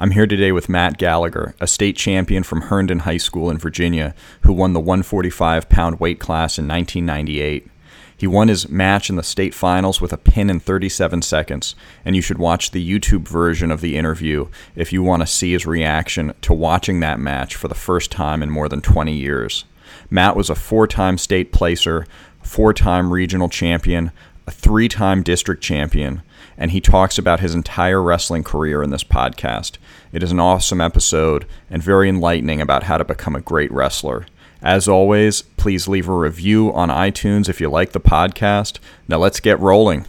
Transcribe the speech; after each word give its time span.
I'm 0.00 0.12
here 0.12 0.28
today 0.28 0.52
with 0.52 0.68
Matt 0.68 0.96
Gallagher, 0.96 1.56
a 1.60 1.66
state 1.66 1.96
champion 1.96 2.44
from 2.44 2.60
Herndon 2.60 3.00
High 3.00 3.16
School 3.16 3.50
in 3.50 3.58
Virginia, 3.58 4.14
who 4.42 4.52
won 4.52 4.72
the 4.72 4.78
145 4.78 5.68
pound 5.68 5.98
weight 5.98 6.20
class 6.20 6.56
in 6.56 6.68
1998. 6.68 7.68
He 8.16 8.28
won 8.28 8.46
his 8.46 8.68
match 8.68 9.10
in 9.10 9.16
the 9.16 9.24
state 9.24 9.54
finals 9.54 10.00
with 10.00 10.12
a 10.12 10.16
pin 10.16 10.50
in 10.50 10.60
37 10.60 11.22
seconds, 11.22 11.74
and 12.04 12.14
you 12.14 12.22
should 12.22 12.38
watch 12.38 12.70
the 12.70 13.00
YouTube 13.00 13.26
version 13.26 13.72
of 13.72 13.80
the 13.80 13.96
interview 13.96 14.46
if 14.76 14.92
you 14.92 15.02
want 15.02 15.22
to 15.22 15.26
see 15.26 15.50
his 15.50 15.66
reaction 15.66 16.32
to 16.42 16.54
watching 16.54 17.00
that 17.00 17.18
match 17.18 17.56
for 17.56 17.66
the 17.66 17.74
first 17.74 18.12
time 18.12 18.40
in 18.40 18.50
more 18.50 18.68
than 18.68 18.80
20 18.80 19.12
years. 19.12 19.64
Matt 20.10 20.36
was 20.36 20.48
a 20.48 20.54
four 20.54 20.86
time 20.86 21.18
state 21.18 21.50
placer, 21.50 22.06
four 22.40 22.72
time 22.72 23.12
regional 23.12 23.48
champion, 23.48 24.12
a 24.46 24.52
three 24.52 24.88
time 24.88 25.24
district 25.24 25.60
champion, 25.60 26.22
and 26.58 26.72
he 26.72 26.80
talks 26.80 27.16
about 27.16 27.40
his 27.40 27.54
entire 27.54 28.02
wrestling 28.02 28.42
career 28.42 28.82
in 28.82 28.90
this 28.90 29.04
podcast. 29.04 29.78
It 30.12 30.22
is 30.22 30.32
an 30.32 30.40
awesome 30.40 30.80
episode 30.80 31.46
and 31.70 31.82
very 31.82 32.08
enlightening 32.08 32.60
about 32.60 32.82
how 32.82 32.98
to 32.98 33.04
become 33.04 33.36
a 33.36 33.40
great 33.40 33.72
wrestler. 33.72 34.26
As 34.60 34.88
always, 34.88 35.42
please 35.42 35.86
leave 35.86 36.08
a 36.08 36.12
review 36.12 36.72
on 36.72 36.88
iTunes 36.88 37.48
if 37.48 37.60
you 37.60 37.70
like 37.70 37.92
the 37.92 38.00
podcast. 38.00 38.80
Now 39.06 39.18
let's 39.18 39.38
get 39.38 39.60
rolling. 39.60 40.06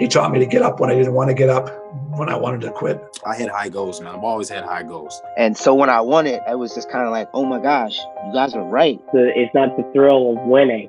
He 0.00 0.08
taught 0.08 0.32
me 0.32 0.38
to 0.38 0.46
get 0.46 0.62
up 0.62 0.80
when 0.80 0.90
I 0.90 0.94
didn't 0.94 1.12
want 1.12 1.28
to 1.28 1.34
get 1.34 1.50
up, 1.50 1.68
when 2.16 2.30
I 2.30 2.34
wanted 2.34 2.62
to 2.62 2.70
quit. 2.72 2.98
I 3.24 3.36
had 3.36 3.50
high 3.50 3.68
goals, 3.68 4.00
man. 4.00 4.14
I've 4.14 4.24
always 4.24 4.48
had 4.48 4.64
high 4.64 4.82
goals. 4.82 5.20
And 5.36 5.54
so 5.54 5.74
when 5.74 5.90
I 5.90 6.00
won 6.00 6.26
it, 6.26 6.42
I 6.48 6.54
was 6.54 6.74
just 6.74 6.90
kind 6.90 7.04
of 7.04 7.12
like, 7.12 7.28
oh 7.34 7.44
my 7.44 7.60
gosh, 7.60 7.98
you 8.26 8.32
guys 8.32 8.54
are 8.54 8.64
right. 8.64 8.98
It's 9.12 9.54
not 9.54 9.76
the 9.76 9.82
thrill 9.92 10.32
of 10.32 10.48
winning, 10.48 10.88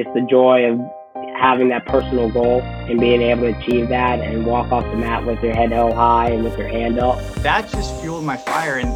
it's 0.00 0.14
the 0.14 0.22
joy 0.22 0.64
of 0.64 0.80
having 1.38 1.68
that 1.68 1.84
personal 1.84 2.30
goal 2.30 2.62
and 2.62 2.98
being 2.98 3.20
able 3.20 3.42
to 3.42 3.58
achieve 3.58 3.88
that 3.88 4.20
and 4.20 4.46
walk 4.46 4.72
off 4.72 4.82
the 4.84 4.96
mat 4.96 5.24
with 5.26 5.42
your 5.42 5.54
head 5.54 5.70
held 5.70 5.92
high 5.92 6.30
and 6.30 6.42
with 6.42 6.56
your 6.56 6.68
hand 6.68 6.98
up. 6.98 7.22
That 7.36 7.68
just 7.68 8.00
fueled 8.00 8.24
my 8.24 8.38
fire. 8.38 8.78
And 8.78 8.88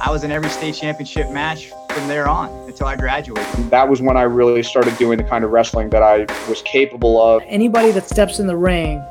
I 0.00 0.10
was 0.10 0.24
in 0.24 0.32
every 0.32 0.50
state 0.50 0.74
championship 0.74 1.30
match 1.30 1.70
from 1.92 2.08
there 2.08 2.28
on 2.28 2.48
until 2.68 2.88
I 2.88 2.96
graduated. 2.96 3.70
That 3.70 3.88
was 3.88 4.02
when 4.02 4.16
I 4.16 4.22
really 4.22 4.64
started 4.64 4.96
doing 4.98 5.18
the 5.18 5.24
kind 5.24 5.44
of 5.44 5.50
wrestling 5.52 5.90
that 5.90 6.02
I 6.02 6.26
was 6.48 6.62
capable 6.62 7.22
of. 7.22 7.42
Anybody 7.46 7.92
that 7.92 8.08
steps 8.08 8.40
in 8.40 8.48
the 8.48 8.56
ring 8.56 9.04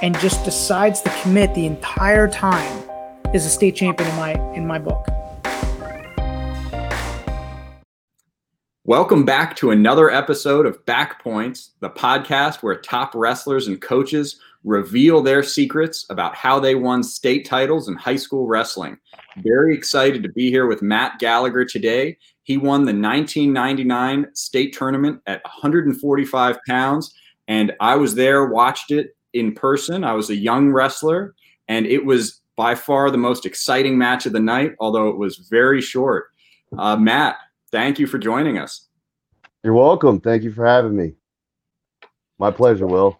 and 0.00 0.18
just 0.20 0.42
decides 0.44 1.02
to 1.02 1.10
commit 1.22 1.54
the 1.54 1.66
entire 1.66 2.28
time 2.28 2.82
is 3.34 3.44
a 3.44 3.50
state 3.50 3.76
champion 3.76 4.08
in 4.08 4.16
my 4.16 4.32
in 4.54 4.66
my 4.66 4.78
book. 4.78 5.06
Welcome 8.88 9.26
back 9.26 9.54
to 9.56 9.70
another 9.70 10.10
episode 10.10 10.64
of 10.64 10.82
Back 10.86 11.22
Points, 11.22 11.72
the 11.80 11.90
podcast 11.90 12.62
where 12.62 12.80
top 12.80 13.14
wrestlers 13.14 13.68
and 13.68 13.78
coaches 13.82 14.40
reveal 14.64 15.20
their 15.20 15.42
secrets 15.42 16.06
about 16.08 16.34
how 16.34 16.58
they 16.58 16.74
won 16.74 17.02
state 17.02 17.44
titles 17.44 17.86
in 17.88 17.96
high 17.96 18.16
school 18.16 18.46
wrestling. 18.46 18.96
Very 19.42 19.74
excited 19.74 20.22
to 20.22 20.30
be 20.30 20.48
here 20.48 20.66
with 20.66 20.80
Matt 20.80 21.18
Gallagher 21.18 21.66
today. 21.66 22.16
He 22.44 22.56
won 22.56 22.86
the 22.86 22.94
1999 22.94 24.28
state 24.32 24.74
tournament 24.74 25.20
at 25.26 25.44
145 25.44 26.56
pounds, 26.66 27.12
and 27.46 27.74
I 27.80 27.94
was 27.94 28.14
there, 28.14 28.46
watched 28.46 28.90
it 28.90 29.14
in 29.34 29.52
person. 29.52 30.02
I 30.02 30.14
was 30.14 30.30
a 30.30 30.34
young 30.34 30.72
wrestler, 30.72 31.34
and 31.68 31.84
it 31.84 32.06
was 32.06 32.40
by 32.56 32.74
far 32.74 33.10
the 33.10 33.18
most 33.18 33.44
exciting 33.44 33.98
match 33.98 34.24
of 34.24 34.32
the 34.32 34.40
night, 34.40 34.76
although 34.80 35.10
it 35.10 35.18
was 35.18 35.46
very 35.50 35.82
short. 35.82 36.28
Uh, 36.78 36.96
Matt, 36.96 37.36
thank 37.70 37.98
you 37.98 38.06
for 38.06 38.18
joining 38.18 38.58
us. 38.58 38.88
You're 39.62 39.74
welcome. 39.74 40.20
Thank 40.20 40.42
you 40.42 40.52
for 40.52 40.66
having 40.66 40.96
me. 40.96 41.14
My 42.38 42.50
pleasure, 42.50 42.86
Will. 42.86 43.18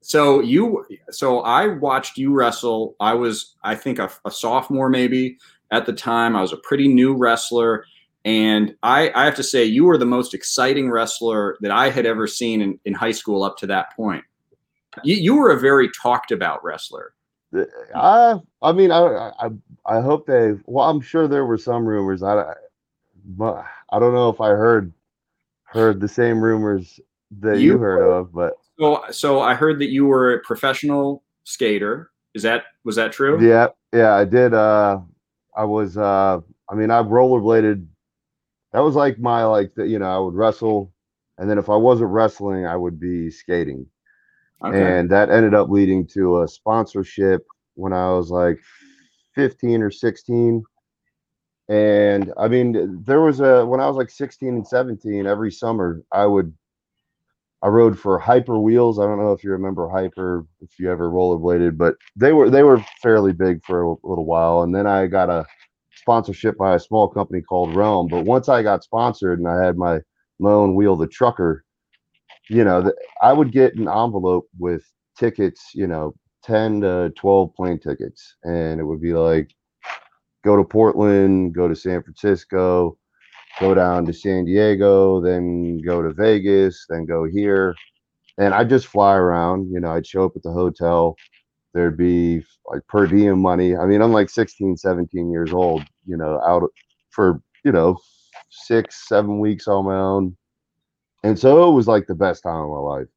So 0.00 0.40
you, 0.40 0.86
so 1.10 1.40
I 1.40 1.66
watched 1.66 2.16
you 2.16 2.32
wrestle. 2.32 2.96
I 3.00 3.14
was, 3.14 3.56
I 3.62 3.74
think, 3.74 3.98
a, 3.98 4.10
a 4.24 4.30
sophomore 4.30 4.88
maybe 4.88 5.36
at 5.70 5.84
the 5.84 5.92
time. 5.92 6.36
I 6.36 6.40
was 6.42 6.52
a 6.52 6.58
pretty 6.58 6.88
new 6.88 7.14
wrestler, 7.14 7.84
and 8.24 8.74
I, 8.82 9.10
I 9.14 9.24
have 9.24 9.34
to 9.36 9.42
say, 9.42 9.64
you 9.64 9.84
were 9.84 9.98
the 9.98 10.06
most 10.06 10.32
exciting 10.32 10.90
wrestler 10.90 11.56
that 11.60 11.72
I 11.72 11.90
had 11.90 12.06
ever 12.06 12.26
seen 12.26 12.62
in, 12.62 12.78
in 12.84 12.94
high 12.94 13.12
school 13.12 13.42
up 13.42 13.56
to 13.58 13.66
that 13.66 13.94
point. 13.96 14.24
You, 15.04 15.16
you 15.16 15.36
were 15.36 15.50
a 15.50 15.60
very 15.60 15.90
talked 15.90 16.30
about 16.30 16.64
wrestler. 16.64 17.12
I, 17.94 18.36
I 18.62 18.72
mean, 18.72 18.90
I, 18.90 19.32
I, 19.38 19.50
I 19.86 20.00
hope 20.00 20.26
they. 20.26 20.52
Well, 20.66 20.88
I'm 20.88 21.00
sure 21.00 21.28
there 21.28 21.46
were 21.46 21.58
some 21.58 21.84
rumors. 21.84 22.22
I, 22.22 22.54
but 23.24 23.64
I 23.90 23.98
don't 23.98 24.14
know 24.14 24.28
if 24.28 24.40
I 24.40 24.48
heard 24.50 24.92
heard 25.64 26.00
the 26.00 26.08
same 26.08 26.40
rumors 26.40 27.00
that 27.40 27.58
you, 27.58 27.72
you 27.72 27.78
heard 27.78 28.02
of, 28.02 28.32
but 28.32 28.54
so 28.78 29.04
so 29.10 29.40
I 29.40 29.54
heard 29.54 29.78
that 29.80 29.90
you 29.90 30.06
were 30.06 30.34
a 30.34 30.40
professional 30.40 31.22
skater. 31.44 32.10
Is 32.34 32.42
that 32.42 32.64
was 32.84 32.96
that 32.96 33.12
true? 33.12 33.42
Yeah, 33.46 33.68
yeah, 33.92 34.14
I 34.14 34.24
did. 34.24 34.54
Uh, 34.54 35.00
I 35.56 35.64
was. 35.64 35.96
Uh, 35.96 36.40
I 36.68 36.74
mean, 36.74 36.90
I 36.90 37.02
rollerbladed. 37.02 37.86
That 38.72 38.80
was 38.80 38.94
like 38.94 39.18
my 39.18 39.44
like 39.44 39.74
the, 39.74 39.86
you 39.86 39.98
know 39.98 40.06
I 40.06 40.18
would 40.18 40.34
wrestle, 40.34 40.92
and 41.38 41.48
then 41.48 41.58
if 41.58 41.68
I 41.70 41.76
wasn't 41.76 42.10
wrestling, 42.10 42.66
I 42.66 42.76
would 42.76 43.00
be 43.00 43.30
skating, 43.30 43.86
okay. 44.64 44.98
and 44.98 45.10
that 45.10 45.30
ended 45.30 45.54
up 45.54 45.70
leading 45.70 46.06
to 46.08 46.42
a 46.42 46.48
sponsorship 46.48 47.46
when 47.74 47.92
I 47.92 48.10
was 48.10 48.30
like 48.30 48.58
fifteen 49.34 49.82
or 49.82 49.90
sixteen 49.90 50.62
and 51.68 52.32
I 52.38 52.48
mean, 52.48 53.02
there 53.04 53.20
was 53.20 53.40
a 53.40 53.66
when 53.66 53.80
I 53.80 53.86
was 53.88 53.96
like 53.96 54.10
16 54.10 54.48
and 54.48 54.66
17, 54.66 55.26
every 55.26 55.50
summer 55.50 56.02
I 56.12 56.26
would 56.26 56.54
I 57.62 57.68
rode 57.68 57.98
for 57.98 58.18
Hyper 58.18 58.58
Wheels. 58.58 58.98
I 59.00 59.06
don't 59.06 59.18
know 59.18 59.32
if 59.32 59.42
you 59.42 59.50
remember 59.50 59.88
Hyper, 59.88 60.46
if 60.60 60.78
you 60.78 60.90
ever 60.90 61.10
rollerbladed, 61.10 61.76
but 61.76 61.96
they 62.14 62.32
were 62.32 62.50
they 62.50 62.62
were 62.62 62.84
fairly 63.02 63.32
big 63.32 63.64
for 63.64 63.82
a 63.82 63.96
little 64.04 64.26
while. 64.26 64.62
And 64.62 64.74
then 64.74 64.86
I 64.86 65.06
got 65.06 65.30
a 65.30 65.46
sponsorship 65.94 66.56
by 66.56 66.74
a 66.74 66.80
small 66.80 67.08
company 67.08 67.42
called 67.42 67.74
Realm. 67.74 68.08
But 68.08 68.24
once 68.24 68.48
I 68.48 68.62
got 68.62 68.84
sponsored 68.84 69.40
and 69.40 69.48
I 69.48 69.64
had 69.64 69.76
my 69.76 70.00
my 70.38 70.50
own 70.50 70.74
wheel, 70.76 70.96
the 70.96 71.08
trucker, 71.08 71.64
you 72.48 72.62
know, 72.62 72.82
the, 72.82 72.94
I 73.22 73.32
would 73.32 73.50
get 73.52 73.74
an 73.74 73.88
envelope 73.88 74.46
with 74.58 74.84
tickets, 75.18 75.70
you 75.74 75.86
know, 75.86 76.14
10 76.44 76.82
to 76.82 77.12
12 77.16 77.54
plane 77.54 77.80
tickets. 77.80 78.36
And 78.44 78.78
it 78.78 78.84
would 78.84 79.00
be 79.00 79.14
like 79.14 79.50
go 80.46 80.56
to 80.56 80.64
Portland, 80.64 81.52
go 81.54 81.66
to 81.66 81.74
San 81.74 82.02
Francisco, 82.04 82.96
go 83.58 83.74
down 83.74 84.06
to 84.06 84.12
San 84.12 84.44
Diego, 84.44 85.20
then 85.20 85.78
go 85.78 86.00
to 86.00 86.12
Vegas, 86.14 86.86
then 86.88 87.04
go 87.04 87.24
here. 87.24 87.74
And 88.38 88.54
I'd 88.54 88.68
just 88.68 88.86
fly 88.86 89.16
around, 89.16 89.72
you 89.72 89.80
know, 89.80 89.90
I'd 89.90 90.06
show 90.06 90.24
up 90.24 90.36
at 90.36 90.44
the 90.44 90.52
hotel. 90.52 91.16
There'd 91.74 91.96
be 91.96 92.44
like 92.66 92.86
per 92.86 93.06
diem 93.08 93.40
money. 93.40 93.76
I 93.76 93.86
mean, 93.86 94.00
I'm 94.00 94.12
like 94.12 94.30
16, 94.30 94.76
17 94.76 95.32
years 95.32 95.52
old, 95.52 95.82
you 96.06 96.16
know, 96.16 96.40
out 96.46 96.62
for, 97.10 97.42
you 97.64 97.72
know, 97.72 97.98
six, 98.50 99.08
seven 99.08 99.40
weeks 99.40 99.66
on 99.66 99.84
my 99.84 99.96
own. 99.96 100.36
And 101.24 101.36
so 101.36 101.68
it 101.68 101.74
was 101.74 101.88
like 101.88 102.06
the 102.06 102.14
best 102.14 102.44
time 102.44 102.62
of 102.62 102.70
my 102.70 102.76
life. 102.76 103.08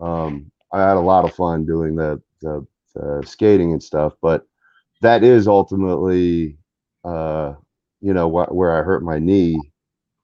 Um, 0.00 0.50
I 0.72 0.80
had 0.80 0.96
a 0.96 1.00
lot 1.00 1.24
of 1.24 1.34
fun 1.34 1.66
doing 1.66 1.94
the, 1.94 2.20
the, 2.42 2.66
the 2.94 3.22
skating 3.24 3.72
and 3.72 3.82
stuff, 3.82 4.14
but 4.20 4.44
that 5.00 5.22
is 5.22 5.46
ultimately, 5.48 6.58
uh, 7.04 7.54
you 8.00 8.12
know, 8.12 8.28
wh- 8.28 8.52
where 8.54 8.78
I 8.78 8.82
hurt 8.82 9.02
my 9.02 9.18
knee. 9.18 9.60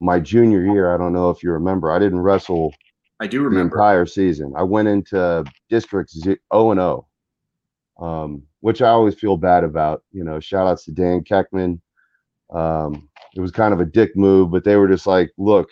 My 0.00 0.20
junior 0.20 0.64
year, 0.64 0.92
I 0.92 0.98
don't 0.98 1.12
know 1.12 1.30
if 1.30 1.42
you 1.42 1.52
remember, 1.52 1.90
I 1.90 1.98
didn't 1.98 2.20
wrestle. 2.20 2.74
I 3.20 3.26
do 3.26 3.42
remember 3.42 3.76
the 3.76 3.80
entire 3.80 4.06
season. 4.06 4.52
I 4.56 4.62
went 4.62 4.88
into 4.88 5.44
district 5.70 6.10
zero 6.10 6.36
oh 6.50 6.70
and 6.72 6.78
zero, 6.80 7.06
um, 8.00 8.42
which 8.60 8.82
I 8.82 8.88
always 8.88 9.14
feel 9.14 9.36
bad 9.36 9.64
about. 9.64 10.02
You 10.12 10.24
know, 10.24 10.40
shout 10.40 10.66
outs 10.66 10.84
to 10.86 10.92
Dan 10.92 11.22
Keckman. 11.22 11.80
Um, 12.52 13.08
it 13.34 13.40
was 13.40 13.50
kind 13.52 13.72
of 13.72 13.80
a 13.80 13.84
dick 13.84 14.16
move, 14.16 14.50
but 14.50 14.64
they 14.64 14.76
were 14.76 14.88
just 14.88 15.06
like, 15.06 15.32
"Look, 15.38 15.70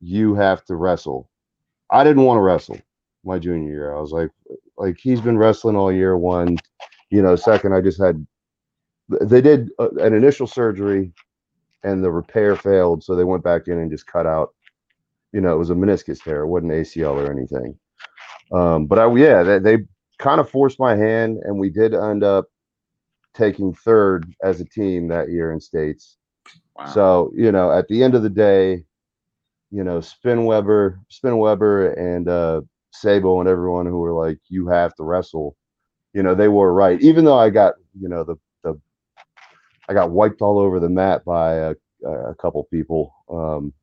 you 0.00 0.34
have 0.34 0.64
to 0.64 0.76
wrestle." 0.76 1.28
I 1.90 2.02
didn't 2.02 2.24
want 2.24 2.38
to 2.38 2.42
wrestle 2.42 2.78
my 3.24 3.38
junior 3.38 3.70
year. 3.70 3.94
I 3.96 4.00
was 4.00 4.12
like, 4.12 4.30
like 4.78 4.96
he's 4.98 5.20
been 5.20 5.38
wrestling 5.38 5.76
all 5.76 5.92
year. 5.92 6.16
One, 6.16 6.56
you 7.10 7.22
know, 7.22 7.36
second, 7.36 7.74
I 7.74 7.80
just 7.80 8.00
had 8.00 8.26
they 9.20 9.40
did 9.40 9.70
uh, 9.78 9.90
an 10.00 10.14
initial 10.14 10.46
surgery 10.46 11.12
and 11.82 12.04
the 12.04 12.10
repair 12.10 12.56
failed 12.56 13.02
so 13.02 13.14
they 13.14 13.24
went 13.24 13.42
back 13.42 13.66
in 13.66 13.78
and 13.78 13.90
just 13.90 14.06
cut 14.06 14.26
out 14.26 14.54
you 15.32 15.40
know 15.40 15.54
it 15.54 15.58
was 15.58 15.70
a 15.70 15.74
meniscus 15.74 16.22
tear 16.22 16.42
it 16.42 16.48
wasn't 16.48 16.70
acl 16.70 17.14
or 17.14 17.30
anything. 17.32 17.76
Um, 18.52 18.86
but 18.86 18.98
i 18.98 19.14
yeah 19.14 19.42
they, 19.42 19.58
they 19.58 19.78
kind 20.18 20.40
of 20.40 20.50
forced 20.50 20.78
my 20.78 20.96
hand 20.96 21.38
and 21.44 21.58
we 21.58 21.70
did 21.70 21.94
end 21.94 22.22
up 22.22 22.46
taking 23.34 23.72
third 23.72 24.32
as 24.42 24.60
a 24.60 24.64
team 24.64 25.08
that 25.08 25.30
year 25.30 25.52
in 25.52 25.60
states. 25.60 26.16
Wow. 26.76 26.86
so 26.86 27.32
you 27.34 27.52
know 27.52 27.70
at 27.70 27.88
the 27.88 28.02
end 28.02 28.14
of 28.14 28.22
the 28.22 28.30
day 28.30 28.84
you 29.70 29.84
know 29.84 30.00
spin 30.00 30.44
weber 30.44 31.00
spin 31.08 31.38
weber 31.38 31.92
and 31.92 32.28
uh 32.28 32.60
sabo 32.92 33.40
and 33.40 33.48
everyone 33.48 33.86
who 33.86 33.98
were 33.98 34.12
like 34.12 34.38
you 34.48 34.66
have 34.68 34.94
to 34.96 35.04
wrestle 35.04 35.56
you 36.12 36.22
know 36.22 36.34
they 36.34 36.48
were 36.48 36.72
right. 36.72 37.00
Even 37.00 37.24
though 37.24 37.38
i 37.38 37.50
got 37.50 37.74
you 38.00 38.08
know 38.08 38.24
the 38.24 38.36
I 39.90 39.92
got 39.92 40.12
wiped 40.12 40.40
all 40.40 40.60
over 40.60 40.78
the 40.78 40.88
mat 40.88 41.24
by 41.24 41.54
a, 41.54 41.74
a 42.06 42.34
couple 42.36 42.62
people. 42.70 43.12
Um, 43.28 43.74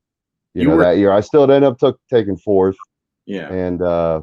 you, 0.54 0.62
you 0.62 0.68
know, 0.70 0.78
were, 0.78 0.84
that 0.84 0.98
year 0.98 1.12
I 1.12 1.20
still 1.20 1.44
ended 1.44 1.64
up 1.64 1.78
took, 1.78 2.00
taking 2.10 2.38
fourth. 2.38 2.78
Yeah. 3.26 3.52
And, 3.52 3.82
uh, 3.82 4.22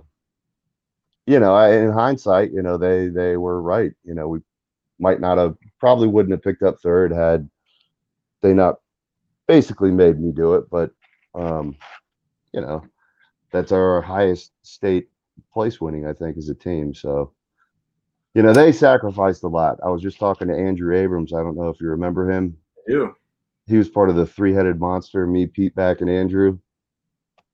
you 1.26 1.38
know, 1.38 1.54
I, 1.54 1.76
in 1.76 1.92
hindsight, 1.92 2.52
you 2.52 2.62
know, 2.62 2.78
they 2.78 3.08
they 3.08 3.36
were 3.36 3.60
right. 3.60 3.92
You 4.02 4.14
know, 4.14 4.28
we 4.28 4.40
might 4.98 5.20
not 5.20 5.36
have 5.36 5.56
probably 5.78 6.08
wouldn't 6.08 6.32
have 6.32 6.42
picked 6.42 6.62
up 6.62 6.80
third 6.80 7.12
had 7.12 7.48
they 8.40 8.54
not 8.54 8.76
basically 9.46 9.90
made 9.90 10.18
me 10.18 10.32
do 10.32 10.54
it, 10.54 10.68
but 10.70 10.90
um, 11.34 11.76
you 12.52 12.60
know, 12.62 12.82
that's 13.52 13.72
our 13.72 14.00
highest 14.00 14.52
state 14.62 15.08
place 15.52 15.80
winning, 15.80 16.06
I 16.06 16.12
think, 16.14 16.36
as 16.36 16.48
a 16.48 16.54
team. 16.54 16.94
So, 16.94 17.32
you 18.34 18.42
know, 18.42 18.52
they 18.52 18.72
sacrificed 18.72 19.44
a 19.44 19.48
lot. 19.48 19.78
I 19.84 19.88
was 19.88 20.02
just 20.02 20.18
talking 20.18 20.48
to 20.48 20.54
Andrew 20.54 20.96
Abrams. 20.96 21.32
I 21.32 21.42
don't 21.42 21.56
know 21.56 21.68
if 21.68 21.80
you 21.80 21.88
remember 21.88 22.30
him. 22.30 22.56
You. 22.86 23.14
He 23.66 23.78
was 23.78 23.88
part 23.88 24.10
of 24.10 24.16
the 24.16 24.26
three 24.26 24.52
headed 24.52 24.78
monster, 24.78 25.26
me, 25.26 25.46
Pete 25.46 25.74
back 25.74 26.00
and 26.00 26.10
Andrew. 26.10 26.58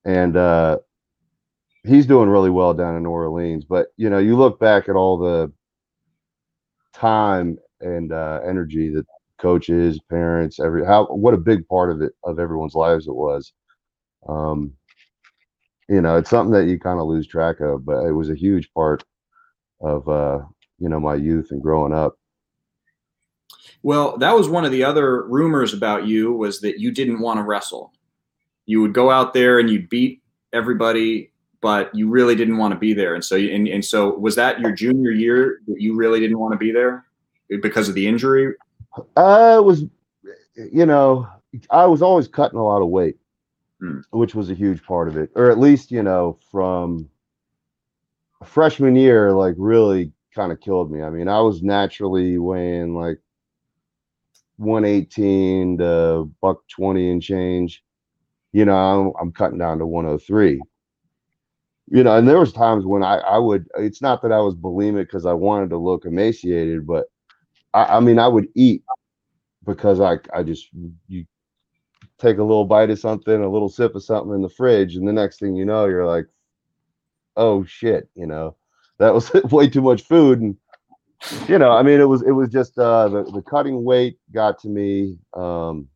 And 0.05 0.37
uh 0.37 0.79
he's 1.85 2.07
doing 2.07 2.29
really 2.29 2.51
well 2.51 2.75
down 2.75 2.97
in 2.97 3.03
New 3.03 3.11
Orleans. 3.11 3.65
But 3.65 3.89
you 3.97 4.11
know, 4.11 4.19
you 4.19 4.37
look 4.37 4.59
back 4.59 4.89
at 4.89 4.97
all 4.97 5.19
the 5.19 5.53
time 6.95 7.59
and 7.81 8.13
uh 8.13 8.41
energy 8.47 8.89
that 8.95 9.07
coaches, 9.39 10.01
parents, 10.09 10.59
every 10.59 10.85
how 10.85 11.07
what 11.07 11.35
a 11.35 11.39
big 11.39 11.69
part 11.69 11.91
of 11.91 12.01
it 12.01 12.13
of 12.25 12.39
everyone's 12.39 12.75
lives 12.75 13.07
it 13.07 13.15
was. 13.15 13.53
Um 14.29 14.73
you 15.89 16.01
know, 16.01 16.17
it's 16.17 16.31
something 16.31 16.53
that 16.53 16.69
you 16.69 16.79
kind 16.79 17.01
of 17.01 17.07
lose 17.07 17.27
track 17.27 17.61
of, 17.61 17.85
but 17.85 18.07
it 18.07 18.13
was 18.13 18.31
a 18.31 18.35
huge 18.35 18.73
part 18.73 19.03
of 19.81 20.09
uh, 20.09 20.39
you 20.81 20.89
know, 20.89 21.01
my 21.01 21.15
youth 21.15 21.51
and 21.51 21.63
growing 21.63 21.93
up. 21.93 22.19
Well, 23.83 24.19
that 24.19 24.35
was 24.35 24.49
one 24.49 24.65
of 24.65 24.73
the 24.73 24.85
other 24.85 25.27
rumors 25.27 25.73
about 25.73 26.07
you 26.07 26.33
was 26.33 26.61
that 26.61 26.81
you 26.81 26.91
didn't 26.91 27.21
want 27.21 27.39
to 27.39 27.45
wrestle. 27.45 27.93
You 28.67 28.81
would 28.83 28.93
go 28.93 29.11
out 29.11 29.33
there 29.33 29.59
and 29.59 29.71
you'd 29.71 29.89
beat 29.89 30.23
everybody, 30.53 31.33
but 31.61 31.95
you 31.95 32.09
really 32.09 32.35
didn't 32.35 32.59
want 32.59 32.73
to 32.73 32.79
be 32.79 32.93
there. 32.93 33.15
And 33.15 33.25
so, 33.25 33.37
and, 33.37 33.69
and 33.69 33.85
so, 33.85 34.17
was 34.19 34.35
that 34.37 34.61
your 34.61 34.73
junior 34.73 35.11
year 35.11 35.61
that 35.67 35.81
you 35.81 35.97
really 35.97 36.21
didn't 36.21 36.39
want 36.39 36.53
to 36.53 36.59
be 36.59 36.73
there 36.73 37.07
because 37.63 37.89
of 37.89 37.95
the 37.95 38.07
injury? 38.07 38.55
Uh, 39.17 39.57
it 39.59 39.65
was, 39.65 39.85
you 40.73 40.85
know, 40.85 41.27
I 41.71 41.87
was 41.87 42.03
always 42.03 42.29
cutting 42.29 42.59
a 42.59 42.65
lot 42.65 42.83
of 42.83 42.89
weight, 42.89 43.17
Hmm. 43.81 44.01
which 44.11 44.35
was 44.35 44.51
a 44.51 44.55
huge 44.55 44.83
part 44.85 45.09
of 45.09 45.17
it, 45.17 45.31
or 45.35 45.51
at 45.51 45.59
least 45.59 45.91
you 45.91 46.03
know 46.03 46.39
from 46.51 47.09
freshman 48.45 48.95
year, 48.95 49.33
like 49.33 49.55
really 49.57 50.13
kind 50.35 50.53
of 50.53 50.61
killed 50.61 50.91
me. 50.91 51.03
I 51.03 51.11
mean, 51.11 51.29
I 51.29 51.41
was 51.41 51.63
naturally 51.63 52.39
weighing 52.39 52.95
like 52.95 53.19
118 54.57 55.79
to 55.79 56.31
buck 56.41 56.61
20 56.69 57.11
and 57.11 57.23
change. 57.23 57.83
You 58.53 58.65
know, 58.65 58.77
I'm, 58.77 59.13
I'm 59.21 59.33
cutting 59.33 59.59
down 59.59 59.79
to 59.79 59.87
103. 59.87 60.61
You 61.93 62.05
know, 62.05 62.17
and 62.17 62.29
there 62.29 62.39
was 62.39 62.53
times 62.53 62.85
when 62.87 63.03
I 63.03 63.17
I 63.17 63.39
would. 63.39 63.67
It's 63.77 64.01
not 64.01 64.23
that 64.23 64.31
I 64.31 64.39
was 64.39 64.55
bulimic 64.55 65.07
because 65.07 65.27
I 65.27 65.33
wanted 65.33 65.71
to 65.71 65.77
look 65.77 66.05
emaciated, 66.05 66.87
but 66.87 67.07
I, 67.75 67.97
I 67.97 68.01
mean, 68.01 68.21
I 68.21 68.29
would 68.29 68.47
eat 68.55 68.85
because 69.67 70.01
I 70.01 70.19
I 70.33 70.45
just 70.45 70.69
you 71.09 71.27
take 72.19 72.39
a 72.39 72.45
little 72.45 72.65
bite 72.65 72.91
of 72.91 72.99
something, 72.99 73.43
a 73.43 73.51
little 73.51 73.69
sip 73.69 73.95
of 73.97 74.05
something 74.05 74.35
in 74.35 74.43
the 74.43 74.49
fridge, 74.49 74.95
and 74.95 75.09
the 75.09 75.13
next 75.13 75.41
thing 75.41 75.57
you 75.57 75.65
know, 75.65 75.87
you're 75.87 76.07
like, 76.07 76.27
oh 77.37 77.65
shit, 77.65 78.09
you 78.15 78.27
know, 78.27 78.57
that 79.01 79.13
was 79.13 79.33
way 79.51 79.69
too 79.69 79.83
much 79.83 80.03
food, 80.03 80.41
and 80.41 80.57
you 81.49 81.59
know, 81.59 81.73
I 81.73 81.83
mean, 81.83 82.01
it 82.01 82.09
was 82.09 82.23
it 82.23 82.31
was 82.31 82.49
just 82.49 82.79
uh, 82.79 83.09
the 83.09 83.25
the 83.25 83.43
cutting 83.43 83.85
weight 83.85 84.19
got 84.33 84.61
to 84.61 84.69
me. 84.69 85.19
Um, 85.35 85.89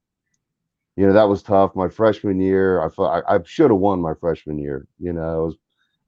you 0.97 1.07
know, 1.07 1.13
that 1.13 1.29
was 1.29 1.43
tough. 1.43 1.75
My 1.77 1.89
freshman 1.89 2.41
year, 2.41 2.81
I 2.81 2.89
felt 2.89 3.25
I, 3.29 3.37
I 3.37 3.39
should 3.45 3.71
have 3.71 3.81
won 3.81 4.01
my 4.01 4.15
freshman 4.15 4.59
year. 4.59 4.87
You 4.99 5.13
know, 5.13 5.43
it 5.43 5.47
was 5.47 5.57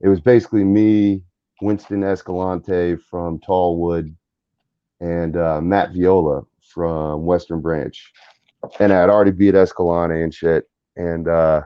it 0.00 0.08
was 0.08 0.20
basically 0.20 0.64
me, 0.64 1.22
Winston 1.62 2.02
Escalante 2.02 2.96
from 2.96 3.38
Tallwood, 3.38 4.14
and 5.00 5.36
uh, 5.36 5.60
Matt 5.60 5.92
Viola 5.92 6.42
from 6.60 7.24
Western 7.24 7.60
Branch 7.60 8.12
and 8.80 8.92
I 8.92 9.00
had 9.00 9.10
already 9.10 9.30
beat 9.30 9.54
Escalante 9.54 10.22
and 10.22 10.32
shit. 10.32 10.68
And 10.96 11.28
uh, 11.28 11.62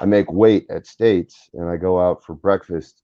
I 0.00 0.06
make 0.06 0.30
weight 0.32 0.66
at 0.70 0.86
States, 0.86 1.50
and 1.54 1.68
I 1.68 1.76
go 1.76 2.00
out 2.00 2.24
for 2.24 2.34
breakfast. 2.34 3.02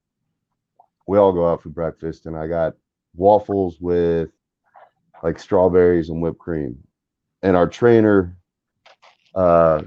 We 1.11 1.19
all 1.19 1.33
go 1.33 1.51
out 1.51 1.61
for 1.61 1.71
breakfast, 1.71 2.27
and 2.27 2.37
I 2.37 2.47
got 2.47 2.77
waffles 3.17 3.79
with 3.81 4.29
like 5.25 5.41
strawberries 5.41 6.09
and 6.09 6.23
whipped 6.23 6.39
cream. 6.39 6.79
And 7.43 7.57
our 7.57 7.67
trainer, 7.67 8.37
uh, 9.35 9.83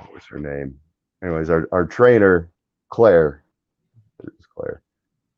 what 0.00 0.12
was 0.12 0.24
her 0.26 0.38
name? 0.38 0.78
Anyways, 1.22 1.48
our, 1.48 1.66
our 1.72 1.86
trainer, 1.86 2.50
Claire, 2.90 3.42
it 4.22 4.26
was 4.36 4.46
Claire. 4.54 4.82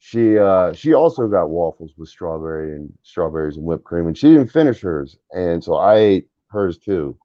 She 0.01 0.37
uh 0.37 0.73
she 0.73 0.93
also 0.93 1.29
got 1.29 1.51
waffles 1.51 1.93
with 1.97 2.09
strawberry 2.09 2.75
and 2.75 2.93
strawberries 3.05 3.59
and 3.59 3.65
whipped 3.65 3.85
cream, 3.85 4.09
and 4.09 4.19
she 4.19 4.31
didn't 4.33 4.51
finish 4.51 4.81
hers. 4.81 5.19
And 5.31 5.63
so 5.63 5.75
I 5.75 5.99
ate 5.99 6.29
hers 6.49 6.79
too. 6.79 7.17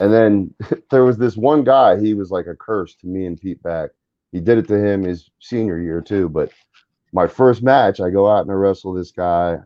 And 0.00 0.12
then 0.12 0.54
there 0.90 1.04
was 1.06 1.16
this 1.16 1.38
one 1.38 1.64
guy, 1.64 1.98
he 1.98 2.12
was 2.12 2.30
like 2.30 2.46
a 2.46 2.54
curse 2.54 2.94
to 2.96 3.06
me 3.06 3.24
and 3.24 3.40
Pete 3.40 3.62
back. 3.62 3.88
He 4.32 4.40
did 4.40 4.58
it 4.58 4.68
to 4.68 4.76
him 4.76 5.04
his 5.04 5.30
senior 5.40 5.80
year 5.80 6.02
too. 6.02 6.28
But 6.28 6.52
my 7.12 7.26
first 7.26 7.62
match, 7.62 8.00
I 8.00 8.10
go 8.10 8.28
out 8.28 8.42
and 8.42 8.50
I 8.50 8.54
wrestle 8.54 8.92
this 8.92 9.12
guy. 9.12 9.58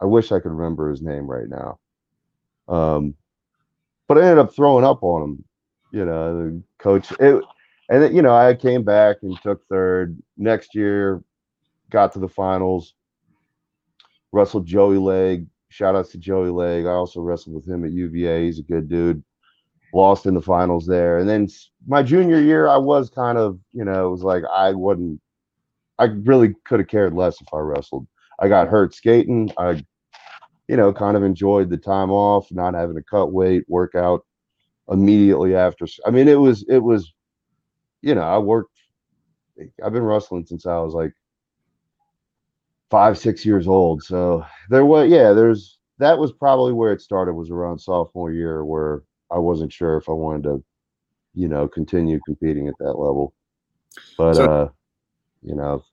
I 0.00 0.04
wish 0.04 0.32
I 0.32 0.40
could 0.40 0.52
remember 0.52 0.90
his 0.90 1.02
name 1.02 1.26
right 1.26 1.48
now. 1.48 1.78
Um, 2.68 3.14
but 4.08 4.18
I 4.18 4.22
ended 4.22 4.38
up 4.38 4.54
throwing 4.54 4.84
up 4.84 5.02
on 5.02 5.22
him, 5.22 5.44
you 5.92 6.04
know, 6.04 6.36
the 6.36 6.62
coach. 6.78 7.10
It, 7.20 7.42
and 7.88 8.02
then, 8.02 8.14
you 8.14 8.22
know, 8.22 8.34
I 8.34 8.54
came 8.54 8.82
back 8.82 9.18
and 9.22 9.40
took 9.42 9.66
third. 9.68 10.18
Next 10.36 10.74
year, 10.74 11.22
got 11.90 12.12
to 12.12 12.18
the 12.18 12.28
finals, 12.28 12.94
wrestled 14.32 14.66
Joey 14.66 14.98
Leg, 14.98 15.46
Shout 15.72 15.96
outs 15.96 16.10
to 16.10 16.18
Joey 16.18 16.50
Leg. 16.50 16.84
I 16.84 16.90
also 16.90 17.22
wrestled 17.22 17.56
with 17.56 17.66
him 17.66 17.82
at 17.86 17.92
UVA. 17.92 18.44
He's 18.44 18.58
a 18.58 18.62
good 18.62 18.90
dude. 18.90 19.24
Lost 19.94 20.26
in 20.26 20.34
the 20.34 20.42
finals 20.42 20.86
there. 20.86 21.16
And 21.16 21.26
then 21.26 21.48
my 21.86 22.02
junior 22.02 22.38
year, 22.42 22.68
I 22.68 22.76
was 22.76 23.08
kind 23.08 23.38
of, 23.38 23.58
you 23.72 23.82
know, 23.82 24.06
it 24.06 24.10
was 24.10 24.22
like 24.22 24.42
I 24.54 24.72
wouldn't, 24.72 25.18
I 25.98 26.04
really 26.04 26.54
could 26.64 26.80
have 26.80 26.88
cared 26.88 27.14
less 27.14 27.40
if 27.40 27.48
I 27.52 27.58
wrestled. 27.58 28.06
I 28.40 28.48
got 28.48 28.68
hurt 28.68 28.94
skating. 28.94 29.52
I, 29.58 29.84
you 30.68 30.76
know, 30.76 30.92
kind 30.92 31.16
of 31.16 31.22
enjoyed 31.22 31.70
the 31.70 31.76
time 31.76 32.10
off, 32.10 32.50
not 32.50 32.74
having 32.74 32.96
to 32.96 33.02
cut 33.02 33.32
weight, 33.32 33.64
work 33.68 33.94
out 33.94 34.24
immediately 34.88 35.54
after. 35.54 35.86
I 36.06 36.10
mean, 36.10 36.28
it 36.28 36.38
was, 36.40 36.64
it 36.68 36.78
was, 36.78 37.12
you 38.00 38.14
know, 38.14 38.22
I 38.22 38.38
worked, 38.38 38.70
I've 39.84 39.92
been 39.92 40.02
wrestling 40.02 40.46
since 40.46 40.66
I 40.66 40.78
was 40.78 40.94
like 40.94 41.12
five, 42.90 43.16
six 43.18 43.44
years 43.44 43.68
old. 43.68 44.02
So 44.02 44.44
there 44.70 44.84
was, 44.84 45.10
yeah, 45.10 45.32
there's 45.32 45.78
that 45.98 46.18
was 46.18 46.32
probably 46.32 46.72
where 46.72 46.92
it 46.92 47.00
started. 47.00 47.34
Was 47.34 47.50
around 47.50 47.78
sophomore 47.78 48.32
year 48.32 48.64
where 48.64 49.02
I 49.30 49.38
wasn't 49.38 49.72
sure 49.72 49.96
if 49.96 50.08
I 50.08 50.12
wanted 50.12 50.44
to, 50.44 50.64
you 51.34 51.48
know, 51.48 51.68
continue 51.68 52.18
competing 52.26 52.66
at 52.66 52.74
that 52.80 52.94
level. 52.98 53.34
But 54.18 54.34
So- 54.34 54.44
uh, 54.44 54.68
you 55.42 55.54
know, 55.54 55.84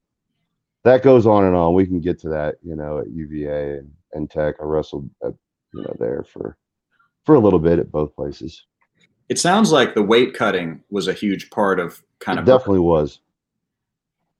that 0.83 1.03
goes 1.03 1.25
on 1.25 1.45
and 1.45 1.55
on. 1.55 1.73
We 1.73 1.85
can 1.85 1.99
get 1.99 2.19
to 2.19 2.29
that, 2.29 2.55
you 2.63 2.75
know, 2.75 2.99
at 2.99 3.09
UVA 3.11 3.79
and, 3.79 3.91
and 4.13 4.29
Tech. 4.29 4.55
I 4.61 4.63
wrestled, 4.63 5.09
at, 5.23 5.33
you 5.73 5.81
know, 5.81 5.95
there 5.99 6.23
for 6.23 6.57
for 7.25 7.35
a 7.35 7.39
little 7.39 7.59
bit 7.59 7.79
at 7.79 7.91
both 7.91 8.15
places. 8.15 8.65
It 9.27 9.37
sounds 9.37 9.71
like 9.71 9.93
the 9.93 10.01
weight 10.01 10.33
cutting 10.33 10.83
was 10.89 11.07
a 11.07 11.13
huge 11.13 11.49
part 11.51 11.79
of 11.79 12.01
kind 12.19 12.39
it 12.39 12.41
of 12.41 12.45
definitely 12.45 12.79
was. 12.79 13.19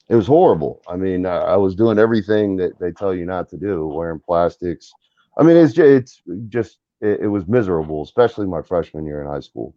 It 0.08 0.16
was 0.16 0.26
horrible. 0.26 0.82
I 0.88 0.96
mean, 0.96 1.28
I, 1.28 1.38
I 1.38 1.56
was 1.56 1.76
doing 1.76 2.00
everything 2.00 2.56
that 2.58 2.80
they 2.80 2.92
tell 2.92 3.14
you 3.14 3.26
not 3.26 3.48
to 3.50 3.58
do, 3.58 3.86
wearing 3.86 4.20
plastics. 4.20 4.92
I 5.38 5.44
mean, 5.44 5.56
it's 5.56 5.74
just, 5.74 5.88
it's 5.88 6.22
just 6.48 6.80
it, 7.02 7.20
it 7.22 7.28
was 7.28 7.48
miserable, 7.48 8.02
especially 8.02 8.48
my 8.48 8.64
freshman 8.64 9.06
year 9.06 9.22
in 9.22 9.28
high 9.28 9.40
school. 9.42 9.76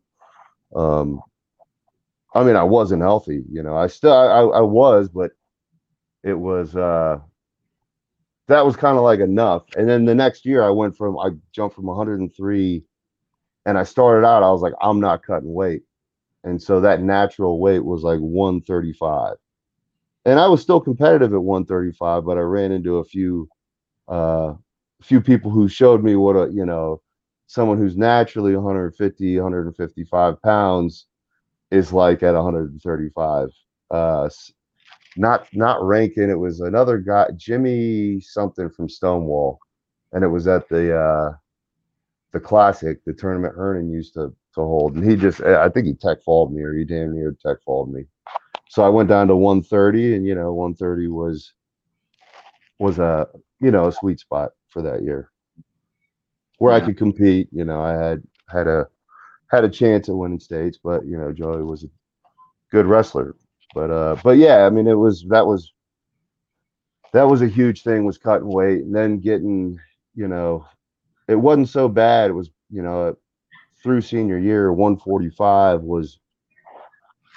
Um, 0.75 1.21
I 2.35 2.45
mean, 2.45 2.57
I 2.57 2.63
wasn't 2.63 3.03
healthy, 3.03 3.45
you 3.51 3.63
know. 3.63 3.77
I 3.77 3.89
still 3.89 4.15
I, 4.15 4.41
I 4.41 4.61
was, 4.63 5.11
but 5.11 5.33
it 6.23 6.35
was 6.35 6.77
uh 6.77 7.19
that 8.49 8.67
was 8.67 8.77
kind 8.77 8.97
of 8.97 9.05
like 9.05 9.21
enough. 9.21 9.65
And 9.77 9.89
then 9.89 10.05
the 10.05 10.15
next 10.15 10.45
year 10.45 10.63
I 10.63 10.71
went 10.71 10.97
from 10.97 11.19
I 11.19 11.31
jumped 11.53 11.77
from 11.77 11.87
103 11.87 12.85
and 13.65 13.79
I 13.79 13.85
started 13.85 14.27
out, 14.27 14.43
I 14.43 14.51
was 14.51 14.61
like, 14.63 14.75
I'm 14.81 15.01
not 15.01 15.23
cutting 15.23 15.53
weight. 15.55 15.83
And 16.45 16.61
so 16.61 16.81
that 16.81 17.03
natural 17.03 17.61
weight 17.61 17.85
was 17.85 18.03
like 18.03 18.19
135. 18.19 19.37
And 20.25 20.41
I 20.41 20.49
was 20.49 20.61
still 20.61 20.81
competitive 20.81 21.33
at 21.33 21.43
135, 21.43 22.25
but 22.25 22.37
I 22.37 22.41
ran 22.41 22.73
into 22.73 22.99
a 22.99 23.05
few 23.05 23.49
uh 24.09 24.55
few 25.01 25.21
people 25.21 25.51
who 25.51 25.69
showed 25.69 26.03
me 26.05 26.17
what 26.17 26.37
a 26.37 26.49
you 26.53 26.65
know 26.65 27.01
someone 27.47 27.79
who's 27.79 27.97
naturally 27.97 28.55
150 28.55 29.37
155 29.37 30.43
pounds 30.43 31.07
is 31.71 31.93
like 31.93 32.23
at 32.23 32.35
135 32.35 33.49
uh 33.91 34.29
not 35.17 35.47
not 35.53 35.83
ranking 35.85 36.31
it 36.31 36.39
was 36.39 36.61
another 36.61 36.99
guy 36.99 37.27
jimmy 37.37 38.21
something 38.21 38.71
from 38.71 38.89
stonewall 38.89 39.59
and 40.13 40.25
it 40.25 40.29
was 40.29 40.47
at 40.47 40.69
the 40.69 40.97
uh 40.97 41.33
the 42.33 42.41
classic 42.41 43.05
the 43.05 43.13
tournament 43.13 43.55
Herndon 43.55 43.91
used 43.91 44.15
to 44.15 44.35
to 44.55 44.61
hold 44.61 44.95
and 44.97 45.09
he 45.09 45.17
just 45.17 45.41
i 45.43 45.69
think 45.69 45.87
he 45.87 45.95
tech 45.95 46.23
falled 46.23 46.53
me 46.53 46.63
or 46.63 46.75
he 46.75 46.85
damn 46.85 47.15
near 47.15 47.37
tech 47.45 47.59
falled 47.65 47.93
me 47.93 48.05
so 48.73 48.83
I 48.83 48.89
went 48.89 49.11
down 49.11 49.29
to 49.29 49.37
130, 49.37 50.15
and 50.17 50.27
you 50.27 50.35
know, 50.35 50.55
130 50.55 51.09
was 51.09 51.53
was 52.79 52.99
a 52.99 53.29
you 53.61 53.71
know 53.71 53.89
a 53.89 53.93
sweet 53.93 54.19
spot 54.19 54.53
for 54.71 54.81
that 54.81 55.03
year 55.03 55.31
where 56.57 56.73
I 56.73 56.81
could 56.81 56.97
compete. 56.97 57.49
You 57.53 57.67
know, 57.67 57.83
I 57.83 57.93
had 57.93 58.23
had 58.49 58.67
a 58.69 58.87
had 59.51 59.65
a 59.65 59.69
chance 59.69 60.09
at 60.09 60.17
winning 60.17 60.41
states, 60.41 60.79
but 60.83 61.05
you 61.05 61.19
know, 61.19 61.33
Joey 61.33 61.63
was 61.65 61.85
a 61.85 61.89
good 62.71 62.87
wrestler. 62.87 63.37
But 63.75 63.91
uh, 63.91 64.17
but 64.23 64.37
yeah, 64.37 64.67
I 64.67 64.71
mean, 64.71 64.87
it 64.87 64.95
was 64.95 65.25
that 65.29 65.47
was 65.47 65.73
that 67.13 67.29
was 67.29 67.43
a 67.43 67.49
huge 67.49 67.83
thing 67.83 68.05
was 68.05 68.19
cutting 68.19 68.49
weight 68.49 68.83
and 68.83 68.95
then 68.95 69.19
getting 69.19 69.79
you 70.15 70.29
know 70.29 70.67
it 71.29 71.37
wasn't 71.37 71.69
so 71.69 71.89
bad. 71.89 72.31
It 72.31 72.35
was 72.35 72.51
you 72.71 72.83
know 72.83 73.17
through 73.83 74.01
senior 74.01 74.39
year 74.39 74.73
145 74.73 75.83
was 75.83 76.21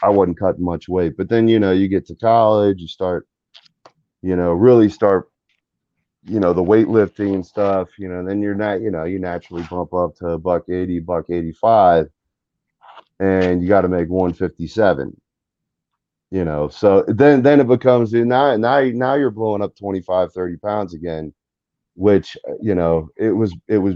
i 0.04 0.10
wasn't 0.10 0.38
cutting 0.39 0.63
much 0.63 0.88
weight. 0.88 1.18
But 1.18 1.30
then 1.30 1.48
you 1.48 1.60
know 1.60 1.72
you 1.72 1.88
get 1.88 2.06
to 2.08 2.15
college 2.15 2.82
you 2.82 2.88
start 2.88 3.27
you 4.22 4.36
know 4.36 4.51
really 4.51 4.89
start 4.89 5.30
you 6.24 6.39
know 6.39 6.54
the 6.54 6.63
weightlifting 6.63 7.34
and 7.36 7.46
stuff 7.46 7.89
you 7.98 8.08
know 8.10 8.20
and 8.20 8.27
then 8.27 8.42
you're 8.42 8.56
not 8.56 8.82
you 8.82 8.92
know 8.92 9.04
you 9.04 9.20
naturally 9.20 9.63
bump 9.70 9.94
up 9.94 10.15
to 10.15 10.38
buck 10.38 10.63
80 10.70 11.00
buck 11.00 11.30
85 11.30 12.08
and 13.20 13.62
you 13.62 13.68
got 13.68 13.82
to 13.82 13.88
make 13.88 14.10
157 14.10 15.15
you 16.36 16.44
know 16.44 16.68
so 16.68 17.06
then 17.08 17.42
then 17.42 17.62
it 17.62 17.68
becomes 17.68 18.12
now 18.12 18.58
now 18.58 18.82
now 18.82 19.13
you're 19.13 19.32
blowing 19.32 19.62
up 19.62 19.74
25 19.77 20.34
30 20.34 20.58
pounds 20.58 20.94
again 20.94 21.34
which 21.96 22.36
uh, 22.50 22.51
you 22.62 22.75
know 22.75 23.08
it 23.15 23.32
was 23.32 23.56
it 23.70 23.77
was 23.77 23.96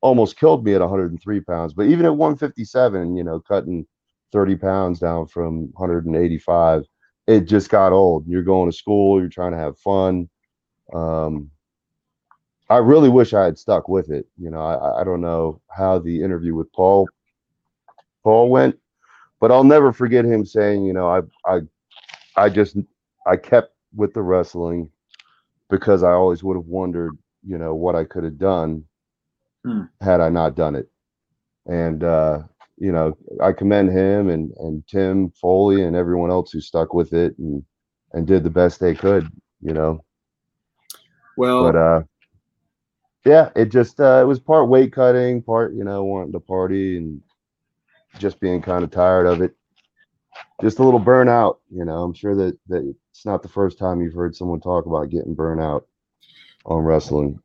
almost 0.00 0.38
killed 0.38 0.64
me 0.64 0.72
at 0.72 0.80
103 0.80 1.40
pounds 1.40 1.74
but 1.74 1.86
even 1.86 2.06
at 2.06 2.16
157 2.16 3.14
you 3.14 3.22
know 3.22 3.38
cutting 3.40 3.86
30 4.32 4.56
pounds 4.56 5.00
down 5.00 5.26
from 5.26 5.68
185 5.74 6.84
it 7.28 7.42
just 7.42 7.68
got 7.68 7.92
old. 7.92 8.26
You're 8.26 8.42
going 8.42 8.70
to 8.70 8.76
school 8.76 9.20
you're 9.20 9.28
trying 9.28 9.52
to 9.52 9.58
have 9.58 9.78
fun 9.78 10.30
um 10.94 11.50
i 12.70 12.78
really 12.78 13.10
wish 13.10 13.34
i 13.34 13.44
had 13.44 13.58
stuck 13.58 13.86
with 13.86 14.10
it 14.10 14.26
you 14.38 14.50
know 14.50 14.62
i 14.62 15.02
i 15.02 15.04
don't 15.04 15.20
know 15.20 15.60
how 15.68 15.98
the 15.98 16.22
interview 16.22 16.54
with 16.54 16.72
paul 16.72 17.06
paul 18.24 18.48
went 18.48 18.78
but 19.42 19.52
I'll 19.52 19.64
never 19.64 19.92
forget 19.92 20.26
him 20.26 20.46
saying, 20.46 20.86
you 20.86 20.94
know, 20.94 21.08
I 21.08 21.22
I 21.52 21.60
I 22.36 22.50
just 22.50 22.78
I 23.26 23.36
kept 23.36 23.74
with 23.96 24.14
the 24.14 24.22
wrestling 24.22 24.90
because 25.70 26.04
I 26.04 26.12
always 26.12 26.44
would 26.44 26.56
have 26.56 26.66
wondered, 26.66 27.18
you 27.46 27.58
know, 27.58 27.74
what 27.74 27.96
I 27.96 28.04
could 28.04 28.24
have 28.24 28.38
done 28.38 28.84
Hmm. 29.64 29.82
had 30.02 30.20
I 30.20 30.30
not 30.30 30.56
done 30.56 30.76
it. 30.76 30.90
And 31.66 32.04
uh, 32.04 32.40
you 32.78 32.92
know, 32.92 33.16
I 33.42 33.52
commend 33.52 33.90
him 33.92 34.30
and 34.30 34.52
and 34.58 34.86
Tim 34.88 35.30
Foley 35.40 35.84
and 35.84 35.96
everyone 35.96 36.30
else 36.30 36.52
who 36.52 36.60
stuck 36.60 36.94
with 36.94 37.14
it 37.14 37.38
and 37.38 37.64
and 38.14 38.26
did 38.26 38.44
the 38.44 38.50
best 38.50 38.80
they 38.80 38.94
could, 38.94 39.32
you 39.62 39.74
know. 39.74 40.04
Well, 41.36 41.58
But 41.58 41.76
uh 41.76 42.02
yeah, 43.26 43.50
it 43.56 43.66
just 43.70 44.00
uh 44.00 44.20
it 44.22 44.26
was 44.26 44.40
part 44.40 44.68
weight 44.68 44.92
cutting, 44.92 45.42
part, 45.42 45.74
you 45.74 45.84
know, 45.84 46.04
wanting 46.04 46.32
to 46.32 46.40
party 46.40 46.98
and 46.98 47.22
just 48.18 48.40
being 48.40 48.62
kind 48.62 48.84
of 48.84 48.90
tired 48.90 49.26
of 49.26 49.40
it. 49.40 49.54
Just 50.60 50.78
a 50.78 50.84
little 50.84 51.00
burnout, 51.00 51.56
you 51.70 51.84
know. 51.84 52.02
I'm 52.02 52.14
sure 52.14 52.34
that 52.34 52.58
that 52.68 52.94
it's 53.10 53.26
not 53.26 53.42
the 53.42 53.48
first 53.48 53.78
time 53.78 54.00
you've 54.00 54.14
heard 54.14 54.34
someone 54.34 54.60
talk 54.60 54.86
about 54.86 55.10
getting 55.10 55.36
burnout 55.36 55.82
on 56.64 56.84
wrestling. 56.84 57.40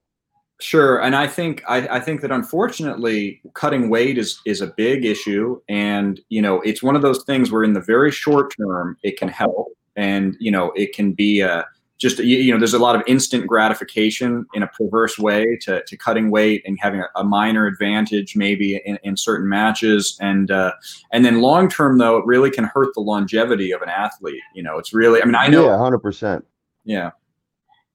Sure, 0.59 1.01
and 1.01 1.15
I 1.15 1.27
think 1.27 1.63
I, 1.67 1.87
I 1.87 1.99
think 1.99 2.21
that 2.21 2.31
unfortunately, 2.31 3.41
cutting 3.53 3.89
weight 3.89 4.17
is 4.17 4.39
is 4.45 4.61
a 4.61 4.73
big 4.75 5.05
issue, 5.05 5.59
and 5.69 6.19
you 6.29 6.41
know 6.41 6.61
it's 6.61 6.81
one 6.81 6.95
of 6.95 7.01
those 7.01 7.23
things 7.25 7.51
where 7.51 7.63
in 7.63 7.73
the 7.73 7.81
very 7.81 8.11
short 8.11 8.55
term 8.57 8.97
it 9.03 9.19
can 9.19 9.27
help, 9.27 9.67
and 9.95 10.35
you 10.39 10.49
know 10.49 10.71
it 10.75 10.95
can 10.95 11.11
be 11.11 11.41
a 11.41 11.65
just 11.97 12.19
you, 12.19 12.37
you 12.37 12.51
know 12.51 12.59
there's 12.59 12.73
a 12.73 12.79
lot 12.79 12.95
of 12.95 13.01
instant 13.07 13.47
gratification 13.47 14.45
in 14.53 14.63
a 14.63 14.67
perverse 14.67 15.17
way 15.17 15.57
to, 15.61 15.83
to 15.85 15.97
cutting 15.97 16.29
weight 16.29 16.61
and 16.65 16.77
having 16.79 17.01
a, 17.01 17.05
a 17.15 17.23
minor 17.23 17.65
advantage 17.65 18.35
maybe 18.35 18.81
in, 18.85 18.99
in 19.03 19.17
certain 19.17 19.49
matches, 19.49 20.17
and 20.21 20.51
uh, 20.51 20.71
and 21.11 21.25
then 21.25 21.41
long 21.41 21.69
term 21.69 21.97
though 21.97 22.17
it 22.17 22.25
really 22.25 22.51
can 22.51 22.65
hurt 22.65 22.93
the 22.93 23.01
longevity 23.01 23.71
of 23.71 23.81
an 23.81 23.89
athlete. 23.89 24.41
You 24.53 24.63
know, 24.63 24.77
it's 24.77 24.93
really 24.93 25.21
I 25.21 25.25
mean 25.25 25.35
I 25.35 25.47
know 25.47 25.65
Yeah, 25.65 25.77
hundred 25.77 25.99
percent. 25.99 26.45
yeah 26.85 27.11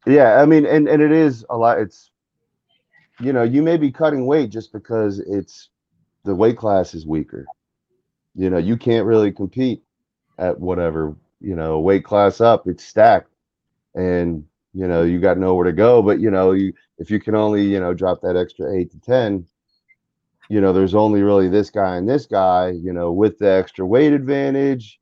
Yeah, 0.06 0.40
I 0.40 0.46
mean, 0.46 0.66
and 0.66 0.88
and 0.88 1.00
it 1.02 1.12
is 1.12 1.44
a 1.50 1.56
lot. 1.56 1.78
It's 1.78 2.10
you 3.20 3.32
know, 3.32 3.42
you 3.42 3.62
may 3.62 3.76
be 3.76 3.90
cutting 3.92 4.26
weight 4.26 4.50
just 4.50 4.72
because 4.72 5.20
it's 5.20 5.68
the 6.24 6.34
weight 6.34 6.56
class 6.56 6.94
is 6.94 7.06
weaker. 7.06 7.46
You 8.34 8.50
know, 8.50 8.58
you 8.58 8.76
can't 8.76 9.06
really 9.06 9.30
compete 9.30 9.82
at 10.38 10.58
whatever 10.58 11.14
you 11.40 11.54
know 11.54 11.78
weight 11.80 12.04
class 12.04 12.40
up. 12.40 12.66
It's 12.66 12.84
stacked, 12.84 13.28
and 13.94 14.44
you 14.72 14.86
know 14.86 15.02
you 15.02 15.20
got 15.20 15.38
nowhere 15.38 15.64
to 15.64 15.72
go. 15.72 16.02
But 16.02 16.20
you 16.20 16.30
know, 16.30 16.52
you 16.52 16.72
if 16.98 17.10
you 17.10 17.20
can 17.20 17.34
only 17.34 17.64
you 17.64 17.80
know 17.80 17.94
drop 17.94 18.20
that 18.22 18.36
extra 18.36 18.72
eight 18.74 18.90
to 18.92 19.00
ten, 19.00 19.46
you 20.48 20.60
know, 20.60 20.72
there's 20.72 20.94
only 20.94 21.22
really 21.22 21.48
this 21.48 21.70
guy 21.70 21.96
and 21.96 22.08
this 22.08 22.26
guy. 22.26 22.70
You 22.70 22.92
know, 22.92 23.12
with 23.12 23.38
the 23.38 23.50
extra 23.50 23.86
weight 23.86 24.12
advantage 24.12 25.00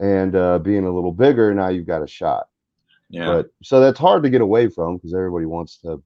and 0.00 0.34
uh, 0.34 0.58
being 0.58 0.84
a 0.84 0.94
little 0.94 1.12
bigger, 1.12 1.54
now 1.54 1.68
you've 1.68 1.86
got 1.86 2.02
a 2.02 2.06
shot. 2.06 2.48
yeah. 3.08 3.26
But 3.26 3.46
so 3.62 3.80
that's 3.80 3.98
hard 3.98 4.22
to 4.24 4.30
get 4.30 4.40
away 4.40 4.68
from 4.68 4.96
because 4.96 5.14
everybody 5.14 5.46
wants 5.46 5.78
to 5.78 6.02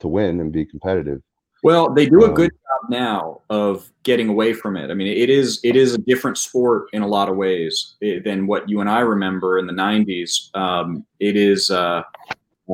to 0.00 0.08
win 0.08 0.40
and 0.40 0.52
be 0.52 0.64
competitive. 0.64 1.22
Well, 1.62 1.94
they 1.94 2.06
do 2.06 2.24
a 2.24 2.28
Um, 2.28 2.34
good 2.34 2.50
job 2.50 2.90
now 2.90 3.40
of 3.48 3.90
getting 4.02 4.28
away 4.28 4.52
from 4.52 4.76
it. 4.76 4.90
I 4.90 4.94
mean, 4.94 5.06
it 5.06 5.30
is 5.30 5.60
it 5.62 5.76
is 5.76 5.94
a 5.94 5.98
different 5.98 6.36
sport 6.38 6.88
in 6.92 7.02
a 7.02 7.06
lot 7.06 7.28
of 7.28 7.36
ways 7.36 7.94
eh, 8.02 8.18
than 8.24 8.46
what 8.46 8.68
you 8.68 8.80
and 8.80 8.90
I 8.90 9.00
remember 9.00 9.58
in 9.58 9.66
the 9.66 9.72
'90s. 9.72 10.54
Um, 10.56 11.06
it 11.20 11.36
is 11.36 11.70
uh, 11.70 12.02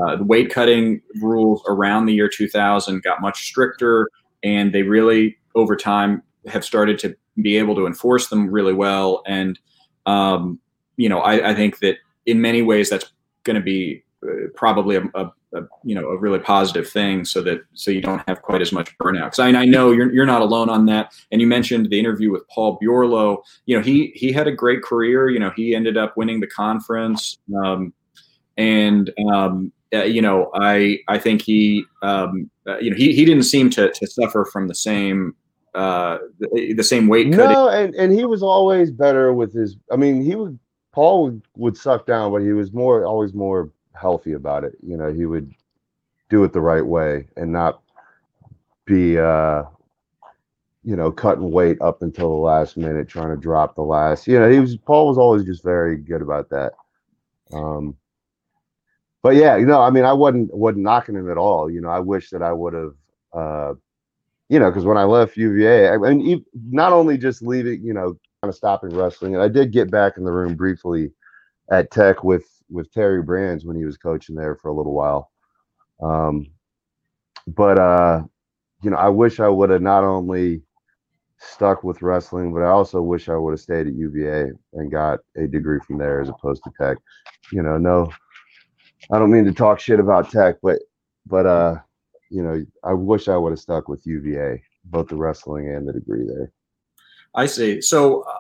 uh, 0.03 0.17
the 0.17 0.25
weight 0.25 0.51
cutting 0.51 1.03
rules 1.21 1.63
around 1.69 2.07
the 2.07 2.15
year 2.15 2.29
2000 2.29 3.03
got 3.03 3.21
much 3.21 3.45
stricter, 3.45 4.09
and 4.43 4.73
they 4.73 4.83
really 4.83 5.37
over 5.55 5.77
time 5.77 6.23
have 6.47 6.65
started 6.65 6.99
to 7.01 7.15
be 7.43 7.59
able 7.59 7.75
to 7.75 7.87
enforce 7.87 8.29
them 8.29 8.51
really 8.51 8.73
well. 8.73 9.23
And 9.27 9.59
um, 10.07 10.61
you 10.97 11.11
know, 11.11 11.21
I, 11.21 11.51
I 11.51 11.55
think 11.55 11.81
that 11.81 11.99
in 12.25 12.41
many 12.41 12.63
ways 12.63 12.89
that's 12.89 13.13
going 13.45 13.57
to 13.57 13.63
be 13.63 14.03
uh, 14.23 14.49
probably 14.55 14.97
a, 14.97 15.03
a, 15.15 15.33
a 15.55 15.63
you 15.85 15.95
know 15.95 16.09
a 16.09 16.19
really 16.19 16.39
positive 16.39 16.89
thing 16.89 17.25
so 17.25 17.43
that 17.43 17.61
so 17.75 17.91
you 17.91 18.01
don't 18.01 18.23
have 18.29 18.43
quite 18.43 18.61
as 18.61 18.73
much 18.73 18.97
burnout 18.99 19.25
because 19.27 19.39
I, 19.39 19.49
I 19.49 19.65
know 19.65 19.93
you're, 19.93 20.13
you're 20.13 20.27
not 20.27 20.43
alone 20.43 20.69
on 20.69 20.87
that 20.87 21.13
and 21.33 21.41
you 21.41 21.47
mentioned 21.47 21.91
the 21.91 21.99
interview 21.99 22.31
with 22.31 22.47
paul 22.49 22.77
Bureau. 22.81 23.43
you 23.67 23.77
know 23.77 23.83
he 23.83 24.13
he 24.15 24.33
had 24.33 24.47
a 24.47 24.53
great 24.53 24.83
career 24.83 25.31
you 25.31 25.39
know 25.39 25.51
he 25.57 25.75
ended 25.75 25.97
up 25.97 26.17
winning 26.17 26.41
the 26.41 26.47
conference 26.47 27.39
um, 27.65 27.93
and 28.57 29.11
um, 29.31 29.73
uh, 29.95 30.05
you 30.05 30.21
know 30.21 30.51
i 30.55 30.99
i 31.09 31.19
think 31.19 31.41
he 31.43 31.85
um, 32.03 32.51
uh, 32.67 32.79
you 32.79 32.91
know 32.91 32.97
he, 32.97 33.15
he 33.15 33.25
didn't 33.25 33.45
seem 33.45 33.71
to, 33.71 33.91
to 33.93 34.07
suffer 34.07 34.45
from 34.53 34.69
the 34.69 34.75
same 34.75 35.35
uh, 35.75 36.19
the, 36.41 36.73
the 36.75 36.85
same 36.85 37.09
weight 37.09 37.29
No, 37.29 37.69
and 37.69 37.95
and 37.95 38.13
he 38.13 38.25
was 38.25 38.43
always 38.43 38.91
better 38.91 39.33
with 39.33 39.53
his. 39.53 39.77
I 39.93 39.97
mean, 39.97 40.23
he 40.23 40.35
would 40.35 40.59
Paul 40.93 41.25
would, 41.25 41.43
would 41.57 41.77
suck 41.77 42.07
down, 42.07 42.33
but 42.33 42.43
he 42.43 42.53
was 42.53 42.73
more 42.73 43.05
always 43.05 43.35
more 43.35 43.71
healthy 43.99 44.33
about 44.33 44.65
it. 44.65 44.77
You 44.83 44.97
know, 44.97 45.13
he 45.13 45.27
would 45.27 45.53
do 46.29 46.45
it 46.45 46.53
the 46.53 46.61
right 46.61 46.85
way 46.85 47.27
and 47.37 47.53
not 47.53 47.83
be 48.85 49.19
uh 49.19 49.65
you 50.85 50.97
know 50.97 51.11
cutting 51.11 51.51
weight 51.51 51.81
up 51.81 52.03
until 52.03 52.29
the 52.31 52.43
last 52.43 52.77
minute 52.77 53.09
trying 53.09 53.29
to 53.29 53.37
drop 53.37 53.75
the 53.75 53.83
last 53.83 54.27
you 54.27 54.39
know 54.39 54.51
he 54.51 54.61
was 54.61 54.77
paul 54.77 55.09
was 55.09 55.19
always 55.19 55.45
just 55.45 55.63
very 55.63 55.97
good 55.97 56.23
about 56.23 56.49
that 56.49 56.73
um 57.53 57.97
but 59.23 59.35
yeah 59.35 59.57
you 59.57 59.67
know 59.67 59.83
i 59.83 59.91
mean 59.91 60.05
i 60.05 60.13
wasn't 60.13 60.55
wasn't 60.55 60.83
knocking 60.83 61.15
him 61.15 61.31
at 61.31 61.37
all 61.37 61.71
you 61.71 61.81
know 61.81 61.89
i 61.89 61.99
wish 61.99 62.31
that 62.31 62.43
i 62.43 62.53
would 62.53 62.73
have 62.73 62.95
uh 63.35 63.75
you 64.49 64.59
know 64.59 64.71
because 64.71 64.85
when 64.85 64.97
i 64.97 65.05
left 65.05 65.37
uva 65.37 65.91
i 65.93 65.99
mean 65.99 66.45
not 66.71 66.93
only 66.93 67.19
just 67.19 67.43
leaving 67.43 67.83
you 67.83 67.93
know 67.93 68.17
kind 68.43 68.51
of 68.51 68.55
stopping 68.55 68.91
wrestling 68.91 69.35
and 69.35 69.43
i 69.43 69.49
did 69.49 69.73
get 69.73 69.91
back 69.91 70.17
in 70.17 70.25
the 70.25 70.33
room 70.33 70.55
briefly 70.55 71.11
at 71.71 71.91
tech 71.91 72.25
with 72.25 72.58
with 72.71 72.93
terry 72.93 73.23
brands 73.23 73.65
when 73.65 73.77
he 73.77 73.85
was 73.85 73.97
coaching 73.97 74.35
there 74.35 74.57
for 74.57 74.69
a 74.69 74.75
little 74.75 74.95
while. 74.95 75.31
Um 76.03 76.47
but 77.47 77.79
uh 77.79 78.23
you 78.83 78.91
know 78.91 78.97
i 78.97 79.09
wish 79.09 79.41
i 79.41 79.49
would 79.49 79.71
have 79.71 79.81
not 79.81 80.05
only 80.05 80.61
stuck 81.39 81.83
with 81.83 82.03
wrestling 82.03 82.53
but 82.53 82.63
i 82.63 82.69
also 82.69 83.01
wish 83.01 83.29
i 83.29 83.37
would 83.37 83.53
have 83.53 83.61
stayed 83.61 83.87
at 83.87 83.95
uva 83.95 84.51
and 84.75 84.93
got 84.93 85.21
a 85.37 85.47
degree 85.47 85.79
from 85.87 85.97
there 85.99 86.21
as 86.21 86.29
opposed 86.29 86.63
to 86.63 86.71
tech. 86.79 86.99
You 87.53 87.63
know 87.63 87.79
no 87.79 88.13
i 89.11 89.19
don't 89.19 89.31
mean 89.31 89.47
to 89.47 89.53
talk 89.53 89.81
shit 89.81 89.99
about 89.99 90.31
tech 90.31 90.57
but 90.63 90.79
but 91.27 91.47
uh 91.47 91.77
you 92.31 92.43
know 92.43 92.63
i 92.85 92.93
wish 92.93 93.29
i 93.29 93.37
would 93.37 93.53
have 93.53 93.61
stuck 93.61 93.89
with 93.89 94.07
uva 94.07 94.59
both 94.91 95.09
the 95.09 95.17
wrestling 95.17 95.69
and 95.69 95.87
the 95.87 95.93
degree 95.93 96.27
there. 96.27 96.53
I 97.35 97.47
see. 97.47 97.81
So, 97.81 98.23
uh, 98.23 98.39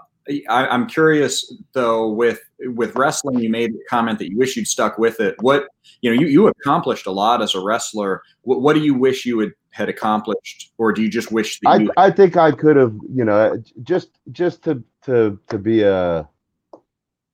I, 0.49 0.66
I'm 0.66 0.87
curious 0.87 1.52
though 1.73 2.11
with 2.11 2.40
with 2.61 2.94
wrestling. 2.97 3.38
You 3.40 3.50
made 3.50 3.70
a 3.70 3.88
comment 3.88 4.18
that 4.18 4.30
you 4.30 4.38
wish 4.38 4.56
you'd 4.56 4.68
stuck 4.68 4.99
with 4.99 5.20
it. 5.20 5.37
What 5.40 5.68
you 6.00 6.14
know, 6.14 6.20
you 6.20 6.26
you 6.26 6.49
accomplished 6.49 7.06
a 7.06 7.11
lot 7.11 7.42
as 7.42 7.54
a 7.54 7.61
wrestler. 7.61 8.23
What, 8.42 8.61
what 8.61 8.75
do 8.75 8.80
you 8.80 8.94
wish 8.94 9.25
you 9.25 9.38
had 9.38 9.52
had 9.70 9.88
accomplished, 9.88 10.73
or 10.78 10.92
do 10.92 11.02
you 11.02 11.08
just 11.08 11.30
wish 11.30 11.61
that 11.61 11.68
I 11.68 11.76
you? 11.76 11.92
I 11.97 12.11
think 12.11 12.37
I 12.37 12.52
could 12.52 12.76
have, 12.76 12.94
you 13.12 13.25
know, 13.25 13.62
just 13.82 14.11
just 14.32 14.62
to 14.64 14.82
to 15.04 15.38
to 15.49 15.58
be 15.58 15.82
a 15.82 16.28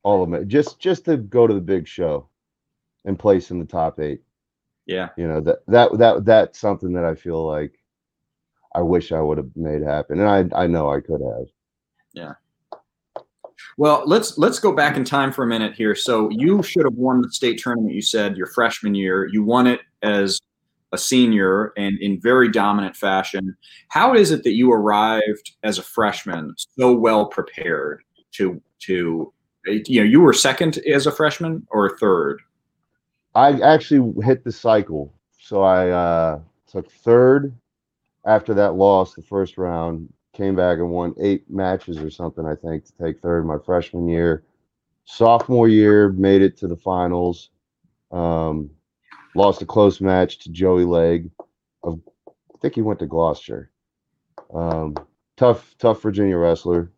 all 0.03 0.23
of 0.23 0.33
it, 0.35 0.49
just 0.49 0.79
just 0.79 1.05
to 1.07 1.17
go 1.17 1.47
to 1.47 1.55
the 1.55 1.61
big 1.61 1.89
show 1.89 2.29
and 3.05 3.19
place 3.19 3.51
in 3.51 3.59
the 3.59 3.65
top 3.65 3.99
eight. 3.99 4.21
yeah, 4.87 5.09
You 5.17 5.27
know 5.27 5.41
that 5.41 5.59
that 5.67 5.99
that 5.99 6.25
that's 6.25 6.59
something 6.61 6.93
that 6.93 7.05
I 7.05 7.15
feel 7.15 7.45
like 7.47 7.73
I 8.75 8.83
wish 8.83 9.13
I 9.13 9.21
would 9.21 9.39
have 9.39 9.51
made 9.57 9.83
happen, 9.83 10.21
and 10.21 10.53
I 10.55 10.65
I 10.65 10.67
know 10.67 10.91
I 10.91 11.01
could 11.01 11.21
have. 11.21 11.49
Well, 13.77 14.05
let's 14.07 14.39
let's 14.39 14.59
go 14.59 14.73
back 14.73 14.97
in 14.97 15.05
time 15.05 15.33
for 15.33 15.43
a 15.45 15.47
minute 15.47 15.75
here. 15.75 15.95
So 15.95 16.29
you 16.31 16.63
should 16.63 16.85
have 16.85 16.95
won 16.95 17.23
the 17.23 17.33
state 17.33 17.59
tournament. 17.59 17.95
You 17.95 18.03
said 18.03 18.37
your 18.37 18.47
freshman 18.47 18.95
year. 18.95 19.27
You 19.27 19.43
won 19.43 19.67
it 19.67 19.81
as 20.03 20.41
a 20.93 20.99
senior 20.99 21.73
and 21.77 21.99
in 21.99 22.21
very 22.21 22.51
dominant 22.51 22.97
fashion. 22.97 23.57
How 23.89 24.15
is 24.15 24.31
it 24.31 24.45
that 24.45 24.53
you 24.53 24.73
arrived 24.73 25.53
as 25.65 25.79
a 25.79 25.83
freshman 25.83 26.55
so 26.79 26.93
well 26.93 27.27
prepared 27.27 28.03
to 28.33 28.63
to 28.81 29.33
you 29.67 30.01
know 30.01 30.07
you 30.07 30.21
were 30.21 30.33
second 30.33 30.79
as 30.79 31.07
a 31.07 31.13
freshman 31.13 31.67
or 31.71 31.99
third? 31.99 32.41
I 33.35 33.61
actually 33.61 34.23
hit 34.23 34.45
the 34.45 34.53
cycle, 34.53 35.13
so 35.41 35.63
I 35.63 35.91
uh, 35.91 36.41
took 36.71 36.91
third 36.91 37.53
after 38.25 38.55
that 38.55 38.75
loss 38.75 39.15
the 39.15 39.23
first 39.23 39.59
round. 39.59 40.13
Came 40.35 40.57
back 40.57 40.79
and 40.79 40.91
won 40.91 41.15
eight 41.21 41.49
matches 41.49 41.99
or 41.99 42.11
something, 42.11 42.45
I 42.45 42.57
think, 42.57 42.85
to 42.87 42.93
take 43.01 43.21
third 43.21 43.47
my 43.47 43.59
freshman 43.65 44.09
year. 44.09 44.43
Sophomore 45.05 45.69
year, 45.69 46.09
made 46.11 46.43
it 46.43 46.57
to 46.59 46.67
the 46.67 46.77
finals. 46.77 47.51
Um, 48.11 48.71
lost 49.37 49.63
a 49.63 49.67
close 49.67 50.01
match 50.01 50.41
to 50.41 50.51
Joey 50.51 50.85
Legg. 50.85 51.31
Of, 51.85 52.01
I 52.27 52.59
think 52.61 52.75
he 52.75 52.83
went 52.83 52.99
to 52.99 53.07
Gloucester. 53.07 53.71
Um, 54.53 54.97
tough, 55.37 55.73
tough 55.79 56.03
Virginia 56.03 56.37
wrestler. 56.37 56.91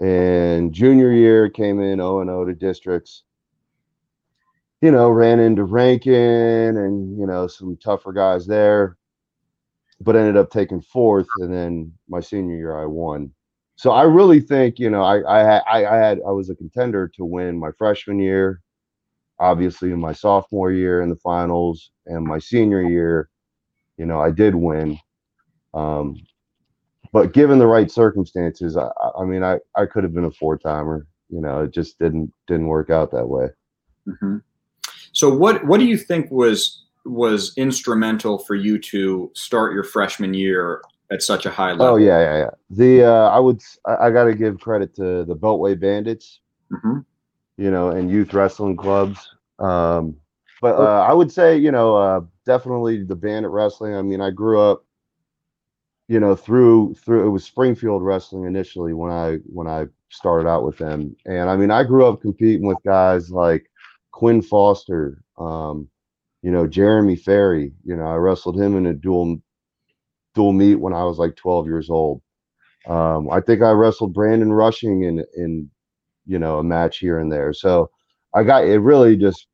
And 0.00 0.72
junior 0.72 1.12
year 1.12 1.48
came 1.48 1.80
in 1.80 1.98
0 1.98 2.24
0 2.24 2.44
to 2.44 2.54
districts. 2.54 3.22
You 4.80 4.90
know, 4.90 5.10
ran 5.10 5.38
into 5.38 5.62
Rankin 5.62 6.76
and, 6.76 7.16
you 7.18 7.26
know, 7.26 7.46
some 7.46 7.76
tougher 7.76 8.12
guys 8.12 8.48
there 8.48 8.96
but 10.00 10.16
ended 10.16 10.36
up 10.36 10.50
taking 10.50 10.80
fourth. 10.80 11.26
And 11.38 11.52
then 11.52 11.92
my 12.08 12.20
senior 12.20 12.56
year, 12.56 12.78
I 12.78 12.86
won. 12.86 13.32
So 13.76 13.90
I 13.90 14.02
really 14.02 14.40
think, 14.40 14.78
you 14.78 14.88
know, 14.88 15.02
I 15.02 15.18
I 15.20 15.58
I, 15.58 15.94
I 15.94 15.96
had 15.96 16.20
I 16.26 16.30
was 16.30 16.50
a 16.50 16.54
contender 16.54 17.10
to 17.16 17.24
win 17.24 17.58
my 17.58 17.70
freshman 17.76 18.18
year, 18.20 18.60
obviously 19.40 19.90
in 19.90 20.00
my 20.00 20.12
sophomore 20.12 20.70
year 20.70 21.02
in 21.02 21.08
the 21.08 21.16
finals, 21.16 21.90
and 22.06 22.24
my 22.24 22.38
senior 22.38 22.82
year, 22.82 23.28
you 23.96 24.06
know, 24.06 24.20
I 24.20 24.30
did 24.30 24.54
win. 24.54 24.98
Um, 25.72 26.16
but 27.12 27.32
given 27.32 27.58
the 27.58 27.66
right 27.66 27.90
circumstances, 27.90 28.76
I, 28.76 28.90
I 29.18 29.24
mean, 29.24 29.42
I 29.42 29.58
I 29.76 29.86
could 29.86 30.04
have 30.04 30.14
been 30.14 30.24
a 30.24 30.30
four 30.30 30.56
timer. 30.56 31.06
You 31.28 31.40
know, 31.40 31.62
it 31.62 31.72
just 31.72 31.98
didn't 31.98 32.32
didn't 32.46 32.68
work 32.68 32.90
out 32.90 33.10
that 33.10 33.28
way. 33.28 33.48
Mhm. 34.06 34.42
So 35.12 35.34
what 35.34 35.64
what 35.66 35.78
do 35.78 35.86
you 35.86 35.96
think 35.96 36.30
was 36.30 36.83
was 37.04 37.52
instrumental 37.56 38.38
for 38.38 38.54
you 38.54 38.78
to 38.78 39.30
start 39.34 39.74
your 39.74 39.84
freshman 39.84 40.34
year 40.34 40.82
at 41.10 41.22
such 41.22 41.46
a 41.46 41.50
high 41.50 41.72
level? 41.72 41.86
Oh 41.86 41.96
yeah, 41.96 42.20
yeah, 42.20 42.38
yeah. 42.38 42.50
The 42.70 43.04
uh, 43.04 43.28
I 43.30 43.38
would 43.38 43.60
I 43.84 44.10
got 44.10 44.24
to 44.24 44.34
give 44.34 44.60
credit 44.60 44.94
to 44.96 45.24
the 45.24 45.36
Beltway 45.36 45.78
Bandits. 45.78 46.40
hmm 46.70 47.00
you 47.56 47.70
know, 47.70 47.90
and 47.90 48.10
youth 48.10 48.32
wrestling 48.34 48.76
clubs. 48.76 49.28
Um, 49.58 50.16
but 50.60 50.76
uh, 50.76 51.04
I 51.08 51.12
would 51.12 51.30
say, 51.30 51.56
you 51.56 51.70
know, 51.70 51.96
uh, 51.96 52.20
definitely 52.46 53.04
the 53.04 53.16
bandit 53.16 53.50
wrestling. 53.50 53.94
I 53.94 54.02
mean, 54.02 54.20
I 54.20 54.30
grew 54.30 54.60
up, 54.60 54.84
you 56.08 56.18
know, 56.18 56.34
through 56.34 56.94
through 56.94 57.26
it 57.26 57.30
was 57.30 57.44
Springfield 57.44 58.02
wrestling 58.02 58.44
initially 58.44 58.92
when 58.92 59.12
I 59.12 59.36
when 59.46 59.66
I 59.66 59.86
started 60.10 60.48
out 60.48 60.64
with 60.64 60.78
them, 60.78 61.14
and 61.26 61.50
I 61.50 61.56
mean, 61.56 61.70
I 61.70 61.84
grew 61.84 62.06
up 62.06 62.20
competing 62.20 62.66
with 62.66 62.78
guys 62.84 63.30
like 63.30 63.70
Quinn 64.12 64.42
Foster, 64.42 65.22
um, 65.38 65.88
you 66.44 66.50
know, 66.50 66.66
Jeremy 66.66 67.16
Ferry. 67.16 67.72
You 67.84 67.96
know, 67.96 68.04
I 68.04 68.16
wrestled 68.16 68.60
him 68.60 68.76
in 68.76 68.84
a 68.84 68.92
dual 68.92 69.38
dual 70.34 70.52
meet 70.52 70.74
when 70.74 70.92
I 70.92 71.02
was 71.04 71.16
like 71.16 71.36
12 71.36 71.66
years 71.66 71.88
old. 71.88 72.20
Um, 72.86 73.30
I 73.30 73.40
think 73.40 73.62
I 73.62 73.70
wrestled 73.70 74.12
Brandon 74.12 74.52
Rushing 74.52 75.04
in 75.04 75.24
in 75.34 75.70
you 76.26 76.38
know 76.38 76.58
a 76.58 76.62
match 76.62 76.98
here 76.98 77.18
and 77.18 77.32
there. 77.32 77.54
So 77.54 77.90
I 78.34 78.42
got 78.42 78.64
it 78.64 78.78
really 78.80 79.16
just 79.16 79.46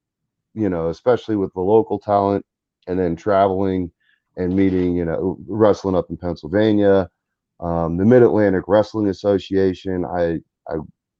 you 0.53 0.68
know 0.68 0.88
especially 0.88 1.37
with 1.37 1.55
the 1.55 1.61
local 1.61 2.00
talent 2.00 2.44
and 2.88 2.98
then 2.98 3.14
traveling 3.14 3.92
and 4.37 4.57
meeting 4.57 4.96
you 4.96 5.05
know 5.05 5.38
wrestling 5.46 5.94
up 5.94 6.11
in 6.11 6.16
Pennsylvania, 6.16 7.09
um, 7.61 7.98
the 7.98 8.05
Mid 8.05 8.24
Atlantic 8.24 8.64
Wrestling 8.66 9.07
Association. 9.07 10.05
I 10.05 10.40
I 10.68 10.79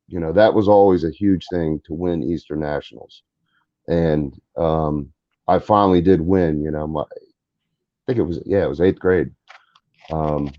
you 0.09 0.19
know 0.19 0.33
that 0.33 0.53
was 0.53 0.67
always 0.67 1.05
a 1.05 1.13
huge 1.13 1.47
thing 1.53 1.81
to 1.87 1.95
win 1.95 2.25
Eastern 2.25 2.59
Nationals, 2.59 3.23
and 3.87 4.37
um, 4.57 5.13
I 5.49 5.59
finally 5.59 6.01
did 6.01 6.21
win. 6.21 6.63
You 6.63 6.71
know 6.71 6.87
my 6.87 7.03
I 7.03 7.05
think 8.07 8.19
it 8.19 8.23
was 8.25 8.41
yeah 8.47 8.65
it 8.65 8.69
was 8.69 8.81
eighth 8.81 8.99
grade. 8.99 9.31
Um, 10.13 10.53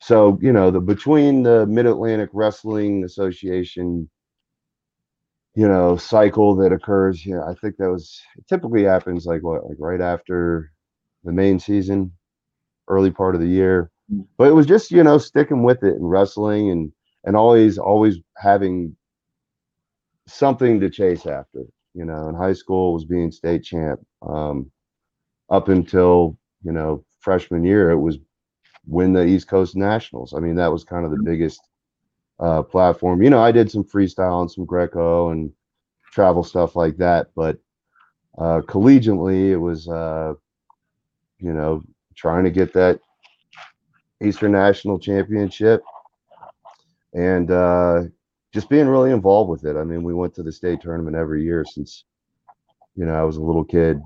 so 0.00 0.38
you 0.42 0.52
know 0.52 0.70
the 0.70 0.80
between 0.80 1.42
the 1.42 1.66
Mid 1.66 1.86
Atlantic 1.86 2.30
Wrestling 2.32 3.04
Association, 3.04 4.08
you 5.54 5.66
know, 5.68 5.96
cycle 5.96 6.54
that 6.56 6.72
occurs. 6.72 7.24
You 7.24 7.36
know, 7.36 7.44
I 7.44 7.54
think 7.54 7.76
that 7.78 7.90
was 7.90 8.20
typically 8.48 8.84
happens 8.84 9.26
like 9.26 9.42
what 9.42 9.66
like 9.66 9.78
right 9.80 10.00
after 10.00 10.70
the 11.24 11.32
main 11.32 11.58
season, 11.58 12.12
early 12.88 13.10
part 13.10 13.34
of 13.34 13.40
the 13.40 13.48
year. 13.48 13.90
But 14.38 14.48
it 14.48 14.54
was 14.54 14.66
just 14.66 14.90
you 14.90 15.02
know 15.02 15.18
sticking 15.18 15.62
with 15.62 15.82
it 15.82 15.94
and 15.96 16.10
wrestling 16.10 16.70
and 16.70 16.92
and 17.24 17.36
always 17.36 17.78
always 17.78 18.18
having 18.36 18.96
something 20.26 20.80
to 20.80 20.90
chase 20.90 21.26
after. 21.26 21.64
You 21.96 22.04
know, 22.04 22.28
in 22.28 22.34
high 22.34 22.52
school 22.52 22.92
was 22.92 23.04
being 23.04 23.32
state 23.32 23.64
champ. 23.64 24.00
Um, 24.22 24.70
up 25.48 25.68
until 25.68 26.38
you 26.62 26.72
know 26.72 27.04
freshman 27.20 27.64
year, 27.64 27.90
it 27.90 27.98
was 27.98 28.18
win 28.86 29.12
the 29.12 29.24
East 29.24 29.48
Coast 29.48 29.76
Nationals. 29.76 30.34
I 30.34 30.40
mean, 30.40 30.56
that 30.56 30.70
was 30.70 30.84
kind 30.84 31.04
of 31.04 31.10
the 31.10 31.22
biggest 31.22 31.60
uh, 32.38 32.62
platform. 32.62 33.22
You 33.22 33.30
know, 33.30 33.40
I 33.40 33.50
did 33.50 33.70
some 33.70 33.84
freestyle 33.84 34.42
and 34.42 34.50
some 34.50 34.64
Greco 34.64 35.30
and 35.30 35.52
travel 36.12 36.44
stuff 36.44 36.76
like 36.76 36.96
that, 36.98 37.28
but 37.34 37.58
uh, 38.38 38.60
collegiately, 38.62 39.50
it 39.50 39.56
was, 39.56 39.88
uh, 39.88 40.34
you 41.38 41.52
know, 41.52 41.82
trying 42.14 42.44
to 42.44 42.50
get 42.50 42.72
that 42.74 43.00
Eastern 44.22 44.52
National 44.52 44.98
Championship 44.98 45.82
and 47.14 47.50
uh, 47.50 48.02
just 48.52 48.68
being 48.68 48.88
really 48.88 49.12
involved 49.12 49.50
with 49.50 49.64
it. 49.64 49.76
I 49.76 49.84
mean, 49.84 50.02
we 50.02 50.14
went 50.14 50.34
to 50.36 50.42
the 50.42 50.52
state 50.52 50.80
tournament 50.80 51.16
every 51.16 51.44
year 51.44 51.64
since, 51.64 52.04
you 52.96 53.04
know, 53.04 53.14
I 53.14 53.22
was 53.24 53.36
a 53.36 53.42
little 53.42 53.64
kid. 53.64 54.00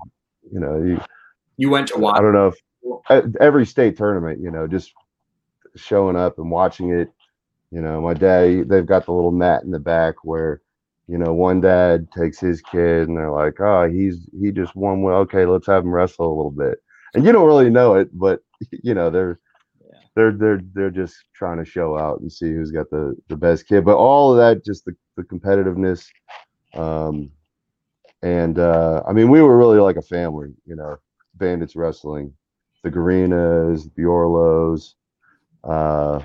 You 0.51 0.59
know, 0.59 0.81
you, 0.83 1.01
You 1.57 1.69
went 1.69 1.87
to 1.89 1.99
watch. 1.99 2.19
I 2.19 2.21
don't 2.21 2.33
know 2.33 2.47
if 3.09 3.35
every 3.39 3.65
state 3.65 3.97
tournament, 3.97 4.39
you 4.41 4.51
know, 4.51 4.67
just 4.67 4.93
showing 5.75 6.15
up 6.15 6.39
and 6.39 6.51
watching 6.51 6.91
it. 6.91 7.09
You 7.71 7.81
know, 7.81 8.01
my 8.01 8.13
dad, 8.13 8.67
they've 8.69 8.85
got 8.85 9.05
the 9.05 9.13
little 9.13 9.31
mat 9.31 9.63
in 9.63 9.71
the 9.71 9.79
back 9.79 10.15
where, 10.23 10.61
you 11.07 11.17
know, 11.17 11.33
one 11.33 11.61
dad 11.61 12.11
takes 12.11 12.39
his 12.39 12.61
kid 12.61 13.07
and 13.07 13.17
they're 13.17 13.31
like, 13.31 13.59
oh, 13.61 13.89
he's, 13.89 14.27
he 14.39 14.51
just 14.51 14.75
won. 14.75 15.01
Well, 15.01 15.17
okay, 15.19 15.45
let's 15.45 15.67
have 15.67 15.83
him 15.83 15.91
wrestle 15.93 16.27
a 16.27 16.35
little 16.35 16.51
bit. 16.51 16.79
And 17.13 17.25
you 17.25 17.31
don't 17.31 17.47
really 17.47 17.69
know 17.69 17.95
it, 17.95 18.09
but, 18.17 18.41
you 18.83 18.93
know, 18.93 19.09
they're, 19.09 19.39
they're, 20.15 20.31
they're, 20.31 20.61
they're 20.73 20.91
just 20.91 21.15
trying 21.33 21.57
to 21.57 21.65
show 21.65 21.97
out 21.97 22.19
and 22.21 22.31
see 22.31 22.51
who's 22.51 22.71
got 22.71 22.89
the, 22.89 23.15
the 23.27 23.37
best 23.37 23.67
kid. 23.67 23.85
But 23.85 23.97
all 23.97 24.31
of 24.31 24.37
that, 24.37 24.65
just 24.65 24.85
the, 24.85 24.95
the 25.17 25.23
competitiveness. 25.23 26.07
Um, 26.73 27.31
and, 28.21 28.59
uh, 28.59 29.03
I 29.07 29.13
mean, 29.13 29.29
we 29.29 29.41
were 29.41 29.57
really 29.57 29.79
like 29.79 29.97
a 29.97 30.01
family, 30.01 30.53
you 30.65 30.75
know, 30.75 30.97
Bandits 31.35 31.75
Wrestling 31.75 32.33
the 32.83 32.89
Garinas, 32.89 33.93
the 33.95 34.03
Orlos, 34.03 34.93
uh, 35.63 36.19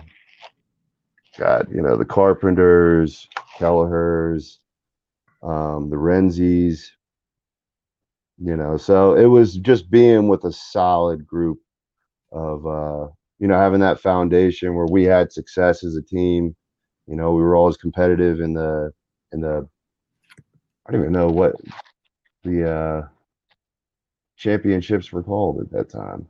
God, 1.38 1.68
you 1.70 1.82
know, 1.82 1.96
the 1.96 2.04
Carpenters, 2.04 3.28
Kelleher's, 3.58 4.60
um, 5.42 5.90
the 5.90 5.96
Renzis, 5.96 6.88
you 8.38 8.56
know, 8.56 8.76
so 8.76 9.14
it 9.14 9.26
was 9.26 9.56
just 9.56 9.90
being 9.90 10.28
with 10.28 10.44
a 10.44 10.52
solid 10.52 11.26
group 11.26 11.58
of, 12.32 12.66
uh, 12.66 13.08
you 13.38 13.48
know, 13.48 13.58
having 13.58 13.80
that 13.80 14.00
foundation 14.00 14.74
where 14.74 14.86
we 14.90 15.04
had 15.04 15.32
success 15.32 15.84
as 15.84 15.96
a 15.96 16.02
team. 16.02 16.56
You 17.08 17.16
know, 17.16 17.32
we 17.32 17.42
were 17.42 17.56
always 17.56 17.76
competitive 17.76 18.40
in 18.40 18.54
the, 18.54 18.92
in 19.32 19.40
the, 19.40 19.68
I 20.86 20.92
don't 20.92 21.02
even 21.02 21.12
know 21.12 21.28
what 21.28 21.54
the, 22.44 22.70
uh, 22.70 23.08
championships 24.36 25.12
were 25.12 25.22
called 25.22 25.60
at 25.60 25.70
that 25.72 25.90
time 25.90 26.26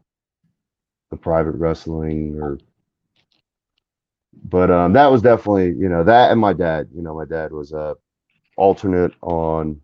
the 1.10 1.16
private 1.16 1.52
wrestling 1.52 2.36
or 2.40 2.58
but 4.44 4.70
um, 4.70 4.92
that 4.92 5.10
was 5.10 5.22
definitely 5.22 5.68
you 5.78 5.88
know 5.88 6.04
that 6.04 6.30
and 6.30 6.40
my 6.40 6.52
dad. 6.52 6.88
You 6.94 7.02
know, 7.02 7.14
my 7.16 7.24
dad 7.24 7.52
was 7.52 7.72
a 7.72 7.96
alternate 8.56 9.12
on. 9.22 9.80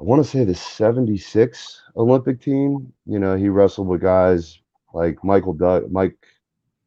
I 0.00 0.04
want 0.04 0.24
to 0.24 0.30
say 0.30 0.44
the 0.44 0.54
'76 0.54 1.82
Olympic 1.96 2.40
team. 2.42 2.92
You 3.06 3.18
know, 3.18 3.36
he 3.36 3.48
wrestled 3.48 3.88
with 3.88 4.02
guys 4.02 4.60
like 4.92 5.22
Michael 5.24 5.54
Doug, 5.54 5.90
Mike, 5.90 6.16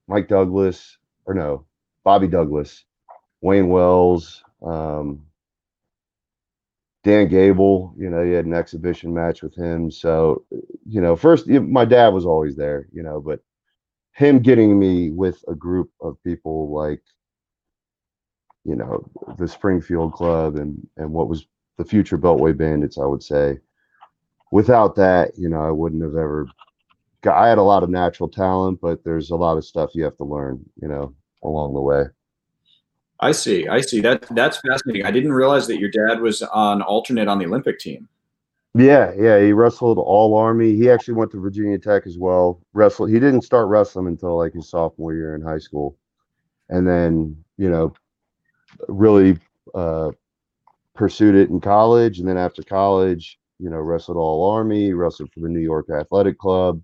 Mike 0.08 0.28
Douglas, 0.28 0.98
or 1.26 1.34
no, 1.34 1.66
Bobby 2.04 2.28
Douglas, 2.28 2.86
Wayne 3.42 3.70
Wells, 3.70 4.44
um, 4.66 5.26
Dan 7.04 7.28
Gable. 7.28 7.94
You 7.98 8.10
know, 8.10 8.24
he 8.24 8.32
had 8.32 8.46
an 8.46 8.54
exhibition 8.54 9.14
match 9.14 9.42
with 9.44 9.56
him. 9.56 9.92
So, 9.92 10.46
you 10.88 11.02
know, 11.02 11.16
first 11.16 11.48
my 11.48 11.86
dad 11.86 12.10
was 12.10 12.26
always 12.26 12.56
there. 12.56 12.88
You 12.94 13.04
know, 13.04 13.20
but 13.22 13.40
him 14.14 14.40
getting 14.40 14.78
me 14.78 15.10
with 15.12 15.44
a 15.48 15.56
group 15.56 15.90
of 16.02 16.22
people 16.24 16.72
like 16.74 17.02
you 18.64 18.76
know 18.76 19.10
the 19.38 19.48
Springfield 19.48 20.14
Club 20.14 20.56
and 20.56 20.88
and 20.98 21.12
what 21.12 21.28
was 21.28 21.48
the 21.78 21.86
future 21.86 22.18
Beltway 22.18 22.56
Bandits, 22.56 22.98
I 22.98 23.06
would 23.06 23.24
say. 23.24 23.60
Without 24.52 24.96
that, 24.98 25.32
you 25.38 25.50
know, 25.50 25.62
I 25.62 25.72
wouldn't 25.72 26.04
have 26.04 26.16
ever. 26.16 26.48
I 27.26 27.48
had 27.48 27.58
a 27.58 27.64
lot 27.64 27.84
of 27.84 27.90
natural 27.90 28.30
talent, 28.30 28.80
but 28.82 29.04
there's 29.04 29.30
a 29.30 29.36
lot 29.36 29.58
of 29.58 29.66
stuff 29.66 29.92
you 29.94 30.04
have 30.04 30.18
to 30.18 30.24
learn, 30.24 30.64
you 30.82 30.88
know, 30.88 31.14
along 31.44 31.74
the 31.74 31.82
way. 31.82 32.06
I 33.20 33.32
see. 33.32 33.68
I 33.68 33.82
see. 33.82 34.02
That 34.02 34.26
that's 34.32 34.58
fascinating. 34.58 35.06
I 35.06 35.12
didn't 35.12 35.34
realize 35.34 35.68
that 35.68 35.78
your 35.78 35.92
dad 35.92 36.22
was 36.22 36.42
on 36.42 36.82
alternate 36.82 37.28
on 37.28 37.38
the 37.38 37.46
Olympic 37.46 37.78
team. 37.78 38.08
Yeah, 38.74 39.12
yeah, 39.18 39.40
he 39.40 39.52
wrestled 39.52 39.98
all 39.98 40.36
army. 40.36 40.76
He 40.76 40.90
actually 40.90 41.16
went 41.16 41.32
to 41.32 41.40
Virginia 41.40 41.78
Tech 41.78 42.08
as 42.08 42.18
well. 42.18 42.62
Wrestled. 42.74 43.10
He 43.10 43.20
didn't 43.20 43.42
start 43.42 43.68
wrestling 43.68 44.08
until 44.08 44.38
like 44.38 44.54
his 44.54 44.70
sophomore 44.70 45.14
year 45.14 45.36
in 45.36 45.42
high 45.42 45.60
school, 45.60 45.98
and 46.70 46.88
then 46.88 47.36
you 47.58 47.70
know, 47.70 47.94
really 48.88 49.38
uh, 49.76 50.12
pursued 50.96 51.36
it 51.36 51.50
in 51.50 51.60
college. 51.60 52.20
And 52.20 52.28
then 52.28 52.38
after 52.38 52.64
college, 52.64 53.38
you 53.60 53.70
know, 53.70 53.78
wrestled 53.78 54.18
all 54.18 54.50
army. 54.50 54.94
Wrestled 54.94 55.32
for 55.32 55.42
the 55.42 55.50
New 55.50 55.60
York 55.60 55.88
Athletic 55.92 56.40
Club. 56.40 56.82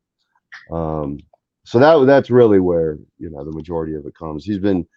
Um, 0.71 1.19
so 1.65 1.79
that 1.79 2.05
that's 2.05 2.29
really 2.29 2.59
where 2.59 2.97
you 3.19 3.29
know 3.29 3.43
the 3.43 3.51
majority 3.51 3.95
of 3.95 4.05
it 4.05 4.15
comes. 4.15 4.45
He's 4.45 4.59
been 4.59 4.87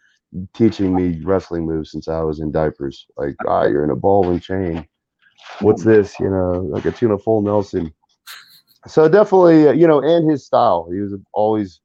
teaching 0.55 0.95
me 0.95 1.21
wrestling 1.25 1.67
moves 1.67 1.91
since 1.91 2.07
I 2.07 2.21
was 2.21 2.41
in 2.41 2.53
diapers. 2.53 3.07
Like, 3.17 3.35
ah, 3.47 3.65
you're 3.65 3.85
in 3.85 3.91
a 3.91 3.97
ball 3.97 4.31
and 4.31 4.41
chain 4.41 4.87
what's 5.61 5.85
this? 5.85 6.19
You 6.21 6.31
know, 6.31 6.69
like 6.71 6.85
a 6.85 6.93
tuna 6.93 7.19
full 7.19 7.43
Nelson. 7.43 7.93
So 8.87 9.09
definitely, 9.09 9.69
uh, 9.69 9.73
you 9.73 9.87
know, 9.87 10.01
and 10.01 10.31
his 10.31 10.45
style. 10.47 10.89
He 10.91 11.01
was 11.01 11.15
always 11.33 11.81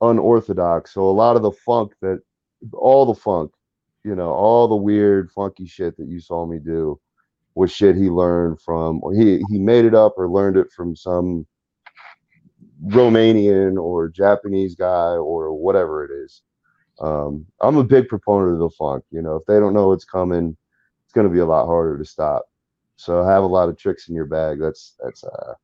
unorthodox. 0.00 0.94
So 0.94 1.02
a 1.02 1.10
lot 1.10 1.36
of 1.36 1.42
the 1.42 1.52
funk 1.52 1.92
that, 2.02 2.20
all 2.72 3.06
the 3.06 3.18
funk, 3.18 3.52
you 4.04 4.14
know, 4.14 4.30
all 4.30 4.68
the 4.68 4.76
weird, 4.76 5.30
funky 5.30 5.66
shit 5.66 5.96
that 5.96 6.08
you 6.08 6.20
saw 6.20 6.46
me 6.46 6.58
do 6.58 7.00
was 7.54 7.72
shit 7.72 7.96
he 7.96 8.08
learned 8.10 8.60
from, 8.60 9.00
or 9.02 9.12
he 9.12 9.42
he 9.48 9.58
made 9.58 9.84
it 9.84 9.94
up 9.94 10.14
or 10.16 10.28
learned 10.28 10.56
it 10.56 10.70
from 10.70 10.94
some 10.94 11.46
Romanian 12.86 13.80
or 13.80 14.08
Japanese 14.08 14.74
guy 14.74 15.12
or 15.12 15.52
whatever 15.52 16.04
it 16.04 16.10
is. 16.10 16.42
Um, 17.00 17.46
I'm 17.60 17.76
a 17.76 17.84
big 17.84 18.08
proponent 18.08 18.52
of 18.54 18.58
the 18.58 18.70
funk. 18.70 19.04
You 19.10 19.22
know, 19.22 19.36
if 19.36 19.46
they 19.46 19.58
don't 19.58 19.74
know 19.74 19.88
what's 19.88 20.04
coming, 20.04 20.56
it's 21.04 21.12
going 21.12 21.26
to 21.26 21.32
be 21.32 21.40
a 21.40 21.46
lot 21.46 21.66
harder 21.66 21.98
to 21.98 22.04
stop. 22.04 22.46
So 22.96 23.24
have 23.24 23.42
a 23.42 23.46
lot 23.46 23.68
of 23.68 23.78
tricks 23.78 24.08
in 24.08 24.14
your 24.14 24.26
bag. 24.26 24.58
That's 24.60 24.94
that's 25.02 25.24
uh 25.24 25.54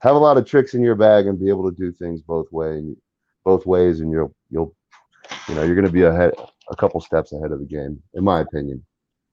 have 0.00 0.14
a 0.14 0.18
lot 0.18 0.36
of 0.36 0.44
tricks 0.44 0.74
in 0.74 0.82
your 0.82 0.94
bag 0.94 1.26
and 1.26 1.40
be 1.40 1.48
able 1.48 1.70
to 1.70 1.76
do 1.76 1.90
things 1.90 2.20
both 2.20 2.52
way 2.52 2.94
both 3.44 3.64
ways 3.64 4.00
and 4.00 4.10
you'll 4.10 4.34
you'll 4.50 4.74
you 5.48 5.54
know 5.54 5.62
you're 5.62 5.74
going 5.74 5.86
to 5.86 5.92
be 5.92 6.02
ahead 6.02 6.32
a 6.68 6.76
couple 6.76 7.00
steps 7.00 7.32
ahead 7.32 7.52
of 7.52 7.60
the 7.60 7.64
game 7.64 8.02
in 8.14 8.22
my 8.22 8.40
opinion. 8.40 8.84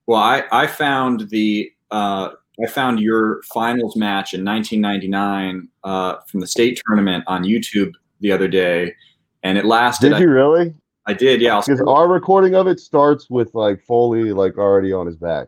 Well, 0.08 0.22
I 0.22 0.44
I 0.52 0.68
found 0.68 1.30
the 1.30 1.72
uh 1.92 2.30
I 2.62 2.68
found 2.68 3.00
your 3.00 3.42
finals 3.54 3.96
match 3.96 4.34
in 4.34 4.46
1999 4.46 5.68
uh, 5.84 6.18
from 6.28 6.40
the 6.40 6.48
state 6.48 6.82
tournament 6.86 7.24
on 7.28 7.44
YouTube 7.44 7.94
the 8.20 8.32
other 8.32 8.48
day, 8.48 8.94
and 9.42 9.58
it 9.58 9.66
lasted. 9.66 10.10
Did 10.10 10.20
you 10.20 10.30
really? 10.30 10.76
I 11.06 11.14
did, 11.14 11.42
yeah. 11.42 11.62
Because 11.66 11.82
our 11.82 12.08
recording 12.08 12.56
of 12.56 12.68
it 12.68 12.80
starts 12.80 13.30
with 13.30 13.54
like 13.56 13.84
Foley 13.84 14.32
like 14.32 14.58
already 14.58 14.94
on 14.94 15.06
his 15.06 15.18
back. 15.18 15.48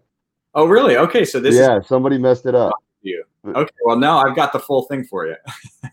Oh, 0.53 0.65
really? 0.65 0.97
Okay, 0.97 1.25
so 1.25 1.39
this 1.39 1.55
yeah, 1.55 1.79
is- 1.79 1.87
somebody 1.87 2.17
messed 2.17 2.45
it 2.45 2.55
up. 2.55 2.73
You 3.01 3.23
okay? 3.45 3.71
Well, 3.85 3.97
now 3.97 4.17
I've 4.17 4.35
got 4.35 4.51
the 4.51 4.59
full 4.59 4.83
thing 4.83 5.03
for 5.03 5.27
you. 5.27 5.35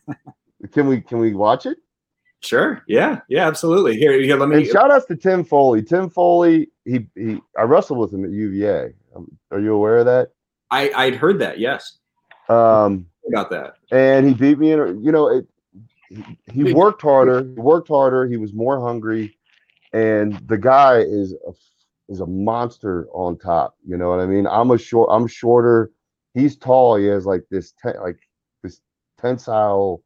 can 0.72 0.86
we 0.86 1.02
can 1.02 1.18
we 1.18 1.34
watch 1.34 1.66
it? 1.66 1.76
Sure. 2.40 2.82
Yeah. 2.88 3.20
Yeah. 3.28 3.46
Absolutely. 3.46 3.98
Here, 3.98 4.18
here. 4.20 4.36
Let 4.36 4.48
me. 4.48 4.56
And 4.56 4.66
shout 4.66 4.90
outs 4.90 5.04
to 5.06 5.16
Tim 5.16 5.44
Foley. 5.44 5.82
Tim 5.82 6.08
Foley. 6.08 6.70
He 6.86 7.06
he. 7.14 7.38
I 7.58 7.62
wrestled 7.62 7.98
with 7.98 8.14
him 8.14 8.24
at 8.24 8.30
UVA. 8.30 8.94
Um, 9.14 9.30
are 9.50 9.60
you 9.60 9.74
aware 9.74 9.98
of 9.98 10.06
that? 10.06 10.30
I 10.72 10.90
I'd 10.96 11.14
heard 11.14 11.38
that. 11.40 11.60
Yes. 11.60 11.98
Um. 12.48 13.06
About 13.28 13.50
that. 13.50 13.76
And 13.92 14.26
he 14.26 14.34
beat 14.34 14.58
me 14.58 14.72
in. 14.72 15.04
You 15.04 15.12
know, 15.12 15.28
it, 15.28 15.46
he, 16.08 16.64
he 16.64 16.72
worked 16.72 17.02
harder. 17.02 17.42
He 17.44 17.60
worked 17.60 17.88
harder. 17.88 18.26
He 18.26 18.36
was 18.36 18.52
more 18.52 18.80
hungry, 18.80 19.36
and 19.92 20.34
the 20.48 20.58
guy 20.58 20.98
is 20.98 21.34
a 21.46 21.52
is 22.08 22.20
a 22.20 22.26
monster 22.26 23.06
on 23.12 23.38
top. 23.38 23.76
You 23.86 23.96
know 23.96 24.08
what 24.08 24.18
I 24.18 24.26
mean? 24.26 24.46
I'm 24.46 24.70
a 24.70 24.78
short. 24.78 25.08
I'm 25.12 25.26
shorter. 25.26 25.90
He's 26.34 26.56
tall. 26.56 26.96
He 26.96 27.06
has 27.06 27.26
like 27.26 27.44
this 27.50 27.74
ten, 27.80 27.94
like 28.02 28.18
this 28.62 28.80
tensile, 29.20 30.02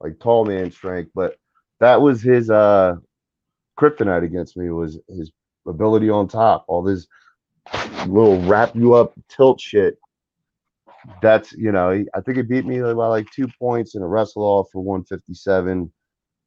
like 0.00 0.20
tall 0.20 0.44
man 0.44 0.70
strength. 0.70 1.10
But 1.14 1.36
that 1.80 2.00
was 2.00 2.22
his 2.22 2.50
uh 2.50 2.96
kryptonite 3.78 4.24
against 4.24 4.56
me 4.56 4.70
was 4.70 4.98
his 5.08 5.32
ability 5.66 6.10
on 6.10 6.28
top. 6.28 6.66
All 6.68 6.82
this 6.82 7.06
little 8.06 8.40
wrap 8.42 8.76
you 8.76 8.94
up 8.94 9.14
tilt 9.28 9.60
shit. 9.60 9.98
That's 11.22 11.52
you 11.52 11.72
know 11.72 12.04
I 12.14 12.20
think 12.20 12.38
it 12.38 12.48
beat 12.48 12.66
me 12.66 12.80
by 12.80 13.06
like 13.06 13.30
two 13.30 13.48
points 13.58 13.94
in 13.94 14.02
a 14.02 14.06
wrestle 14.06 14.42
off 14.42 14.68
for 14.72 14.82
157. 14.82 15.90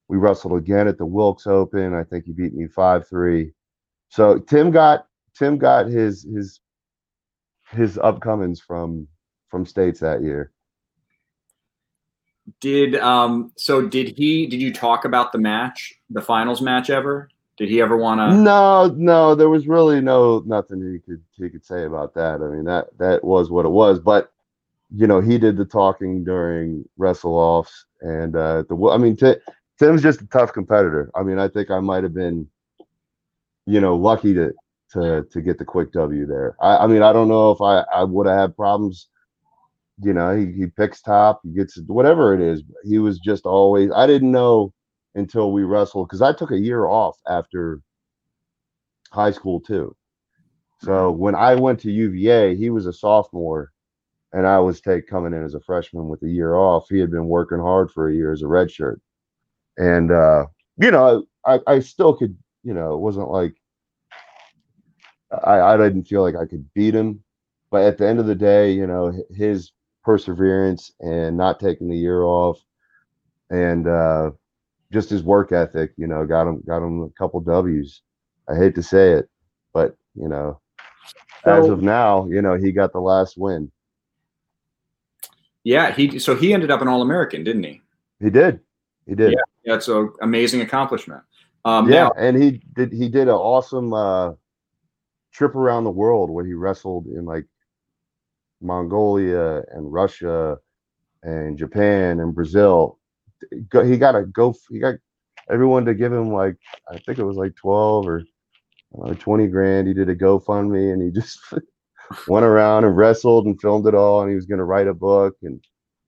We 0.10 0.18
wrestled 0.18 0.58
again 0.58 0.88
at 0.88 0.98
the 0.98 1.06
Wilkes 1.06 1.48
Open. 1.48 1.94
I 1.94 2.04
think 2.04 2.26
he 2.26 2.34
beat 2.34 2.54
me 2.54 2.68
five 2.68 3.08
three. 3.08 3.54
So 4.10 4.38
Tim 4.38 4.72
got 4.72 5.08
Tim 5.38 5.58
got 5.58 5.88
his 5.88 6.24
his 6.24 6.60
his 7.72 7.98
upcomings 7.98 8.60
from 8.60 9.08
from 9.50 9.66
states 9.66 10.00
that 10.02 10.22
year. 10.22 10.52
Did 12.60 12.96
um 12.96 13.52
so 13.56 13.88
did 13.88 14.18
he 14.18 14.48
did 14.48 14.62
you 14.62 14.74
talk 14.74 15.06
about 15.06 15.32
the 15.32 15.38
match, 15.38 15.94
the 16.10 16.22
finals 16.22 16.62
match 16.62 16.90
ever? 16.90 17.30
Did 17.58 17.70
he 17.70 17.82
ever 17.82 17.96
want 17.96 18.20
to 18.20 18.36
No, 18.36 18.94
no, 18.98 19.36
there 19.36 19.50
was 19.50 19.68
really 19.68 20.02
no 20.02 20.44
nothing 20.46 20.82
he 20.82 21.00
could 21.00 21.24
he 21.38 21.50
could 21.50 21.66
say 21.66 21.86
about 21.86 22.14
that. 22.16 22.42
I 22.42 22.48
mean 22.54 22.66
that 22.66 22.88
that 22.98 23.24
was 23.24 23.50
what 23.50 23.66
it 23.66 23.70
was, 23.70 24.00
but 24.00 24.33
you 24.96 25.08
know, 25.08 25.22
he 25.22 25.38
did 25.38 25.58
the 25.58 25.66
talking 25.66 26.24
during 26.24 26.86
wrestle 26.98 27.34
offs 27.36 27.86
and 28.02 28.36
uh 28.36 28.64
the 28.70 28.90
I 28.92 28.98
mean 28.98 29.16
T- 29.16 29.36
Tim's 29.80 30.04
just 30.04 30.22
a 30.22 30.28
tough 30.28 30.54
competitor. 30.54 31.12
I 31.16 31.24
mean, 31.24 31.40
I 31.40 31.48
think 31.48 31.72
I 31.72 31.80
might 31.80 32.04
have 32.04 32.14
been 32.14 32.48
you 33.66 33.80
know, 33.80 33.96
lucky 33.96 34.34
to 34.34 34.54
to 34.94 35.26
to 35.32 35.42
get 35.42 35.58
the 35.58 35.66
quick 35.66 35.92
W 35.94 36.26
there. 36.26 36.56
I, 36.62 36.78
I 36.78 36.88
mean, 36.88 37.02
I 37.02 37.14
don't 37.14 37.30
know 37.30 37.52
if 37.52 37.62
I 37.62 37.82
I 37.94 38.04
would 38.04 38.28
have 38.28 38.38
had 38.38 38.56
problems. 38.56 39.10
You 40.02 40.14
know, 40.14 40.36
he, 40.36 40.52
he 40.52 40.68
picks 40.68 41.02
top, 41.02 41.42
he 41.44 41.52
gets 41.52 41.80
whatever 41.88 42.34
it 42.34 42.42
is. 42.42 42.64
He 42.84 43.00
was 43.00 43.20
just 43.20 43.46
always. 43.46 43.92
I 43.92 44.08
didn't 44.08 44.32
know 44.32 44.74
until 45.16 45.52
we 45.52 45.64
wrestled 45.64 46.10
because 46.10 46.22
I 46.22 46.34
took 46.34 46.52
a 46.52 46.60
year 46.60 46.86
off 46.88 47.18
after 47.28 47.82
high 49.12 49.32
school 49.32 49.62
too. 49.62 49.96
So 50.82 51.12
when 51.12 51.36
I 51.36 51.56
went 51.56 51.80
to 51.82 51.92
UVA, 51.92 52.56
he 52.56 52.70
was 52.70 52.88
a 52.88 52.94
sophomore, 52.94 53.73
and 54.34 54.46
I 54.48 54.60
was 54.60 54.82
take 54.82 55.08
coming 55.08 55.34
in 55.34 55.44
as 55.44 55.54
a 55.54 55.62
freshman 55.62 56.08
with 56.08 56.22
a 56.24 56.30
year 56.30 56.56
off. 56.56 56.88
He 56.90 57.00
had 57.00 57.12
been 57.12 57.28
working 57.28 57.60
hard 57.60 57.92
for 57.92 58.10
a 58.10 58.14
year 58.14 58.32
as 58.32 58.42
a 58.42 58.46
redshirt, 58.46 59.00
and 59.78 60.12
uh, 60.12 60.46
you 60.78 60.92
know, 60.92 61.26
I 61.46 61.60
I 61.68 61.80
still 61.80 62.16
could 62.16 62.38
you 62.64 62.74
know, 62.74 62.94
it 62.94 63.00
wasn't 63.00 63.30
like 63.30 63.56
I, 65.44 65.60
I 65.60 65.78
didn't 65.78 66.06
feel 66.06 66.22
like 66.22 66.36
I 66.36 66.46
could 66.46 66.72
beat 66.74 66.96
him. 66.96 67.24
But 67.70 67.84
at 67.84 67.98
the 67.98 68.08
end 68.08 68.20
of 68.20 68.28
the 68.28 68.36
day, 68.36 68.72
you 68.72 68.88
know, 68.88 69.12
his 69.36 69.72
perseverance 70.04 70.92
and 71.00 71.36
not 71.36 71.60
taking 71.60 71.90
the 71.90 71.98
year 71.98 72.24
off 72.24 72.60
and 73.50 73.88
uh, 73.88 74.32
just 74.92 75.10
his 75.10 75.24
work 75.24 75.52
ethic, 75.52 75.92
you 75.98 76.08
know, 76.08 76.26
got 76.26 76.48
him 76.48 76.64
got 76.66 76.86
him 76.86 77.02
a 77.02 77.10
couple 77.18 77.40
W's. 77.42 78.02
I 78.50 78.56
hate 78.56 78.76
to 78.76 78.84
say 78.84 79.14
it, 79.14 79.30
but 79.74 79.96
you 80.16 80.28
know, 80.28 80.60
so, 81.44 81.52
as 81.52 81.70
of 81.70 81.82
now, 81.82 82.28
you 82.28 82.42
know, 82.42 82.56
he 82.56 82.72
got 82.72 82.94
the 82.94 83.00
last 83.00 83.38
win. 83.38 83.72
Yeah, 85.64 85.94
he 85.94 86.20
so 86.20 86.36
he 86.36 86.54
ended 86.54 86.72
up 86.72 86.82
an 86.82 86.88
All 86.88 87.02
American, 87.02 87.44
didn't 87.44 87.64
he? 87.64 87.82
He 88.20 88.30
did. 88.30 88.60
He 89.08 89.16
did. 89.16 89.34
Yeah, 89.34 89.42
that's 89.66 89.88
an 89.88 90.12
amazing 90.22 90.62
accomplishment. 90.62 91.22
Um, 91.66 91.90
yeah, 91.90 92.04
now, 92.04 92.12
and 92.18 92.42
he 92.42 92.62
did. 92.76 92.92
He 92.92 93.08
did 93.08 93.28
an 93.28 93.36
awesome 93.36 93.94
uh, 93.94 94.32
trip 95.32 95.56
around 95.56 95.86
the 95.86 95.92
world 95.92 96.30
where 96.30 96.46
he 96.46 96.54
wrestled 96.54 97.08
in 97.08 97.26
like 97.26 97.46
Mongolia 98.62 99.64
and 99.72 99.92
Russia 99.92 100.58
and 101.24 101.58
Japan 101.58 102.20
and 102.20 102.36
Brazil. 102.36 103.00
He 103.52 103.98
got 103.98 104.16
a 104.16 104.24
go. 104.24 104.54
He 104.70 104.80
got 104.80 104.96
everyone 105.50 105.86
to 105.86 105.94
give 105.94 106.12
him 106.12 106.32
like 106.32 106.56
I 106.90 106.98
think 106.98 107.20
it 107.20 107.26
was 107.26 107.38
like 107.38 107.56
twelve 107.56 108.06
or 108.06 108.24
uh, 109.02 109.14
twenty 109.16 109.48
grand. 109.48 109.88
He 109.88 109.94
did 109.94 110.10
a 110.10 110.16
GoFundMe 110.16 110.92
and 110.92 111.02
he 111.02 111.10
just 111.10 111.40
went 112.28 112.46
around 112.46 112.86
and 112.86 112.96
wrestled 112.96 113.46
and 113.46 113.60
filmed 113.60 113.88
it 113.88 113.96
all. 113.96 114.22
And 114.22 114.30
he 114.30 114.36
was 114.36 114.46
going 114.46 114.60
to 114.60 114.66
write 114.66 114.88
a 114.88 114.94
book 114.94 115.36
and 115.44 115.64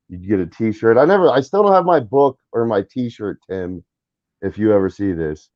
you'd 0.10 0.28
get 0.28 0.40
a 0.40 0.46
T-shirt. 0.46 0.98
I 0.98 1.06
never, 1.06 1.30
I 1.30 1.42
still 1.42 1.64
don't 1.64 1.74
have 1.74 1.86
my 1.86 2.00
book 2.00 2.40
or 2.52 2.66
my 2.66 2.84
T-shirt, 2.90 3.40
Tim. 3.50 3.84
If 4.42 4.58
you 4.58 4.74
ever 4.74 4.90
see 4.90 5.12
this 5.12 5.50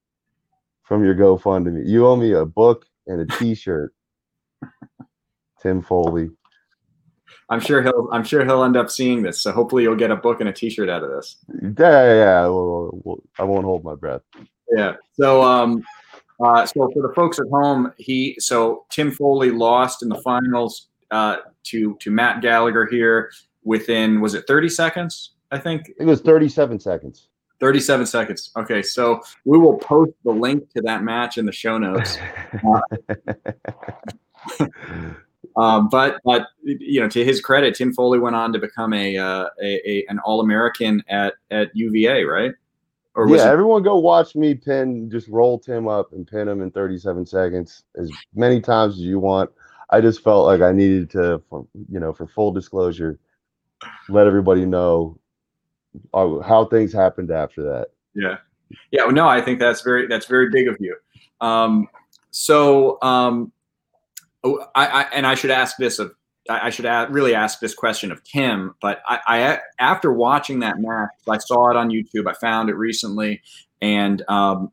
from 0.83 1.03
your 1.03 1.15
GoFundMe, 1.15 1.87
you 1.87 2.07
owe 2.07 2.15
me 2.15 2.33
a 2.33 2.45
book 2.45 2.85
and 3.07 3.21
a 3.21 3.37
T-shirt. 3.37 3.93
Tim 5.61 5.81
Foley. 5.81 6.29
I'm 7.49 7.59
sure 7.59 7.81
he'll. 7.81 8.07
I'm 8.11 8.23
sure 8.23 8.45
he'll 8.45 8.63
end 8.63 8.77
up 8.77 8.89
seeing 8.89 9.23
this. 9.23 9.41
So 9.41 9.51
hopefully 9.51 9.83
you'll 9.83 9.95
get 9.95 10.11
a 10.11 10.15
book 10.15 10.39
and 10.39 10.49
a 10.49 10.53
T-shirt 10.53 10.89
out 10.89 11.03
of 11.03 11.09
this. 11.09 11.37
Yeah, 11.61 11.69
yeah. 11.79 12.13
yeah. 12.13 12.41
Well, 12.43 12.91
well, 13.03 13.23
I 13.37 13.43
won't 13.43 13.65
hold 13.65 13.83
my 13.83 13.95
breath. 13.95 14.21
Yeah. 14.71 14.95
So, 15.13 15.41
um, 15.41 15.83
uh, 16.43 16.65
so 16.65 16.89
for 16.93 17.07
the 17.07 17.13
folks 17.15 17.39
at 17.39 17.47
home, 17.51 17.91
he 17.97 18.35
so 18.39 18.85
Tim 18.89 19.11
Foley 19.11 19.51
lost 19.51 20.03
in 20.03 20.09
the 20.09 20.21
finals 20.21 20.87
uh, 21.11 21.37
to 21.63 21.95
to 21.95 22.11
Matt 22.11 22.41
Gallagher 22.41 22.85
here 22.85 23.31
within 23.63 24.21
was 24.21 24.33
it 24.33 24.45
30 24.47 24.69
seconds? 24.69 25.31
I 25.51 25.57
think 25.57 25.91
It 25.99 26.05
was 26.05 26.21
37 26.21 26.79
seconds. 26.79 27.27
37 27.59 28.05
seconds. 28.05 28.51
Okay, 28.55 28.81
so 28.81 29.19
we 29.43 29.57
will 29.57 29.77
post 29.77 30.13
the 30.23 30.31
link 30.31 30.71
to 30.75 30.81
that 30.83 31.03
match 31.03 31.37
in 31.37 31.45
the 31.45 31.51
show 31.51 31.77
notes. 31.77 32.17
Um, 35.59 35.89
but 35.89 36.19
but 36.23 36.47
you 36.63 37.01
know, 37.01 37.09
to 37.09 37.25
his 37.25 37.41
credit, 37.41 37.75
Tim 37.75 37.93
Foley 37.93 38.17
went 38.17 38.35
on 38.35 38.53
to 38.53 38.59
become 38.59 38.93
a, 38.93 39.17
uh, 39.17 39.47
a, 39.61 39.89
a 39.89 40.05
an 40.07 40.19
All 40.19 40.39
American 40.39 41.03
at 41.09 41.33
at 41.51 41.75
UVA, 41.75 42.23
right? 42.23 42.53
Or 43.19 43.27
yeah, 43.29 43.49
it- 43.49 43.51
everyone 43.51 43.83
go 43.83 43.97
watch 43.99 44.35
me 44.35 44.55
pin, 44.55 45.09
just 45.11 45.27
roll 45.27 45.59
Tim 45.59 45.87
up 45.87 46.13
and 46.13 46.25
pin 46.25 46.47
him 46.47 46.61
in 46.61 46.71
37 46.71 47.25
seconds 47.25 47.83
as 47.97 48.09
many 48.33 48.61
times 48.61 48.95
as 48.95 49.01
you 49.01 49.19
want. 49.19 49.49
I 49.89 50.01
just 50.01 50.23
felt 50.23 50.45
like 50.45 50.61
I 50.61 50.71
needed 50.71 51.09
to, 51.11 51.41
for, 51.49 51.65
you 51.89 51.99
know, 51.99 52.13
for 52.13 52.27
full 52.27 52.51
disclosure, 52.51 53.19
let 54.07 54.27
everybody 54.27 54.65
know 54.65 55.19
uh, 56.13 56.39
how 56.39 56.65
things 56.65 56.93
happened 56.93 57.31
after 57.31 57.63
that. 57.63 57.87
Yeah, 58.13 58.37
yeah. 58.91 59.03
well, 59.03 59.11
No, 59.13 59.27
I 59.27 59.41
think 59.41 59.59
that's 59.59 59.81
very 59.81 60.07
that's 60.07 60.27
very 60.27 60.49
big 60.49 60.67
of 60.67 60.77
you. 60.79 60.95
Um, 61.41 61.87
so 62.31 62.99
um, 63.01 63.51
oh, 64.43 64.65
I, 64.75 64.87
I 64.87 65.01
and 65.13 65.25
I 65.25 65.33
should 65.35 65.51
ask 65.51 65.77
this 65.77 65.99
of 65.99 66.13
I 66.49 66.69
should 66.69 66.85
really 67.11 67.35
ask 67.35 67.59
this 67.59 67.73
question 67.73 68.11
of 68.11 68.23
Tim. 68.23 68.75
But 68.81 69.01
I, 69.07 69.19
I 69.27 69.59
after 69.79 70.11
watching 70.11 70.59
that 70.59 70.79
match, 70.79 71.09
I 71.27 71.37
saw 71.37 71.69
it 71.69 71.77
on 71.77 71.89
YouTube. 71.89 72.27
I 72.27 72.33
found 72.33 72.69
it 72.69 72.75
recently, 72.75 73.41
and 73.81 74.23
um, 74.27 74.71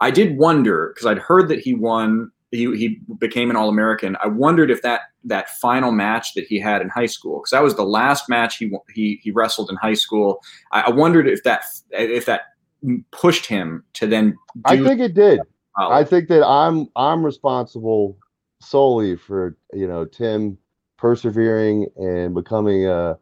I 0.00 0.10
did 0.10 0.36
wonder 0.36 0.92
because 0.92 1.06
I'd 1.06 1.18
heard 1.18 1.48
that 1.48 1.60
he 1.60 1.74
won. 1.74 2.30
He, 2.50 2.76
he 2.76 3.00
became 3.18 3.48
an 3.48 3.56
All 3.56 3.70
American. 3.70 4.16
I 4.22 4.26
wondered 4.26 4.70
if 4.70 4.82
that 4.82 5.02
that 5.24 5.48
final 5.48 5.90
match 5.90 6.34
that 6.34 6.44
he 6.44 6.58
had 6.58 6.82
in 6.82 6.90
high 6.90 7.06
school, 7.06 7.38
because 7.38 7.52
that 7.52 7.62
was 7.62 7.76
the 7.76 7.84
last 7.84 8.28
match 8.28 8.58
he 8.58 8.70
he 8.94 9.20
he 9.22 9.30
wrestled 9.30 9.70
in 9.70 9.76
high 9.76 9.94
school. 9.94 10.42
I, 10.72 10.82
I 10.82 10.90
wondered 10.90 11.28
if 11.28 11.42
that 11.44 11.64
if 11.90 12.26
that 12.26 12.42
pushed 13.10 13.46
him 13.46 13.84
to 13.94 14.06
then. 14.06 14.30
Do 14.30 14.36
I 14.66 14.76
think 14.82 15.00
it 15.00 15.14
did. 15.14 15.40
I 15.76 16.04
think 16.04 16.28
that 16.28 16.46
I'm 16.46 16.88
I'm 16.96 17.24
responsible 17.24 18.18
solely 18.60 19.16
for 19.16 19.56
you 19.72 19.86
know 19.86 20.04
Tim 20.04 20.58
persevering 21.02 21.88
and 21.96 22.32
becoming 22.32 22.86
a 22.86 23.18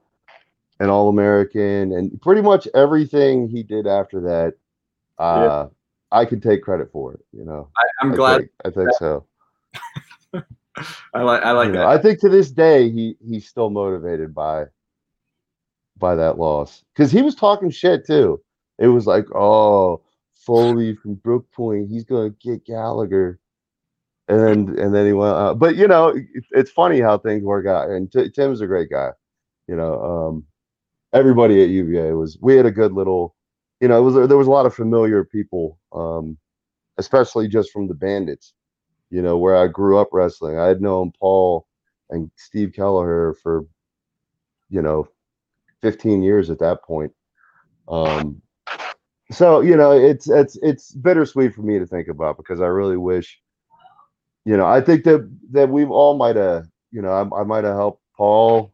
an 0.80 0.90
All 0.90 1.08
American 1.08 1.92
and 1.92 2.20
pretty 2.20 2.42
much 2.42 2.68
everything 2.74 3.48
he 3.48 3.62
did 3.62 3.86
after 3.86 4.20
that. 4.20 4.54
Uh, 5.18 5.68
I 6.12 6.24
could 6.26 6.42
take 6.42 6.62
credit 6.62 6.90
for 6.92 7.14
it. 7.14 7.20
You 7.32 7.44
know, 7.46 7.70
I, 7.76 7.82
I'm 8.02 8.12
I 8.12 8.16
glad. 8.16 8.38
think- 8.40 8.50
I 8.66 8.70
think 8.70 8.90
so. 8.98 9.24
I 11.14 11.22
like 11.22 11.42
I 11.42 11.52
like 11.52 11.68
You 11.68 11.72
that. 11.72 11.78
know, 11.80 11.88
I 11.88 11.96
think 11.98 12.20
to 12.20 12.28
this 12.28 12.50
day 12.50 12.90
he 12.90 13.16
he's 13.26 13.48
still 13.48 13.70
motivated 13.70 14.34
by 14.34 14.66
by 15.98 16.14
that 16.14 16.38
loss 16.38 16.84
because 16.94 17.10
he 17.10 17.22
was 17.22 17.34
talking 17.34 17.70
shit 17.70 18.06
too. 18.06 18.40
It 18.78 18.88
was 18.88 19.06
like, 19.06 19.24
oh, 19.34 20.02
Foley 20.34 20.94
from 20.96 21.14
Brooke 21.14 21.50
Point, 21.52 21.88
he's 21.90 22.04
gonna 22.04 22.30
get 22.30 22.64
Gallagher, 22.66 23.39
and 24.30 24.40
then 24.40 24.80
and 24.80 24.94
then 24.94 25.06
he 25.06 25.14
went. 25.14 25.34
Uh, 25.36 25.54
but 25.54 25.76
you 25.76 25.88
know, 25.88 26.10
it, 26.10 26.26
it's 26.52 26.72
funny 26.72 27.00
how 27.00 27.18
things 27.18 27.44
work 27.44 27.66
out. 27.66 27.90
And 27.90 28.12
T- 28.12 28.30
Tim's 28.30 28.62
a 28.62 28.68
great 28.68 28.90
guy. 28.90 29.10
You 29.68 29.76
know, 29.76 30.02
um, 30.02 30.46
everybody 31.14 31.62
at 31.62 31.70
UVA 31.70 32.12
was. 32.14 32.38
We 32.42 32.56
had 32.56 32.66
a 32.66 32.72
good 32.72 32.94
little. 32.94 33.36
You 33.80 33.88
know, 33.88 33.98
it 34.00 34.04
was 34.04 34.28
there 34.28 34.38
was 34.38 34.48
a 34.48 34.52
lot 34.52 34.66
of 34.66 34.74
familiar 34.74 35.24
people, 35.24 35.78
um, 35.92 36.38
especially 36.98 37.48
just 37.48 37.72
from 37.72 37.88
the 37.88 37.94
Bandits 37.94 38.54
you 39.10 39.22
know, 39.22 39.38
where 39.38 39.56
I 39.56 39.66
grew 39.68 39.98
up 39.98 40.08
wrestling. 40.12 40.58
I 40.58 40.66
had 40.66 40.80
known 40.80 41.12
Paul 41.20 41.66
and 42.10 42.30
Steve 42.36 42.72
Kelleher 42.74 43.34
for, 43.42 43.66
you 44.70 44.82
know, 44.82 45.08
15 45.82 46.22
years 46.22 46.50
at 46.50 46.60
that 46.60 46.82
point. 46.84 47.12
Um, 47.88 48.42
so 49.32 49.60
you 49.60 49.76
know, 49.76 49.92
it's 49.92 50.28
it's 50.28 50.58
it's 50.62 50.92
bittersweet 50.94 51.54
for 51.54 51.62
me 51.62 51.78
to 51.78 51.86
think 51.86 52.08
about 52.08 52.36
because 52.36 52.60
I 52.60 52.66
really 52.66 52.96
wish, 52.96 53.40
you 54.44 54.56
know, 54.56 54.66
I 54.66 54.80
think 54.80 55.04
that 55.04 55.30
that 55.52 55.68
we've 55.68 55.90
all 55.90 56.16
might 56.16 56.36
have, 56.36 56.66
you 56.90 57.02
know, 57.02 57.10
I, 57.10 57.40
I 57.40 57.44
might 57.44 57.64
have 57.64 57.76
helped 57.76 58.02
Paul, 58.16 58.72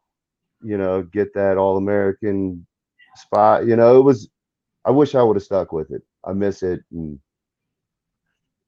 you 0.62 0.78
know, 0.78 1.02
get 1.02 1.34
that 1.34 1.58
All 1.58 1.76
American 1.76 2.66
spot. 3.16 3.66
You 3.66 3.76
know, 3.76 3.98
it 3.98 4.02
was. 4.02 4.28
I 4.84 4.90
wish 4.92 5.14
I 5.14 5.22
would 5.22 5.36
have 5.36 5.42
stuck 5.44 5.72
with 5.72 5.90
it. 5.90 6.02
I 6.24 6.32
miss 6.32 6.62
it, 6.62 6.80
and 6.92 7.18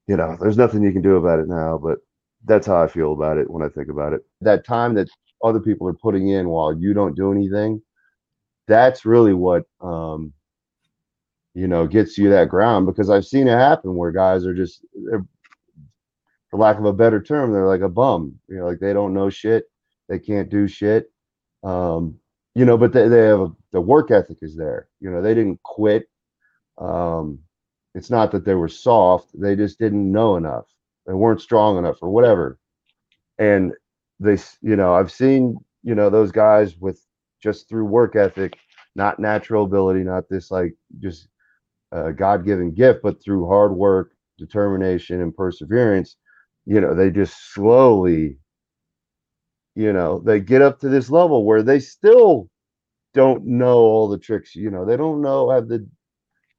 you 0.09 0.17
know, 0.17 0.37
there's 0.41 0.57
nothing 0.59 0.83
you 0.83 0.93
can 0.93 1.03
do 1.03 1.17
about 1.17 1.39
it 1.39 1.49
now, 1.49 1.79
but 1.79 1.99
that's 2.45 2.67
how 2.67 2.83
I 2.83 2.89
feel 2.89 3.13
about 3.13 3.39
it 3.39 3.51
when 3.51 3.63
I 3.63 3.69
think 3.69 3.89
about 3.89 4.13
it. 4.13 4.23
That 4.41 4.67
time 4.67 4.95
that 4.95 5.09
other 5.45 5.61
people 5.61 5.87
are 5.89 5.95
putting 5.95 6.29
in 6.29 6.49
while 6.49 6.77
you 6.77 6.95
don't 6.95 7.17
do 7.17 7.33
anything, 7.33 7.83
that's 8.67 9.05
really 9.05 9.35
what 9.35 9.65
um 9.81 10.33
you 11.55 11.67
know 11.69 11.87
gets 11.87 12.19
you 12.19 12.31
that 12.31 12.49
ground 12.49 12.87
because 12.87 13.11
I've 13.11 13.25
seen 13.25 13.49
it 13.49 13.53
happen 13.59 13.97
where 13.97 14.13
guys 14.13 14.47
are 14.47 14.55
just 14.55 14.85
for 16.51 16.59
lack 16.59 16.79
of 16.79 16.85
a 16.85 16.93
better 16.93 17.23
term, 17.23 17.53
they're 17.53 17.67
like 17.67 17.83
a 17.83 17.89
bum. 17.89 18.35
You 18.49 18.59
know, 18.59 18.67
like 18.67 18.81
they 18.81 18.93
don't 18.93 19.15
know 19.15 19.31
shit, 19.31 19.65
they 20.09 20.19
can't 20.19 20.49
do 20.49 20.67
shit. 20.69 21.11
Um, 21.65 22.19
you 22.55 22.65
know, 22.65 22.77
but 22.77 22.93
they, 22.93 23.09
they 23.09 23.27
have 23.27 23.41
a, 23.41 23.53
the 23.73 23.81
work 23.81 24.11
ethic 24.11 24.39
is 24.43 24.57
there. 24.57 24.89
You 25.01 25.11
know, 25.11 25.23
they 25.23 25.35
didn't 25.35 25.63
quit. 25.63 26.09
Um, 26.79 27.41
it's 27.95 28.11
not 28.11 28.31
that 28.33 28.45
they 28.45 28.55
were 28.55 28.69
soft 28.69 29.29
they 29.35 29.57
just 29.57 29.79
didn't 29.79 30.11
know 30.11 30.37
enough 30.37 30.67
they 31.07 31.15
weren't 31.15 31.41
strong 31.41 31.79
enough 31.79 31.99
or 32.01 32.11
whatever 32.11 32.59
and 33.39 33.73
they 34.21 34.37
you 34.63 34.77
know 34.77 34.95
i've 34.95 35.13
seen 35.13 35.57
you 35.83 35.95
know 35.95 36.11
those 36.11 36.31
guys 36.31 36.77
with 36.79 37.05
just 37.43 37.69
through 37.69 37.85
work 37.85 38.17
ethic 38.17 38.57
not 38.95 39.19
natural 39.19 39.65
ability 39.65 40.01
not 40.01 40.29
this 40.29 40.51
like 40.51 40.75
just 41.01 41.29
uh, 41.93 42.11
god-given 42.11 42.73
gift 42.73 43.01
but 43.03 43.23
through 43.23 43.49
hard 43.49 43.73
work 43.75 44.13
determination 44.39 45.21
and 45.23 45.35
perseverance 45.35 46.17
you 46.69 46.81
know 46.81 46.95
they 46.95 47.11
just 47.11 47.55
slowly 47.55 48.39
you 49.75 49.93
know 49.93 50.21
they 50.21 50.39
get 50.39 50.61
up 50.61 50.79
to 50.79 50.89
this 50.89 51.09
level 51.09 51.45
where 51.47 51.63
they 51.63 51.81
still 51.81 52.49
don't 53.15 53.45
know 53.47 53.79
all 53.79 54.07
the 54.09 54.19
tricks 54.19 54.55
you 54.55 54.71
know 54.71 54.85
they 54.85 54.97
don't 54.97 55.23
know 55.23 55.49
have 55.51 55.67
the 55.69 55.85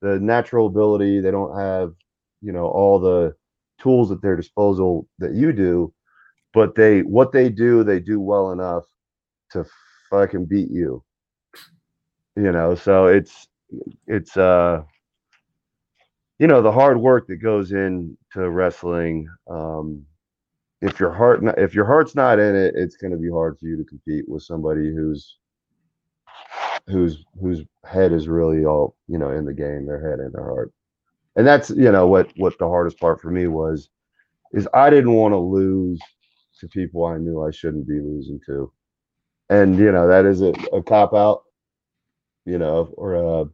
the 0.01 0.19
natural 0.19 0.65
ability 0.65 1.21
they 1.21 1.31
don't 1.31 1.55
have 1.57 1.93
you 2.41 2.51
know 2.51 2.65
all 2.65 2.99
the 2.99 3.33
tools 3.79 4.11
at 4.11 4.21
their 4.21 4.35
disposal 4.35 5.07
that 5.19 5.35
you 5.35 5.53
do 5.53 5.93
but 6.53 6.73
they 6.73 7.01
what 7.01 7.31
they 7.31 7.47
do 7.47 7.83
they 7.83 7.99
do 7.99 8.19
well 8.19 8.51
enough 8.51 8.85
to 9.51 9.63
fucking 10.09 10.45
beat 10.45 10.71
you. 10.71 11.03
You 12.35 12.51
know 12.51 12.73
so 12.73 13.05
it's 13.05 13.47
it's 14.07 14.35
uh 14.37 14.81
you 16.39 16.47
know 16.47 16.61
the 16.61 16.71
hard 16.71 16.99
work 16.99 17.27
that 17.27 17.37
goes 17.37 17.71
into 17.73 18.17
wrestling 18.35 19.27
um 19.49 20.03
if 20.81 20.99
your 20.99 21.13
heart 21.13 21.43
n- 21.43 21.53
if 21.57 21.73
your 21.75 21.85
heart's 21.85 22.15
not 22.15 22.39
in 22.39 22.55
it 22.55 22.73
it's 22.77 22.97
going 22.97 23.11
to 23.11 23.17
be 23.17 23.29
hard 23.29 23.57
for 23.59 23.67
you 23.67 23.77
to 23.77 23.83
compete 23.85 24.25
with 24.29 24.43
somebody 24.43 24.93
who's 24.93 25.37
whose 26.87 27.23
whose 27.41 27.63
head 27.85 28.11
is 28.11 28.27
really 28.27 28.65
all 28.65 28.95
you 29.07 29.17
know 29.17 29.31
in 29.31 29.45
the 29.45 29.53
game 29.53 29.85
their 29.85 30.01
head 30.09 30.19
and 30.19 30.33
their 30.33 30.45
heart. 30.45 30.71
And 31.35 31.47
that's 31.47 31.69
you 31.71 31.91
know 31.91 32.07
what 32.07 32.31
what 32.37 32.57
the 32.59 32.67
hardest 32.67 32.99
part 32.99 33.21
for 33.21 33.31
me 33.31 33.47
was 33.47 33.89
is 34.53 34.67
i 34.73 34.89
didn't 34.89 35.13
want 35.13 35.33
to 35.33 35.37
lose 35.37 35.99
to 36.59 36.67
people 36.69 37.05
i 37.05 37.17
knew 37.17 37.43
i 37.45 37.51
shouldn't 37.51 37.87
be 37.87 37.99
losing 38.01 38.39
to. 38.47 38.71
And 39.49 39.77
you 39.77 39.91
know 39.91 40.07
that 40.07 40.25
is 40.25 40.41
a, 40.41 40.53
a 40.73 40.83
cop 40.83 41.13
out 41.13 41.43
you 42.45 42.57
know 42.59 42.93
or 42.97 43.15
a, 43.15 43.45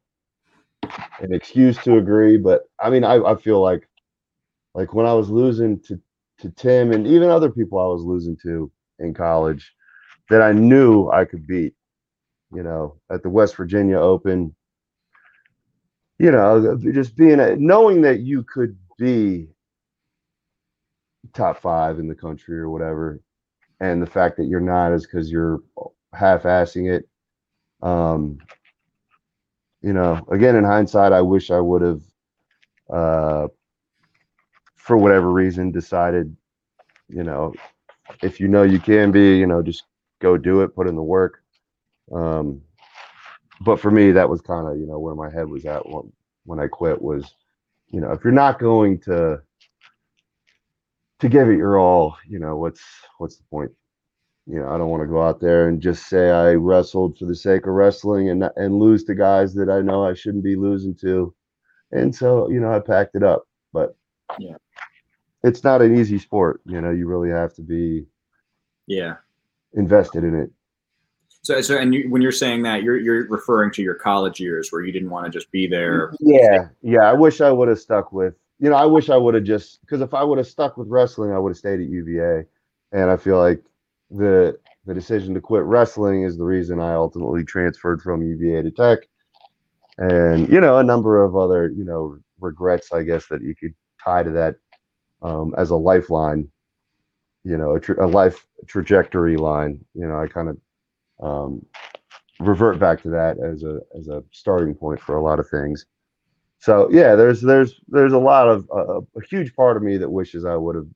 an 1.20 1.34
excuse 1.34 1.78
to 1.78 1.98
agree 1.98 2.38
but 2.38 2.64
i 2.82 2.90
mean 2.90 3.04
I, 3.04 3.16
I 3.16 3.36
feel 3.36 3.62
like 3.62 3.88
like 4.74 4.94
when 4.94 5.06
i 5.06 5.14
was 5.14 5.30
losing 5.30 5.80
to 5.82 6.00
to 6.40 6.50
tim 6.52 6.92
and 6.92 7.08
even 7.08 7.30
other 7.30 7.50
people 7.52 7.80
i 7.80 7.88
was 7.88 8.04
losing 8.04 8.38
to 8.44 8.72
in 9.00 9.14
college 9.14 9.74
that 10.30 10.42
i 10.42 10.52
knew 10.52 11.10
i 11.12 11.26
could 11.26 11.48
beat 11.48 11.74
you 12.54 12.64
know, 12.64 12.96
at 13.12 13.22
the 13.24 13.30
West 13.30 13.56
Virginia 13.56 14.00
Open. 14.00 14.56
you 16.20 16.32
know, 16.32 16.78
just 16.94 17.16
being 17.18 17.40
a, 17.40 17.56
knowing 17.58 18.02
that 18.02 18.22
you 18.22 18.44
could 18.44 18.78
be 18.98 19.48
top 21.34 21.60
five 21.62 22.00
in 22.00 22.08
the 22.08 22.16
country 22.16 22.58
or 22.58 22.70
whatever, 22.70 23.20
and 23.82 24.02
the 24.02 24.08
fact 24.08 24.38
that 24.38 24.46
you're 24.46 24.62
not 24.62 24.94
is 24.94 25.06
because 25.06 25.30
you're 25.30 25.60
half-assing 26.14 26.90
it. 26.94 27.10
Um, 27.86 28.38
you 29.86 29.94
know, 29.94 30.20
again, 30.32 30.56
in 30.56 30.64
hindsight, 30.64 31.14
I 31.14 31.22
wish 31.22 31.52
I 31.52 31.60
would 31.60 31.84
have, 31.84 32.02
uh, 32.92 33.48
for 34.78 34.98
whatever 34.98 35.32
reason, 35.32 35.72
decided, 35.72 36.36
you 37.08 37.24
know, 37.24 37.54
if 38.24 38.40
you 38.40 38.48
know 38.48 38.64
you 38.64 38.80
can 38.80 39.12
be, 39.12 39.38
you 39.38 39.46
know, 39.46 39.62
just 39.62 39.84
go 40.20 40.38
do 40.38 40.62
it, 40.62 40.76
put 40.76 40.88
in 40.88 40.96
the 40.96 41.04
work. 41.04 41.44
Um, 42.12 42.64
but 43.62 43.80
for 43.80 43.92
me, 43.92 44.12
that 44.12 44.28
was 44.28 44.42
kind 44.42 44.68
of, 44.68 44.80
you 44.80 44.88
know, 44.88 44.98
where 44.98 45.14
my 45.14 45.30
head 45.30 45.48
was 45.48 45.66
at 45.68 45.88
when, 45.88 46.12
when 46.46 46.60
I 46.60 46.66
quit 46.66 47.00
was, 47.00 47.36
you 47.92 48.02
know, 48.02 48.12
if 48.12 48.24
you're 48.24 48.34
not 48.34 48.58
going 48.58 49.00
to 49.02 49.40
to 51.20 51.30
give 51.30 51.48
it 51.48 51.58
your 51.58 51.78
all, 51.78 52.18
you 52.28 52.40
know, 52.40 52.58
what's 52.58 52.82
what's 53.20 53.38
the 53.38 53.44
point? 53.52 53.72
You 54.48 54.60
know, 54.60 54.70
I 54.70 54.78
don't 54.78 54.90
want 54.90 55.02
to 55.02 55.08
go 55.08 55.24
out 55.24 55.40
there 55.40 55.68
and 55.68 55.82
just 55.82 56.08
say 56.08 56.30
I 56.30 56.54
wrestled 56.54 57.18
for 57.18 57.26
the 57.26 57.36
sake 57.36 57.66
of 57.66 57.74
wrestling 57.74 58.30
and 58.30 58.48
and 58.56 58.78
lose 58.78 59.04
to 59.06 59.16
guys 59.16 59.56
that 59.56 59.70
I 59.70 59.82
know 59.82 60.06
I 60.06 60.14
shouldn't 60.14 60.44
be 60.44 60.56
losing 60.56 60.94
to. 60.98 61.34
And 61.92 62.14
so, 62.14 62.50
you 62.50 62.60
know, 62.60 62.72
I 62.72 62.80
packed 62.80 63.16
it 63.16 63.24
up. 63.24 63.48
But 63.74 63.96
Yeah. 64.38 64.58
it's 65.44 65.64
not 65.64 65.82
an 65.82 65.98
easy 65.98 66.20
sport. 66.20 66.62
You 66.66 66.80
know, 66.82 66.92
you 66.92 67.08
really 67.08 67.30
have 67.30 67.54
to 67.56 67.64
be 67.64 68.06
Yeah. 68.88 69.18
invested 69.74 70.24
in 70.24 70.36
it. 70.36 70.52
So, 71.42 71.62
so, 71.62 71.78
and 71.78 71.94
you, 71.94 72.10
when 72.10 72.22
you're 72.22 72.32
saying 72.32 72.64
that, 72.64 72.82
you're 72.82 72.98
you're 72.98 73.28
referring 73.28 73.72
to 73.74 73.84
your 73.84 73.94
college 73.96 74.40
years 74.40 74.72
where 74.72 74.82
you 74.82 74.92
didn't 74.92 75.10
want 75.12 75.26
to 75.26 75.32
just 75.32 75.52
be 75.52 75.68
there. 75.68 76.12
Yeah, 76.20 76.70
yeah. 76.82 77.04
I 77.04 77.14
wish 77.14 77.42
I 77.42 77.52
would 77.52 77.68
have 77.68 77.80
stuck 77.80 78.12
with. 78.12 78.34
You 78.60 78.70
know, 78.70 78.76
I 78.76 78.86
wish 78.86 79.10
I 79.10 79.18
would 79.18 79.36
have 79.36 79.44
just 79.44 79.82
because 79.82 80.02
if 80.02 80.14
I 80.14 80.24
would 80.24 80.38
have 80.40 80.48
stuck 80.48 80.78
with 80.78 80.88
wrestling, 80.88 81.32
I 81.32 81.38
would 81.40 81.52
have 81.52 81.58
stayed 81.58 81.80
at 81.82 81.88
UVA, 81.88 82.46
and 82.94 83.12
I 83.12 83.18
feel 83.18 83.38
like 83.38 83.64
the 84.12 84.58
the 84.86 84.94
decision 84.94 85.34
to 85.34 85.42
quit 85.42 85.64
wrestling 85.64 86.24
is 86.24 86.38
the 86.38 86.44
reason 86.44 86.80
I 86.80 86.94
ultimately 86.94 87.44
transferred 87.44 88.02
from 88.02 88.22
UVA 88.22 88.62
to 88.64 88.72
Tech, 88.72 89.00
and 89.98 90.48
you 90.50 90.62
know 90.62 90.78
a 90.78 90.84
number 90.84 91.24
of 91.24 91.36
other 91.36 91.72
you 91.76 91.84
know 91.84 92.18
regrets 92.40 92.92
I 92.94 93.04
guess 93.04 93.28
that 93.28 93.42
you 93.42 93.56
could 93.56 93.74
tie 94.04 94.24
to 94.24 94.32
that 94.32 94.56
um, 95.22 95.54
as 95.58 95.72
a 95.72 95.76
lifeline, 95.76 96.48
you 97.44 97.58
know, 97.58 97.76
a, 97.76 97.80
tra- 97.80 98.06
a 98.06 98.08
life 98.08 98.46
trajectory 98.68 99.38
line. 99.38 99.84
You 99.94 100.08
know, 100.08 100.20
I 100.20 100.28
kind 100.28 100.50
of 100.50 100.58
um, 101.22 101.66
revert 102.40 102.80
back 102.80 103.02
to 103.04 103.10
that 103.10 103.40
as 103.40 103.64
a 103.64 103.80
as 103.98 104.08
a 104.08 104.24
starting 104.32 104.76
point 104.76 105.00
for 105.00 105.16
a 105.16 105.24
lot 105.24 105.40
of 105.40 105.50
things. 105.50 105.86
So 106.60 106.90
yeah, 106.92 107.16
there's 107.16 107.42
there's 107.42 107.80
there's 107.88 108.14
a 108.14 108.20
lot 108.20 108.48
of 108.48 108.70
uh, 108.74 109.02
a 109.02 109.26
huge 109.30 109.56
part 109.56 109.78
of 109.78 109.84
me 109.84 109.98
that 109.98 110.10
wishes 110.10 110.46
I 110.46 110.56
would 110.56 110.76
have 110.76 110.88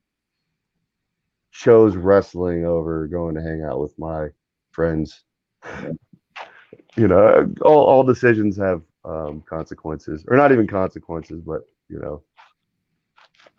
chose 1.52 1.96
wrestling 1.96 2.66
over 2.66 3.08
going 3.08 3.36
to 3.36 3.42
hang 3.42 3.64
out 3.64 3.80
with 3.80 3.98
my 3.98 4.28
friends. 4.72 5.24
you 6.96 7.08
know, 7.08 7.52
all 7.62 7.86
all 7.86 8.04
decisions 8.04 8.58
have 8.58 8.82
um, 9.06 9.44
consequences, 9.48 10.26
or 10.28 10.38
not 10.38 10.52
even 10.52 10.68
consequences, 10.68 11.42
but 11.42 11.62
you 11.90 12.00
know, 12.00 12.24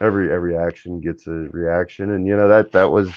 every 0.01 0.33
every 0.33 0.57
action 0.57 1.01
gets 1.01 1.27
a 1.27 1.31
reaction, 1.31 2.13
and 2.13 2.27
you 2.27 2.37
know 2.37 2.49
that 2.49 2.73
that 2.73 2.91
was 2.91 3.11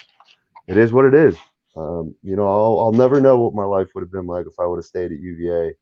it 0.67 0.77
is 0.77 0.91
what 0.91 1.05
it 1.05 1.13
is. 1.13 1.36
Um, 1.75 2.15
you 2.23 2.36
know, 2.36 2.47
I'll 2.47 2.79
I'll 2.79 2.91
never 2.91 3.19
know 3.19 3.38
what 3.38 3.53
my 3.53 3.65
life 3.65 3.89
would 3.93 4.01
have 4.01 4.12
been 4.12 4.27
like 4.27 4.45
if 4.47 4.59
I 4.59 4.65
would 4.65 4.77
have 4.77 4.86
stayed 4.86 5.12
at 5.12 5.19
UVA 5.19 5.73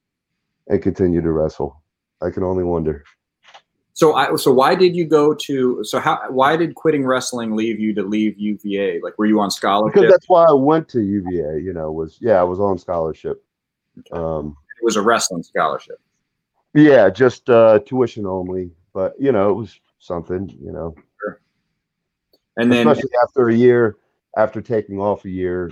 and 0.68 0.82
continued 0.82 1.24
to 1.24 1.32
wrestle. 1.32 1.82
I 2.22 2.30
can 2.30 2.44
only 2.44 2.64
wonder. 2.64 3.04
So, 4.02 4.16
I, 4.16 4.36
so 4.36 4.52
why 4.52 4.74
did 4.74 4.96
you 4.96 5.06
go 5.06 5.36
to? 5.36 5.84
So, 5.84 6.00
how? 6.00 6.20
Why 6.32 6.58
did 6.58 6.74
quitting 6.74 7.06
wrestling 7.06 7.56
leave 7.56 7.80
you 7.80 7.94
to 7.94 8.02
leave 8.02 8.36
UVA? 8.36 9.00
Like, 9.00 9.16
were 9.20 9.28
you 9.28 9.40
on 9.40 9.52
scholarship? 9.52 9.94
Because 9.94 10.10
that's 10.10 10.28
why 10.28 10.44
I 10.44 10.54
went 10.54 10.90
to 10.90 11.04
UVA. 11.04 11.62
You 11.62 11.72
know, 11.72 11.92
was 11.92 12.18
yeah, 12.20 12.40
I 12.40 12.44
was 12.44 12.60
on 12.60 12.80
scholarship. 12.80 13.46
Um, 14.12 14.58
it 14.82 14.84
was 14.84 14.96
a 14.96 15.04
wrestling 15.04 15.44
scholarship. 15.44 16.02
yeah, 16.74 17.12
just 17.12 17.48
uh, 17.52 17.78
tuition 17.86 18.26
only, 18.26 18.72
but 18.92 19.14
you 19.20 19.32
know, 19.32 19.52
it 19.52 19.54
was 19.54 19.80
something. 20.00 20.50
You 20.60 20.72
know, 20.72 20.96
And 22.58 22.72
then, 22.72 22.88
especially 22.88 23.12
after 23.24 23.50
a 23.50 23.56
year, 23.56 23.98
after 24.36 24.64
taking 24.64 24.98
off 24.98 25.26
a 25.26 25.30
year, 25.30 25.72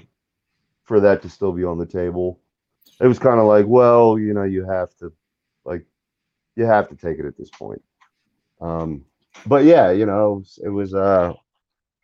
for 0.83 0.99
that 0.99 1.23
to 1.23 1.29
still 1.29 1.51
be 1.51 1.63
on 1.63 1.79
the 1.79 1.85
table, 1.87 2.39
it 3.01 3.07
was 3.07 3.17
kind 3.17 3.39
of 3.39 3.47
like, 3.47 3.65
well, 3.65 4.19
you 4.19 4.35
know, 4.35 4.43
you 4.43 4.65
have 4.65 4.95
to, 4.97 5.11
like, 5.65 5.83
you 6.55 6.65
have 6.65 6.89
to 6.89 6.95
take 6.95 7.17
it 7.17 7.25
at 7.25 7.35
this 7.35 7.49
point. 7.49 7.81
Um, 8.61 9.05
but 9.45 9.63
yeah, 9.65 9.91
you 9.91 10.05
know, 10.05 10.43
it 10.63 10.69
was, 10.69 10.93
uh, 10.93 11.33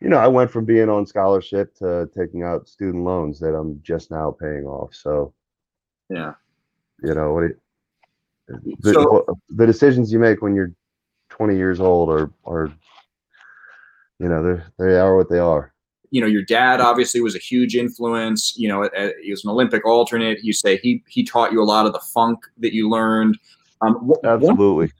you 0.00 0.08
know, 0.08 0.18
I 0.18 0.26
went 0.28 0.50
from 0.50 0.64
being 0.64 0.88
on 0.88 1.06
scholarship 1.06 1.74
to 1.76 2.08
taking 2.16 2.42
out 2.42 2.68
student 2.68 3.04
loans 3.04 3.38
that 3.40 3.54
I'm 3.54 3.80
just 3.82 4.10
now 4.10 4.30
paying 4.38 4.64
off. 4.64 4.94
So, 4.94 5.32
yeah. 6.10 6.34
you 7.02 7.14
know, 7.14 7.32
what 7.32 7.44
it, 7.44 7.58
the, 8.80 8.92
So- 8.92 9.38
the 9.50 9.66
decisions 9.66 10.12
you 10.12 10.18
make 10.18 10.40
when 10.42 10.54
you're 10.54 10.72
20 11.30 11.56
years 11.56 11.80
old 11.80 12.10
are, 12.10 12.30
are, 12.46 12.70
you 14.18 14.28
know, 14.28 14.42
they 14.56 14.62
they 14.84 14.96
are 14.98 15.16
what 15.16 15.28
they 15.28 15.38
are. 15.38 15.72
you 16.10 16.20
know, 16.22 16.26
your 16.26 16.42
dad 16.42 16.80
obviously 16.80 17.20
was 17.20 17.34
a 17.34 17.38
huge 17.38 17.76
influence. 17.76 18.56
You 18.56 18.68
know, 18.68 18.88
he 19.22 19.30
was 19.30 19.44
an 19.44 19.50
Olympic 19.50 19.84
alternate. 19.84 20.42
You 20.42 20.52
say 20.54 20.78
he 20.78 21.02
he 21.08 21.22
taught 21.24 21.52
you 21.52 21.60
a 21.62 21.64
lot 21.64 21.84
of 21.84 21.92
the 21.92 22.00
funk 22.14 22.38
that 22.58 22.72
you 22.72 22.88
learned. 22.88 23.36
Um, 23.82 23.94
wh- 23.96 24.22
one- 24.22 24.24
Absolutely. 24.24 24.92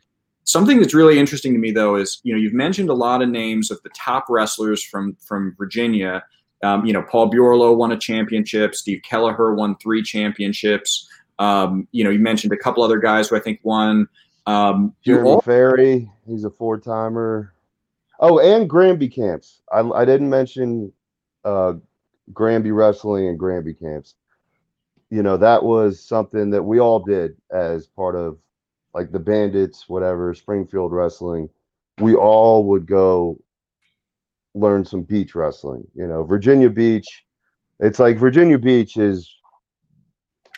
Something 0.46 0.78
that's 0.78 0.94
really 0.94 1.18
interesting 1.18 1.52
to 1.54 1.58
me, 1.58 1.72
though, 1.72 1.96
is 1.96 2.20
you 2.22 2.32
know 2.32 2.38
you've 2.38 2.54
mentioned 2.54 2.88
a 2.88 2.94
lot 2.94 3.20
of 3.20 3.28
names 3.28 3.70
of 3.70 3.82
the 3.82 3.90
top 3.90 4.26
wrestlers 4.28 4.82
from 4.82 5.16
from 5.20 5.54
Virginia. 5.58 6.22
Um, 6.62 6.86
you 6.86 6.92
know, 6.92 7.02
Paul 7.02 7.26
Bureau 7.26 7.72
won 7.74 7.90
a 7.90 7.98
championship. 7.98 8.74
Steve 8.74 9.02
Kelleher 9.02 9.54
won 9.54 9.76
three 9.76 10.02
championships. 10.02 11.08
Um, 11.40 11.88
you 11.90 12.04
know, 12.04 12.10
you 12.10 12.20
mentioned 12.20 12.52
a 12.52 12.56
couple 12.56 12.82
other 12.82 12.98
guys 12.98 13.28
who 13.28 13.36
I 13.36 13.40
think 13.40 13.60
won. 13.64 14.08
Um, 14.46 14.94
Jeremy 15.04 15.30
all- 15.30 15.40
Ferry, 15.40 16.10
he's 16.26 16.44
a 16.44 16.50
four 16.50 16.78
timer. 16.78 17.52
Oh, 18.20 18.38
and 18.38 18.70
Granby 18.70 19.08
camps. 19.08 19.60
I, 19.70 19.80
I 19.80 20.04
didn't 20.04 20.30
mention 20.30 20.92
uh, 21.44 21.74
Granby 22.32 22.70
wrestling 22.70 23.28
and 23.28 23.38
Granby 23.38 23.74
camps. 23.74 24.14
You 25.10 25.22
know, 25.22 25.36
that 25.36 25.62
was 25.62 26.00
something 26.00 26.50
that 26.50 26.62
we 26.62 26.78
all 26.78 27.00
did 27.00 27.36
as 27.50 27.86
part 27.88 28.14
of 28.16 28.38
like 28.96 29.12
the 29.12 29.18
Bandits, 29.18 29.90
whatever, 29.90 30.32
Springfield 30.32 30.90
wrestling. 30.90 31.50
We 32.00 32.14
all 32.14 32.64
would 32.64 32.86
go 32.86 33.38
learn 34.54 34.86
some 34.86 35.02
beach 35.02 35.34
wrestling. 35.34 35.86
You 35.94 36.06
know, 36.06 36.24
Virginia 36.24 36.70
Beach. 36.70 37.24
It's 37.78 37.98
like 37.98 38.16
Virginia 38.16 38.58
Beach 38.58 38.96
is 38.96 39.30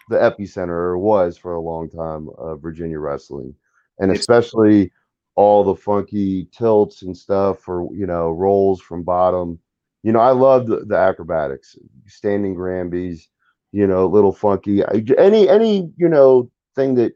the 0.09 0.17
epicenter 0.17 0.69
or 0.69 0.99
was 0.99 1.37
for 1.37 1.55
a 1.55 1.61
long 1.61 1.91
time 1.91 2.29
of 2.39 2.63
Virginia 2.63 3.01
wrestling 3.01 3.55
and 3.99 4.13
especially 4.13 4.93
all 5.35 5.65
the 5.65 5.75
funky 5.75 6.49
tilts 6.53 7.03
and 7.03 7.17
stuff 7.17 7.69
or 7.69 7.89
you 7.93 8.07
know 8.07 8.31
rolls 8.31 8.81
from 8.81 9.03
bottom 9.03 9.59
you 10.03 10.11
know 10.11 10.19
i 10.19 10.31
love 10.31 10.67
the, 10.67 10.85
the 10.87 10.97
acrobatics 10.97 11.77
standing 12.07 12.57
granbies 12.57 13.29
you 13.73 13.87
know 13.87 14.07
little 14.07 14.33
funky 14.33 14.83
any 15.19 15.49
any 15.49 15.91
you 15.97 16.09
know 16.09 16.51
thing 16.75 16.95
that 16.95 17.13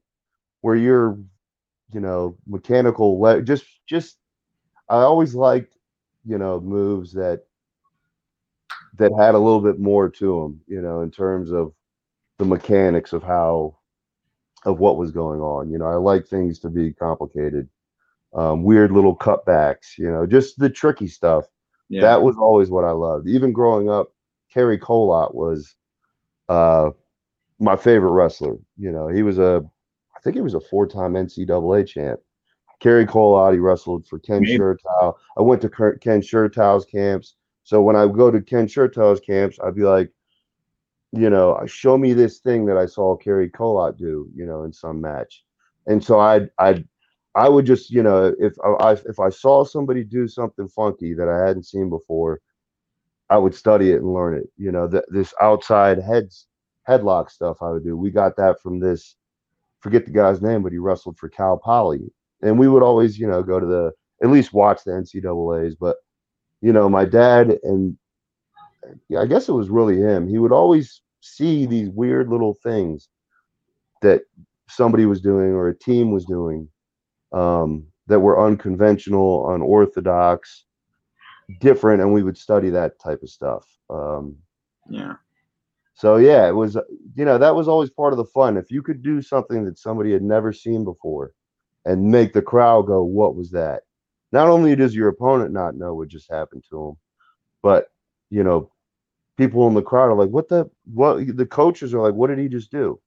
where 0.63 0.77
you're 0.77 1.19
you 1.93 2.01
know 2.01 2.37
mechanical 2.47 3.21
le- 3.21 3.43
just 3.43 3.65
just 3.87 4.19
i 4.89 4.97
always 4.97 5.35
liked 5.35 5.77
you 6.25 6.39
know 6.39 6.61
moves 6.61 7.13
that 7.13 7.45
that 8.97 9.13
had 9.19 9.35
a 9.35 9.39
little 9.39 9.61
bit 9.61 9.79
more 9.79 10.09
to 10.09 10.41
them 10.43 10.61
you 10.67 10.81
know 10.81 11.03
in 11.03 11.11
terms 11.11 11.53
of 11.53 11.73
the 12.39 12.45
mechanics 12.45 13.13
of 13.13 13.23
how 13.23 13.77
of 14.65 14.79
what 14.79 14.97
was 14.97 15.11
going 15.11 15.41
on. 15.41 15.71
You 15.71 15.79
know, 15.79 15.87
I 15.87 15.95
like 15.95 16.27
things 16.27 16.59
to 16.61 16.71
be 16.71 16.93
complicated, 16.93 17.69
um, 18.35 18.63
weird 18.63 18.93
little 18.93 19.17
cutbacks. 19.17 19.99
You 19.99 20.11
know, 20.11 20.27
just 20.27 20.59
the 20.59 20.71
tricky 20.71 21.09
stuff. 21.09 21.47
yeah. 21.89 22.03
That 22.03 22.23
was 22.23 22.37
always 22.37 22.71
what 22.71 22.85
I 22.85 22.93
loved. 22.93 23.29
Even 23.29 23.53
growing 23.53 23.91
up, 23.91 24.13
Cary 24.53 24.79
Kolat 24.79 25.35
was 25.35 25.75
uh, 26.49 26.91
my 27.59 27.77
favorite 27.77 28.13
wrestler. 28.13 28.57
You 28.79 28.93
know, 28.93 29.09
he 29.09 29.23
was 29.23 29.39
a, 29.39 29.65
I 30.23 30.25
think 30.25 30.37
he 30.37 30.43
was 30.43 30.55
a 30.55 30.61
four-time 30.61 31.15
NCAA 31.15 31.87
champ. 31.87 32.21
Cary 32.79 33.05
Kolat, 33.07 33.55
he 33.55 33.59
wrestled 33.59 34.07
for 34.07 34.21
Ken 34.21 34.43
Maybe. 34.43 34.57
Chertow. 34.57 35.17
I 35.37 35.43
went 35.43 35.63
to 35.63 35.69
Ken 36.01 36.21
Chertow's 36.21 36.85
camps. 36.85 37.35
So 37.65 37.83
when 37.83 37.97
I 37.97 38.07
go 38.07 38.31
to 38.31 38.41
Ken 38.41 38.69
Chertow's 38.69 39.21
camps, 39.21 39.59
I'd 39.65 39.75
be 39.75 39.83
like, 39.83 40.13
you 41.13 41.29
know, 41.29 41.55
uh, 41.55 41.67
show 41.67 41.99
me 41.99 42.13
this 42.13 42.39
thing 42.39 42.67
that 42.67 42.77
I 42.77 42.87
saw 42.87 43.17
Cary 43.17 43.51
Kolat 43.51 43.99
do, 43.99 44.29
you 44.35 44.47
know, 44.47 44.63
in 44.63 44.73
some 44.73 45.01
match. 45.01 45.45
And 45.87 46.03
so 46.03 46.21
I'd, 46.21 46.51
I'd, 46.59 46.89
I 47.35 47.49
would 47.49 47.67
just, 47.67 47.91
you 47.91 48.03
know, 48.03 48.33
if 48.39 48.55
uh, 48.65 48.75
I, 48.75 48.93
if 48.93 49.19
I 49.19 49.29
saw 49.29 49.65
somebody 49.65 50.05
do 50.05 50.29
something 50.29 50.69
funky 50.69 51.15
that 51.15 51.29
I 51.29 51.45
hadn't 51.45 51.67
seen 51.67 51.91
before, 51.91 52.41
I 53.29 53.39
would 53.39 53.55
study 53.55 53.91
it 53.91 54.03
and 54.03 54.15
learn 54.15 54.37
it. 54.37 54.49
You 54.57 54.71
know, 54.71 54.89
th- 54.89 55.05
this 55.09 55.35
outside 55.41 56.01
heads 56.01 56.47
headlock 56.89 57.31
stuff 57.31 57.59
I 57.61 57.71
would 57.71 57.85
do. 57.85 57.97
We 57.97 58.11
got 58.11 58.37
that 58.37 58.61
from 58.61 58.79
this 58.79 59.17
forget 59.83 60.07
the 60.07 60.13
guy's 60.13 60.41
name, 60.41 60.63
but 60.63 60.73
he 60.73 60.79
wrestled 60.79 61.19
for 61.19 61.29
Cal 61.29 61.59
Poly, 61.59 62.13
and 62.43 62.59
we 62.59 62.69
would 62.69 62.83
always, 62.83 63.19
you 63.19 63.27
know, 63.27 63.43
go 63.43 63.61
to 63.61 63.67
the 63.67 63.93
at 64.23 64.31
least 64.31 64.53
watch 64.53 64.85
the 64.85 64.93
NCAA's. 64.93 65.75
But 65.75 65.97
you 66.61 66.73
know, 66.73 66.89
my 66.89 67.05
dad 67.05 67.59
and 67.63 67.97
I 69.19 69.27
guess 69.27 69.49
it 69.49 69.53
was 69.53 69.69
really 69.69 69.97
him. 69.99 70.29
He 70.29 70.39
would 70.39 70.53
always 70.53 71.03
see 71.21 71.67
these 71.67 71.89
weird 71.91 72.29
little 72.29 72.55
things 72.55 73.09
that 74.01 74.23
somebody 74.69 75.07
was 75.07 75.21
doing 75.21 75.53
or 75.53 75.69
a 75.69 75.79
team 75.79 76.11
was 76.11 76.25
doing 76.25 76.69
um, 77.33 77.87
that 78.07 78.21
were 78.21 78.45
unconventional, 78.45 79.53
unorthodox, 79.55 80.65
different, 81.61 82.01
and 82.01 82.13
we 82.13 82.23
would 82.23 82.37
study 82.37 82.71
that 82.71 82.99
type 82.99 83.23
of 83.23 83.31
stuff. 83.31 83.67
Um, 83.91 84.37
Yeah. 84.89 85.15
So 85.95 86.17
yeah, 86.17 86.49
it 86.49 86.53
was 86.57 86.77
you 87.15 87.25
know 87.25 87.39
that 87.39 87.55
was 87.55 87.69
always 87.69 87.91
part 87.91 88.13
of 88.13 88.17
the 88.17 88.25
fun. 88.25 88.57
If 88.57 88.71
you 88.71 88.83
could 88.83 89.03
do 89.03 89.23
something 89.23 89.65
that 89.65 89.79
somebody 89.79 90.13
had 90.13 90.23
never 90.23 90.53
seen 90.53 90.85
before, 90.85 91.33
and 91.85 92.07
make 92.11 92.33
the 92.33 92.43
crowd 92.43 92.87
go, 92.87 93.03
"What 93.03 93.37
was 93.37 93.51
that?" 93.53 93.83
Not 94.33 94.49
only 94.49 94.75
does 94.77 94.95
your 94.97 95.09
opponent 95.09 95.53
not 95.53 95.77
know 95.77 95.95
what 95.95 96.09
just 96.09 96.31
happened 96.31 96.65
to 96.71 96.89
him, 96.89 96.97
but 97.63 97.89
you 98.31 98.45
know, 98.45 98.71
people 99.39 99.67
in 99.69 99.75
the 99.75 99.83
crowd 99.83 100.11
are 100.11 100.17
like, 100.17 100.31
"What 100.31 100.49
the 100.49 100.71
what?" 100.95 101.37
The 101.37 101.47
coaches 101.47 101.95
are 101.95 102.03
like, 102.03 102.15
"What 102.15 102.29
did 102.29 102.39
he 102.39 102.49
just 102.49 102.71
do?" 102.73 103.01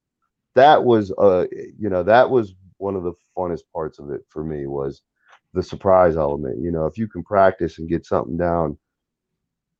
That 0.55 0.83
was 0.85 1.11
uh, 1.17 1.45
you 1.79 1.89
know, 1.89 2.03
that 2.03 2.29
was 2.29 2.55
one 2.77 2.95
of 2.95 3.03
the 3.03 3.13
funnest 3.37 3.63
parts 3.73 3.99
of 3.99 4.11
it 4.11 4.21
for 4.29 4.43
me 4.43 4.67
was 4.67 5.01
the 5.53 5.63
surprise 5.63 6.17
element. 6.17 6.61
You 6.61 6.71
know, 6.71 6.85
if 6.87 6.97
you 6.97 7.07
can 7.07 7.23
practice 7.23 7.79
and 7.79 7.89
get 7.89 8.05
something 8.05 8.37
down, 8.37 8.77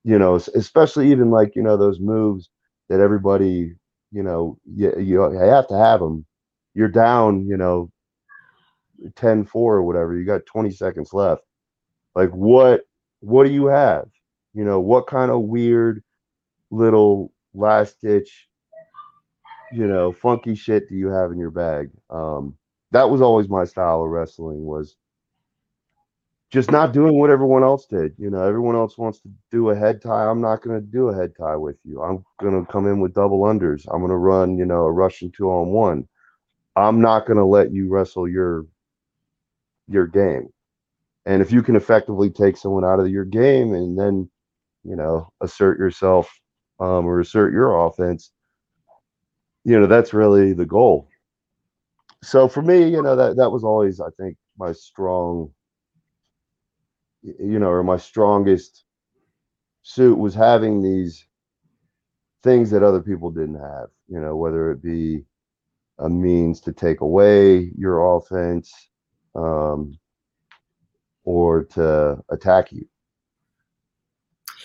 you 0.03 0.19
know, 0.19 0.35
especially 0.35 1.11
even 1.11 1.31
like 1.31 1.55
you 1.55 1.63
know 1.63 1.77
those 1.77 1.99
moves 1.99 2.49
that 2.89 2.99
everybody, 2.99 3.73
you 4.11 4.23
know, 4.23 4.57
you, 4.65 4.93
you 4.99 5.21
have 5.21 5.67
to 5.67 5.77
have 5.77 5.99
them. 5.99 6.25
You're 6.73 6.87
down, 6.89 7.47
you 7.47 7.57
know, 7.57 7.91
10 9.15 9.45
4 9.45 9.75
or 9.75 9.83
whatever. 9.83 10.17
You 10.17 10.25
got 10.25 10.45
20 10.45 10.71
seconds 10.71 11.13
left. 11.13 11.41
Like, 12.13 12.29
what, 12.31 12.81
what 13.19 13.45
do 13.45 13.51
you 13.53 13.67
have? 13.67 14.05
You 14.53 14.63
know, 14.63 14.79
what 14.79 15.07
kind 15.07 15.31
of 15.31 15.41
weird 15.41 16.03
little 16.71 17.31
last 17.53 17.99
ditch, 18.01 18.47
you 19.71 19.87
know, 19.87 20.11
funky 20.11 20.55
shit 20.55 20.87
do 20.89 20.95
you 20.95 21.09
have 21.09 21.31
in 21.31 21.39
your 21.39 21.51
bag? 21.51 21.89
Um, 22.09 22.55
that 22.91 23.09
was 23.09 23.21
always 23.21 23.49
my 23.49 23.65
style 23.65 24.03
of 24.03 24.09
wrestling 24.09 24.63
was 24.63 24.95
just 26.55 26.71
not 26.71 26.93
doing 26.93 27.19
what 27.19 27.29
everyone 27.29 27.63
else 27.63 27.85
did. 27.85 28.13
You 28.17 28.29
know, 28.29 28.41
everyone 28.41 28.75
else 28.75 28.97
wants 28.97 29.19
to 29.19 29.29
do 29.51 29.71
a 29.71 29.75
head 29.75 30.01
tie. 30.01 30.25
I'm 30.25 30.39
not 30.39 30.63
going 30.63 30.79
to 30.79 30.85
do 30.85 31.09
a 31.09 31.13
head 31.13 31.33
tie 31.37 31.57
with 31.57 31.75
you. 31.83 32.01
I'm 32.01 32.23
going 32.39 32.65
to 32.65 32.71
come 32.71 32.87
in 32.87 33.01
with 33.01 33.13
double 33.13 33.41
unders. 33.41 33.85
I'm 33.91 33.99
going 33.99 34.09
to 34.09 34.15
run, 34.15 34.57
you 34.57 34.65
know, 34.65 34.85
a 34.85 34.91
Russian 34.91 35.31
two 35.35 35.49
on 35.49 35.67
one. 35.67 36.07
I'm 36.77 37.01
not 37.01 37.25
going 37.25 37.37
to 37.37 37.45
let 37.45 37.73
you 37.73 37.89
wrestle 37.89 38.29
your 38.29 38.65
your 39.89 40.07
game. 40.07 40.47
And 41.25 41.41
if 41.41 41.51
you 41.51 41.61
can 41.61 41.75
effectively 41.75 42.29
take 42.29 42.55
someone 42.55 42.85
out 42.85 43.01
of 43.01 43.09
your 43.09 43.25
game 43.25 43.73
and 43.73 43.99
then, 43.99 44.29
you 44.85 44.95
know, 44.95 45.29
assert 45.41 45.77
yourself 45.77 46.31
um, 46.79 47.05
or 47.05 47.19
assert 47.19 47.51
your 47.51 47.85
offense, 47.85 48.31
you 49.65 49.77
know, 49.77 49.87
that's 49.87 50.13
really 50.13 50.53
the 50.53 50.65
goal. 50.65 51.09
So 52.23 52.47
for 52.47 52.61
me, 52.61 52.87
you 52.87 53.01
know, 53.01 53.17
that 53.17 53.35
that 53.35 53.51
was 53.51 53.65
always, 53.65 53.99
I 53.99 54.09
think, 54.17 54.37
my 54.57 54.71
strong 54.71 55.51
you 57.39 57.59
know, 57.59 57.69
or 57.69 57.83
my 57.83 57.97
strongest 57.97 58.83
suit 59.83 60.17
was 60.17 60.33
having 60.33 60.81
these 60.81 61.25
things 62.43 62.69
that 62.71 62.83
other 62.83 63.01
people 63.01 63.31
didn't 63.31 63.59
have, 63.59 63.87
you 64.07 64.19
know, 64.19 64.35
whether 64.35 64.71
it 64.71 64.81
be 64.81 65.25
a 65.99 66.09
means 66.09 66.59
to 66.61 66.71
take 66.71 67.01
away 67.01 67.71
your 67.77 68.17
offense 68.17 68.71
um, 69.35 69.97
or 71.23 71.63
to 71.63 72.23
attack 72.29 72.71
you. 72.71 72.87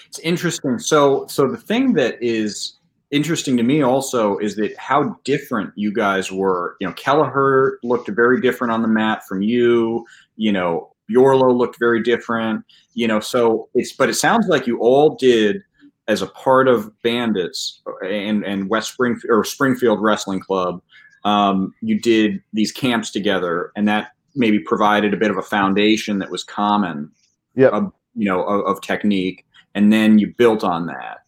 It's 0.06 0.18
interesting. 0.18 0.78
So, 0.78 1.26
so 1.28 1.48
the 1.48 1.56
thing 1.56 1.94
that 1.94 2.20
is 2.20 2.78
interesting 3.10 3.56
to 3.56 3.62
me 3.62 3.82
also 3.82 4.38
is 4.38 4.56
that 4.56 4.76
how 4.76 5.18
different 5.24 5.72
you 5.76 5.92
guys 5.92 6.30
were. 6.30 6.76
You 6.80 6.88
know, 6.88 6.94
Kelleher 6.94 7.78
looked 7.82 8.08
very 8.08 8.40
different 8.40 8.72
on 8.72 8.82
the 8.82 8.88
mat 8.88 9.26
from 9.26 9.42
you. 9.42 10.04
You 10.36 10.52
know, 10.52 10.92
Bjorlo 11.10 11.56
looked 11.56 11.78
very 11.78 12.02
different. 12.02 12.64
You 12.94 13.08
know, 13.08 13.20
so 13.20 13.68
it's 13.74 13.92
but 13.92 14.08
it 14.08 14.14
sounds 14.14 14.46
like 14.48 14.66
you 14.66 14.78
all 14.80 15.16
did 15.16 15.62
as 16.08 16.22
a 16.22 16.26
part 16.28 16.68
of 16.68 16.90
Bandits 17.02 17.82
and 18.02 18.44
and 18.44 18.68
West 18.68 18.92
Springfield 18.92 19.30
or 19.30 19.44
Springfield 19.44 20.02
Wrestling 20.02 20.40
Club. 20.40 20.82
Um, 21.24 21.74
you 21.82 22.00
did 22.00 22.42
these 22.52 22.72
camps 22.72 23.10
together, 23.10 23.72
and 23.76 23.86
that 23.88 24.12
maybe 24.34 24.58
provided 24.58 25.12
a 25.12 25.16
bit 25.16 25.30
of 25.30 25.36
a 25.36 25.42
foundation 25.42 26.18
that 26.18 26.30
was 26.30 26.44
common. 26.44 27.10
Yeah. 27.54 27.88
You 28.14 28.24
know, 28.24 28.42
of, 28.42 28.64
of 28.66 28.80
technique, 28.80 29.46
and 29.74 29.92
then 29.92 30.18
you 30.18 30.34
built 30.36 30.64
on 30.64 30.86
that. 30.86 31.18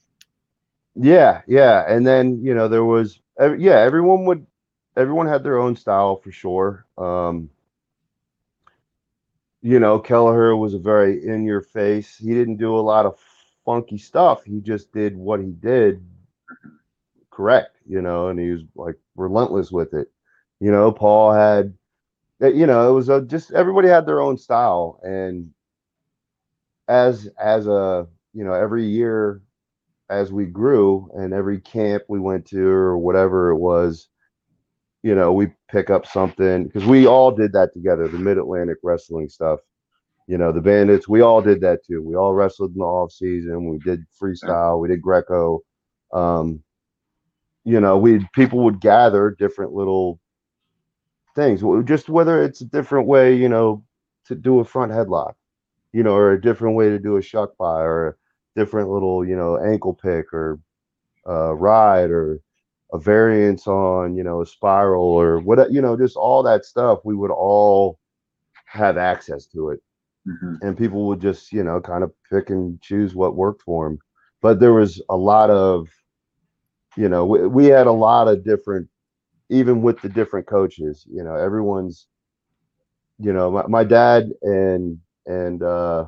Yeah, 0.95 1.43
yeah, 1.47 1.85
and 1.89 2.07
then 2.07 2.45
you 2.45 2.55
know 2.55 2.69
there 2.69 2.85
was 2.85 3.21
yeah 3.39 3.79
everyone 3.79 4.25
would 4.27 4.47
everyone 4.97 5.27
had 5.27 5.43
their 5.43 5.59
own 5.59 5.77
style 5.77 6.17
for 6.17 6.33
sure. 6.33 6.85
Um, 6.99 7.49
you 9.63 9.79
know, 9.79 9.99
Kelleher 10.01 10.57
was 10.57 10.75
a 10.75 10.79
very 10.79 11.27
in 11.27 11.45
your 11.45 11.63
face. 11.63 12.17
He 12.19 12.35
didn't 12.35 12.57
do 12.57 12.77
a 12.77 12.81
lot 12.81 13.07
of 13.07 13.19
funky 13.65 13.99
stuff. 13.99 14.45
He 14.45 14.61
just 14.61 14.93
did 14.93 15.17
what 15.17 15.41
he 15.41 15.53
did 15.53 16.05
correct, 17.31 17.79
you 17.87 18.03
know, 18.03 18.29
and 18.29 18.39
he 18.39 18.51
was 18.51 18.63
like 18.75 18.97
relentless 19.17 19.71
with 19.73 19.95
it. 19.95 20.09
You 20.61 20.71
know, 20.71 20.93
Paul 20.93 21.33
had, 21.33 21.75
uh, 22.43 22.49
you 22.49 22.67
know, 22.67 22.91
it 22.91 22.93
was 22.95 23.09
a, 23.09 23.23
just 23.23 23.53
everybody 23.53 23.89
had 23.89 24.07
their 24.07 24.21
own 24.21 24.37
style, 24.37 25.01
and 25.03 25.51
as 26.89 27.29
as 27.41 27.67
a 27.67 28.07
you 28.35 28.45
know 28.45 28.53
every 28.53 28.85
year 28.87 29.43
as 30.11 30.33
we 30.33 30.47
grew 30.47 31.11
and 31.15 31.33
every 31.33 31.61
camp 31.61 32.03
we 32.09 32.21
went 32.21 32.47
to 32.47 32.69
or 32.69 32.99
whatever 32.99 33.51
it 33.51 33.59
was, 33.59 34.09
you 35.03 35.15
know, 35.15 35.33
we 35.33 35.49
pick 35.71 35.91
up 35.91 36.07
something 36.07 36.65
because 36.65 36.85
we 36.85 37.07
all 37.07 37.31
did 37.31 37.53
that 37.53 37.73
together, 37.73 38.09
the 38.09 38.19
mid 38.19 38.39
Atlantic 38.39 38.79
wrestling 38.83 39.29
stuff. 39.29 39.61
You 40.29 40.39
know, 40.39 40.53
the 40.53 40.61
bandits, 40.61 41.09
we 41.09 41.21
all 41.21 41.43
did 41.43 41.61
that 41.63 41.85
too. 41.85 42.01
We 42.01 42.15
all 42.15 42.33
wrestled 42.33 42.73
in 42.73 42.79
the 42.79 42.85
off 42.85 43.13
season. 43.13 43.69
We 43.69 43.79
did 43.79 44.05
freestyle, 44.21 44.81
we 44.81 44.89
did 44.89 45.03
Greco. 45.03 45.61
Um, 46.13 46.63
you 47.65 47.81
know, 47.81 47.99
we 47.99 48.27
people 48.33 48.61
would 48.65 48.81
gather 48.81 49.35
different 49.39 49.73
little 49.73 50.21
things, 51.35 51.63
just 51.87 52.09
whether 52.09 52.43
it's 52.43 52.61
a 52.61 52.67
different 52.67 53.07
way, 53.09 53.35
you 53.35 53.49
know, 53.49 53.83
to 54.27 54.35
do 54.35 54.61
a 54.61 54.65
front 54.65 54.93
headlock, 54.93 55.35
you 55.93 56.03
know, 56.03 56.15
or 56.15 56.33
a 56.33 56.41
different 56.41 56.77
way 56.77 56.89
to 56.89 56.99
do 56.99 57.17
a 57.17 57.23
shuck 57.23 57.57
pie 57.57 57.83
or 57.83 58.09
a 58.09 58.15
different 58.61 58.91
little, 58.91 59.27
you 59.27 59.37
know, 59.37 59.59
ankle 59.59 59.95
pick 59.95 60.33
or 60.33 60.61
uh, 61.29 61.55
ride 61.55 62.11
or 62.11 62.41
a 62.93 62.99
variance 62.99 63.67
on, 63.67 64.17
you 64.17 64.23
know, 64.23 64.43
a 64.43 64.47
spiral 64.47 65.05
or 65.05 65.39
what, 65.41 65.73
you 65.73 65.81
know, 65.83 65.97
just 65.97 66.17
all 66.17 66.43
that 66.43 66.65
stuff. 66.65 67.01
We 67.05 67.15
would 67.15 67.31
all 67.31 67.99
have 68.67 68.97
access 68.97 69.47
to 69.49 69.71
it, 69.71 69.81
Mhm. 70.27 70.59
and 70.63 70.77
people 70.77 71.07
would 71.09 71.21
just, 71.21 71.53
you 71.53 71.63
know, 71.65 71.81
kind 71.81 72.05
of 72.05 72.13
pick 72.31 72.51
and 72.51 72.81
choose 72.83 73.15
what 73.15 73.37
worked 73.37 73.63
for 73.63 73.89
them. 73.89 73.99
But 74.43 74.61
there 74.61 74.73
was 74.73 75.01
a 75.09 75.17
lot 75.17 75.51
of, 75.51 75.89
you 76.97 77.09
know, 77.09 77.25
we, 77.25 77.47
we 77.47 77.67
had 77.67 77.87
a 77.87 77.93
lot 77.93 78.29
of 78.29 78.45
different, 78.45 78.89
even 79.49 79.83
with 79.83 80.01
the 80.03 80.09
different 80.09 80.47
coaches, 80.47 81.07
you 81.11 81.23
know, 81.25 81.35
everyone's, 81.35 82.09
you 83.19 83.33
know, 83.33 83.51
my, 83.51 83.67
my 83.67 83.85
dad 83.85 84.31
and 84.43 84.99
and 85.27 85.63
uh, 85.63 86.07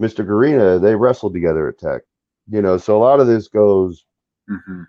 Mr. 0.00 0.24
Garina, 0.24 0.80
they 0.80 0.94
wrestled 0.96 1.34
together 1.34 1.68
at 1.68 1.78
Tech, 1.78 2.02
you 2.48 2.62
know, 2.62 2.76
so 2.78 2.96
a 2.96 3.02
lot 3.02 3.20
of 3.20 3.26
this 3.26 3.48
goes 3.48 4.04
Mhm. 4.48 4.88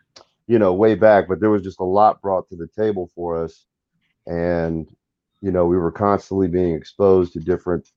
You 0.51 0.59
know, 0.59 0.73
way 0.73 0.95
back, 0.95 1.29
but 1.29 1.39
there 1.39 1.49
was 1.49 1.61
just 1.61 1.79
a 1.79 1.85
lot 1.85 2.21
brought 2.21 2.49
to 2.49 2.57
the 2.57 2.67
table 2.67 3.09
for 3.15 3.41
us. 3.41 3.67
And, 4.27 4.85
you 5.39 5.49
know, 5.49 5.65
we 5.65 5.77
were 5.77 5.93
constantly 5.93 6.49
being 6.49 6.75
exposed 6.75 7.31
to 7.33 7.39
different 7.39 7.87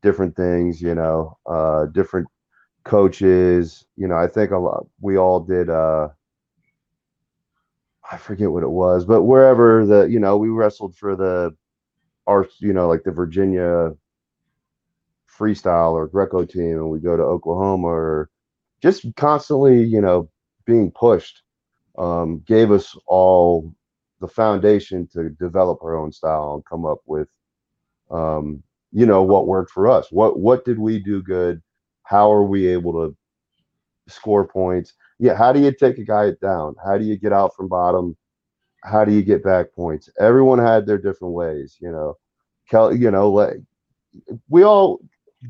different 0.00 0.36
things, 0.36 0.80
you 0.80 0.94
know, 0.94 1.36
uh 1.46 1.86
different 1.86 2.28
coaches. 2.84 3.84
You 3.96 4.06
know, 4.06 4.14
I 4.14 4.28
think 4.28 4.52
a 4.52 4.56
lot 4.56 4.86
we 5.00 5.18
all 5.18 5.40
did 5.40 5.68
uh 5.68 6.10
I 8.08 8.16
forget 8.18 8.52
what 8.52 8.62
it 8.62 8.70
was, 8.70 9.04
but 9.04 9.24
wherever 9.24 9.84
the, 9.84 10.02
you 10.04 10.20
know, 10.20 10.36
we 10.36 10.50
wrestled 10.50 10.94
for 10.94 11.16
the 11.16 11.56
our, 12.28 12.46
you 12.60 12.72
know, 12.72 12.86
like 12.86 13.02
the 13.02 13.10
Virginia 13.10 13.96
freestyle 15.36 15.94
or 15.94 16.06
Greco 16.06 16.44
team 16.44 16.76
and 16.76 16.88
we 16.90 17.00
go 17.00 17.16
to 17.16 17.22
Oklahoma 17.24 17.88
or 17.88 18.30
just 18.80 19.04
constantly, 19.16 19.82
you 19.82 20.00
know, 20.00 20.30
being 20.64 20.92
pushed 20.92 21.42
um, 21.98 22.42
gave 22.46 22.70
us 22.70 22.96
all 23.06 23.74
the 24.20 24.28
foundation 24.28 25.08
to 25.12 25.30
develop 25.30 25.78
our 25.82 25.96
own 25.96 26.12
style 26.12 26.54
and 26.54 26.64
come 26.64 26.86
up 26.86 26.98
with, 27.06 27.28
um, 28.10 28.62
you 28.92 29.06
know, 29.06 29.22
what 29.22 29.46
worked 29.46 29.70
for 29.70 29.88
us. 29.88 30.10
What 30.10 30.38
what 30.38 30.64
did 30.64 30.78
we 30.78 30.98
do 30.98 31.22
good? 31.22 31.62
How 32.04 32.32
are 32.32 32.44
we 32.44 32.66
able 32.68 32.92
to 32.92 33.16
score 34.08 34.46
points? 34.46 34.94
Yeah, 35.18 35.34
how 35.34 35.52
do 35.52 35.60
you 35.60 35.72
take 35.72 35.98
a 35.98 36.04
guy 36.04 36.32
down? 36.40 36.74
How 36.84 36.96
do 36.96 37.04
you 37.04 37.16
get 37.16 37.32
out 37.32 37.54
from 37.54 37.68
bottom 37.68 38.16
how 38.84 39.04
do 39.04 39.12
you 39.12 39.22
get 39.22 39.42
back 39.42 39.72
points? 39.74 40.08
Everyone 40.18 40.58
had 40.58 40.86
their 40.86 40.98
different 40.98 41.34
ways, 41.34 41.76
you 41.80 41.90
know. 41.90 42.16
Kel, 42.70 42.94
you 42.94 43.10
know, 43.10 43.30
leg. 43.30 43.64
We 44.48 44.62
all 44.62 45.00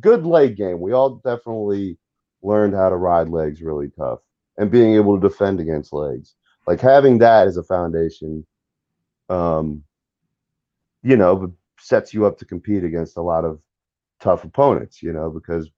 good 0.01 0.25
leg 0.25 0.57
game. 0.57 0.81
We 0.81 0.93
all 0.93 1.17
definitely 1.25 1.99
learned 2.43 2.75
how 2.75 2.89
to 2.89 2.97
ride 2.97 3.29
legs 3.29 3.61
really 3.61 3.91
tough 3.91 4.21
and 4.57 4.71
being 4.71 4.95
able 4.95 5.19
to 5.19 5.29
defend 5.29 5.61
against 5.61 5.93
legs. 5.93 6.35
Like 6.69 6.83
having 6.83 7.17
that 7.21 7.47
as 7.47 7.57
a 7.57 7.63
foundation, 7.63 8.47
um, 9.31 9.83
you 11.03 11.17
know, 11.17 11.55
sets 11.81 12.13
you 12.13 12.27
up 12.27 12.37
to 12.39 12.45
compete 12.45 12.85
against 12.85 13.17
a 13.17 13.23
lot 13.23 13.47
of 13.47 13.59
tough 14.21 14.45
opponents. 14.45 15.03
You 15.03 15.15
know, 15.15 15.31
because 15.31 15.71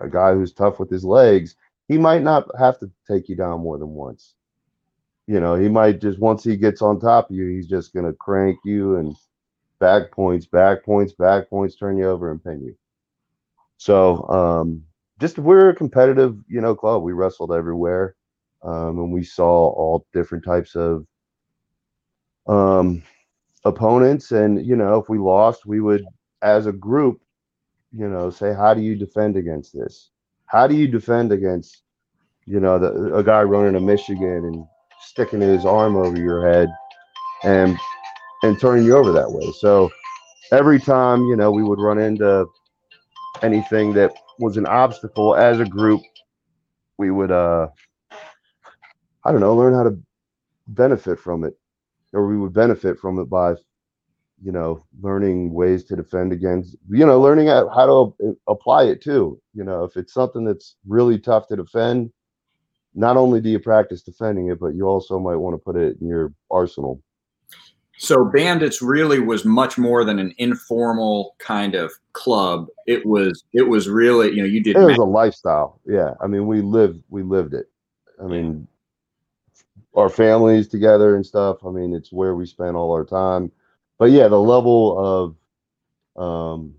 a 0.00 0.08
guy 0.08 0.34
who's 0.34 0.52
tough 0.52 0.78
with 0.78 0.88
his 0.88 1.04
legs, 1.04 1.56
he 1.88 1.98
might 1.98 2.22
not 2.22 2.44
have 2.56 2.78
to 2.78 2.88
take 3.10 3.28
you 3.28 3.34
down 3.34 3.60
more 3.60 3.76
than 3.76 3.88
once. 3.88 4.34
You 5.26 5.40
know, 5.40 5.56
he 5.56 5.68
might 5.68 6.00
just 6.00 6.20
once 6.20 6.44
he 6.44 6.56
gets 6.56 6.80
on 6.80 7.00
top 7.00 7.28
of 7.28 7.34
you, 7.36 7.48
he's 7.48 7.66
just 7.66 7.92
gonna 7.92 8.12
crank 8.12 8.56
you 8.64 8.98
and 8.98 9.16
back 9.80 10.12
points, 10.12 10.46
back 10.46 10.84
points, 10.84 11.12
back 11.12 11.50
points, 11.50 11.74
turn 11.74 11.98
you 11.98 12.08
over 12.08 12.30
and 12.30 12.44
pin 12.44 12.62
you. 12.62 12.76
So 13.78 14.28
um 14.28 14.84
just 15.18 15.40
we're 15.40 15.70
a 15.70 15.74
competitive, 15.74 16.38
you 16.46 16.60
know, 16.60 16.76
club. 16.76 17.02
We 17.02 17.14
wrestled 17.14 17.52
everywhere. 17.52 18.14
Um, 18.66 18.98
and 18.98 19.12
we 19.12 19.24
saw 19.24 19.68
all 19.68 20.06
different 20.12 20.44
types 20.44 20.76
of 20.76 21.06
um 22.48 23.02
opponents. 23.64 24.32
And, 24.32 24.64
you 24.64 24.76
know, 24.76 24.98
if 24.98 25.08
we 25.08 25.18
lost, 25.18 25.66
we 25.66 25.80
would 25.80 26.04
as 26.42 26.66
a 26.66 26.72
group, 26.72 27.20
you 27.92 28.08
know, 28.08 28.30
say, 28.30 28.54
how 28.54 28.74
do 28.74 28.80
you 28.80 28.94
defend 28.96 29.36
against 29.36 29.72
this? 29.74 30.10
How 30.46 30.66
do 30.66 30.76
you 30.76 30.86
defend 30.86 31.32
against, 31.32 31.82
you 32.46 32.60
know, 32.60 32.78
the, 32.78 33.16
a 33.16 33.24
guy 33.24 33.42
running 33.42 33.74
to 33.74 33.80
Michigan 33.80 34.44
and 34.44 34.64
sticking 35.00 35.40
his 35.40 35.64
arm 35.66 35.96
over 35.96 36.18
your 36.18 36.48
head 36.48 36.68
and 37.44 37.78
and 38.42 38.60
turning 38.60 38.84
you 38.84 38.96
over 38.96 39.12
that 39.12 39.30
way. 39.30 39.52
So 39.60 39.90
every 40.52 40.78
time, 40.78 41.22
you 41.24 41.36
know, 41.36 41.50
we 41.50 41.62
would 41.62 41.80
run 41.80 41.98
into 41.98 42.46
anything 43.42 43.92
that 43.94 44.12
was 44.38 44.56
an 44.56 44.66
obstacle 44.66 45.34
as 45.36 45.60
a 45.60 45.64
group, 45.64 46.02
we 46.98 47.10
would 47.10 47.30
uh 47.30 47.68
I 49.26 49.32
don't 49.32 49.40
know, 49.40 49.54
learn 49.54 49.74
how 49.74 49.82
to 49.82 49.98
benefit 50.68 51.18
from 51.18 51.44
it. 51.44 51.58
Or 52.12 52.26
we 52.26 52.38
would 52.38 52.52
benefit 52.52 52.98
from 52.98 53.18
it 53.18 53.24
by 53.24 53.56
you 54.42 54.52
know, 54.52 54.84
learning 55.00 55.52
ways 55.52 55.84
to 55.84 55.96
defend 55.96 56.32
against, 56.32 56.76
you 56.90 57.06
know, 57.06 57.20
learning 57.20 57.48
how 57.48 58.14
to 58.20 58.36
apply 58.48 58.84
it 58.84 59.00
too. 59.00 59.40
You 59.54 59.64
know, 59.64 59.84
if 59.84 59.96
it's 59.96 60.12
something 60.12 60.44
that's 60.44 60.76
really 60.86 61.18
tough 61.18 61.48
to 61.48 61.56
defend, 61.56 62.12
not 62.94 63.16
only 63.16 63.40
do 63.40 63.48
you 63.48 63.58
practice 63.58 64.02
defending 64.02 64.48
it, 64.48 64.60
but 64.60 64.74
you 64.74 64.86
also 64.86 65.18
might 65.18 65.36
want 65.36 65.54
to 65.54 65.58
put 65.58 65.76
it 65.76 65.98
in 66.00 66.08
your 66.08 66.32
arsenal. 66.50 67.02
So 67.98 68.26
Bandits 68.26 68.82
really 68.82 69.20
was 69.20 69.46
much 69.46 69.78
more 69.78 70.04
than 70.04 70.18
an 70.18 70.34
informal 70.36 71.34
kind 71.38 71.74
of 71.74 71.90
club. 72.12 72.66
It 72.86 73.06
was 73.06 73.44
it 73.54 73.62
was 73.62 73.88
really, 73.88 74.30
you 74.32 74.38
know, 74.38 74.44
you 74.44 74.62
did 74.62 74.76
It 74.76 74.84
was 74.84 74.98
a 74.98 75.04
lifestyle. 75.04 75.80
Yeah. 75.86 76.12
I 76.20 76.26
mean, 76.26 76.46
we 76.46 76.60
lived 76.60 77.02
we 77.08 77.22
lived 77.22 77.54
it. 77.54 77.70
I 78.22 78.26
mean, 78.26 78.68
our 79.96 80.10
families 80.10 80.68
together 80.68 81.16
and 81.16 81.24
stuff. 81.24 81.64
I 81.64 81.70
mean, 81.70 81.94
it's 81.94 82.12
where 82.12 82.34
we 82.36 82.46
spent 82.46 82.76
all 82.76 82.92
our 82.92 83.04
time. 83.04 83.50
But 83.98 84.10
yeah, 84.10 84.28
the 84.28 84.40
level 84.40 85.34
of 86.16 86.22
um 86.22 86.74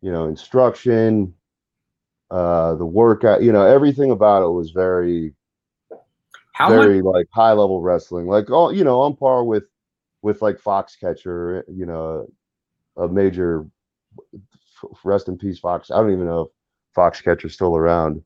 you 0.00 0.12
know, 0.12 0.26
instruction, 0.26 1.34
uh 2.30 2.74
the 2.74 2.86
workout, 2.86 3.42
you 3.42 3.52
know, 3.52 3.64
everything 3.66 4.10
about 4.10 4.42
it 4.42 4.50
was 4.50 4.70
very 4.70 5.34
How 6.52 6.68
very 6.68 7.00
much 7.00 7.14
like 7.14 7.26
high 7.32 7.52
level 7.52 7.80
wrestling, 7.80 8.26
like 8.26 8.50
all 8.50 8.72
you 8.72 8.84
know, 8.84 9.00
on 9.00 9.16
par 9.16 9.44
with 9.44 9.64
with 10.22 10.42
like 10.42 10.58
Foxcatcher, 10.58 11.64
you 11.68 11.86
know, 11.86 12.26
a 12.96 13.08
major 13.08 13.66
rest 15.02 15.28
in 15.28 15.38
peace 15.38 15.58
Fox. 15.58 15.90
I 15.90 15.96
don't 15.96 16.12
even 16.12 16.26
know 16.26 16.42
if 16.42 16.48
Foxcatcher's 16.96 17.54
still 17.54 17.76
around, 17.76 18.22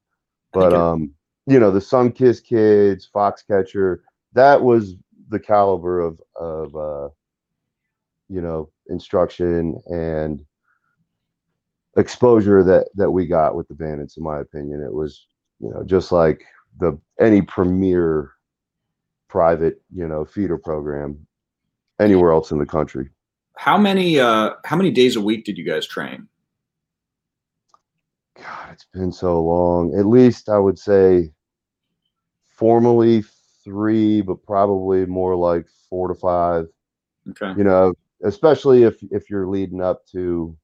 but 0.52 0.72
um, 0.72 1.14
you 1.48 1.58
know, 1.58 1.70
the 1.70 1.80
Sunkist 1.80 2.44
Kids, 2.44 3.08
Foxcatcher, 3.12 4.00
that 4.34 4.62
was 4.62 4.96
the 5.30 5.40
caliber 5.40 6.00
of 6.00 6.20
of 6.36 6.76
uh, 6.76 7.08
you 8.28 8.42
know, 8.42 8.70
instruction 8.88 9.80
and 9.86 10.44
exposure 11.96 12.62
that 12.62 12.88
that 12.94 13.10
we 13.10 13.26
got 13.26 13.56
with 13.56 13.66
the 13.68 13.74
bandits 13.74 14.18
in 14.18 14.22
my 14.22 14.40
opinion. 14.40 14.82
It 14.82 14.92
was 14.92 15.26
you 15.58 15.70
know 15.70 15.82
just 15.84 16.12
like 16.12 16.44
the 16.80 16.98
any 17.18 17.40
premier 17.40 18.32
private 19.28 19.80
you 19.92 20.06
know 20.06 20.26
feeder 20.26 20.58
program 20.58 21.26
anywhere 21.98 22.32
else 22.32 22.50
in 22.50 22.58
the 22.58 22.66
country. 22.66 23.08
How 23.56 23.78
many 23.78 24.20
uh 24.20 24.50
how 24.66 24.76
many 24.76 24.90
days 24.90 25.16
a 25.16 25.20
week 25.20 25.46
did 25.46 25.56
you 25.56 25.64
guys 25.64 25.86
train? 25.86 26.28
god 28.36 28.70
it's 28.72 28.86
been 28.92 29.10
so 29.10 29.42
long. 29.42 29.98
At 29.98 30.06
least 30.06 30.50
i 30.50 30.58
would 30.58 30.78
say 30.78 31.32
formally 32.58 33.22
three 33.64 34.20
but 34.20 34.42
probably 34.44 35.06
more 35.06 35.36
like 35.36 35.66
four 35.88 36.08
to 36.08 36.14
five 36.14 36.66
Okay. 37.30 37.52
you 37.58 37.64
know 37.64 37.92
especially 38.24 38.82
if 38.84 38.96
if 39.10 39.30
you're 39.30 39.46
leading 39.46 39.82
up 39.82 40.04
to 40.06 40.56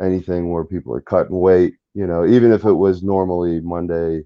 anything 0.00 0.50
where 0.50 0.64
people 0.64 0.92
are 0.94 1.00
cutting 1.00 1.38
weight 1.38 1.74
you 1.94 2.06
know 2.06 2.26
even 2.26 2.52
if 2.52 2.64
it 2.64 2.72
was 2.72 3.02
normally 3.02 3.60
monday 3.60 4.22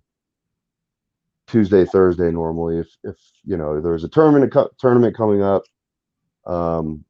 tuesday 1.47 1.85
thursday 1.85 2.31
normally 2.31 2.79
if 2.79 2.89
if 3.05 3.17
you 3.45 3.57
know 3.57 3.81
there's 3.81 4.05
a 4.05 4.09
tournament 4.09 4.53
tournament 4.79 5.17
coming 5.17 5.43
up 5.43 5.63
um 6.47 7.05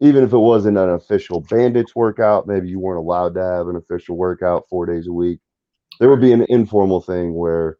even 0.00 0.24
if 0.24 0.32
it 0.32 0.38
wasn't 0.38 0.78
an 0.78 0.90
official 0.90 1.42
bandits 1.42 1.94
workout 1.94 2.46
maybe 2.46 2.68
you 2.68 2.78
weren't 2.78 2.98
allowed 2.98 3.34
to 3.34 3.42
have 3.42 3.68
an 3.68 3.76
official 3.76 4.16
workout 4.16 4.64
four 4.70 4.86
days 4.86 5.06
a 5.06 5.12
week 5.12 5.40
there 5.98 6.08
would 6.08 6.20
be 6.20 6.32
an 6.32 6.46
informal 6.48 7.00
thing 7.00 7.34
where 7.34 7.78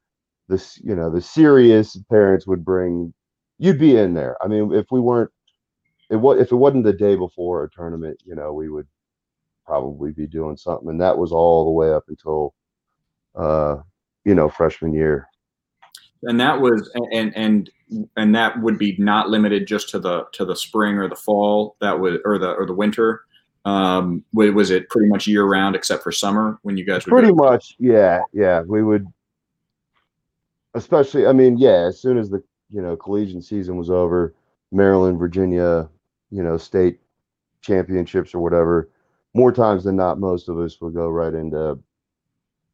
this 0.49 0.81
you 0.83 0.95
know 0.95 1.11
the 1.11 1.21
serious 1.21 1.97
parents 2.11 2.47
would 2.47 2.65
bring 2.65 3.13
you'd 3.59 3.79
be 3.79 3.97
in 3.97 4.15
there 4.15 4.37
i 4.43 4.47
mean 4.47 4.73
if 4.73 4.87
we 4.91 5.01
weren't 5.01 5.31
it 6.11 6.17
was 6.17 6.41
if 6.41 6.53
it 6.53 6.57
wasn't 6.57 6.85
the 6.85 6.93
day 6.93 7.17
before 7.17 7.65
a 7.65 7.71
tournament, 7.71 8.23
you 8.25 8.35
know, 8.35 8.53
we 8.53 8.69
would 8.69 8.87
probably 9.67 10.13
be 10.13 10.27
doing 10.27 10.57
something, 10.57 10.89
and 10.89 11.01
that 11.01 11.19
was 11.19 11.33
all 11.33 11.65
the 11.65 11.71
way 11.71 11.93
up 11.93 12.05
until, 12.09 12.55
uh, 13.35 13.77
you 14.25 14.35
know, 14.35 14.49
freshman 14.49 14.95
year. 14.95 15.29
And 16.23 16.41
that 16.41 16.61
was 16.61 16.91
and 17.13 17.37
and 17.37 17.71
and 18.17 18.35
that 18.35 18.61
would 18.61 18.79
be 18.79 18.97
not 18.99 19.29
limited 19.29 19.69
just 19.69 19.91
to 19.91 19.99
the 19.99 20.25
to 20.33 20.45
the 20.45 20.57
spring 20.57 20.97
or 20.97 21.09
the 21.09 21.17
fall. 21.17 21.77
That 21.81 22.01
was 22.01 22.19
or 22.25 22.39
the 22.39 22.53
or 22.53 22.67
the 22.67 22.75
winter. 22.75 23.23
Um, 23.69 24.25
was 24.33 24.71
it 24.71 24.89
pretty 24.89 25.09
much 25.09 25.27
year 25.27 25.45
round 25.45 25.77
except 25.77 26.03
for 26.03 26.13
summer 26.13 26.59
when 26.63 26.77
you 26.77 26.85
guys 26.85 27.05
would 27.05 27.13
Pretty 27.13 27.29
go? 27.29 27.35
much, 27.35 27.75
yeah, 27.79 28.21
yeah. 28.33 28.63
We 28.63 28.83
would, 28.83 29.07
especially, 30.75 31.27
I 31.27 31.33
mean, 31.33 31.59
yeah. 31.59 31.87
As 31.87 32.01
soon 32.01 32.19
as 32.19 32.31
the 32.31 32.43
you 32.71 32.81
know 32.83 32.97
collegiate 32.97 33.45
season 33.45 33.77
was 33.77 33.91
over, 33.91 34.35
Maryland, 34.73 35.19
Virginia, 35.19 35.89
you 36.31 36.43
know, 36.43 36.57
state 36.57 37.01
championships 37.61 38.35
or 38.35 38.41
whatever. 38.41 38.89
More 39.35 39.53
times 39.53 39.85
than 39.85 39.97
not, 39.97 40.19
most 40.19 40.49
of 40.49 40.59
us 40.59 40.81
would 40.81 40.95
go 40.95 41.09
right 41.09 41.35
into, 41.35 41.79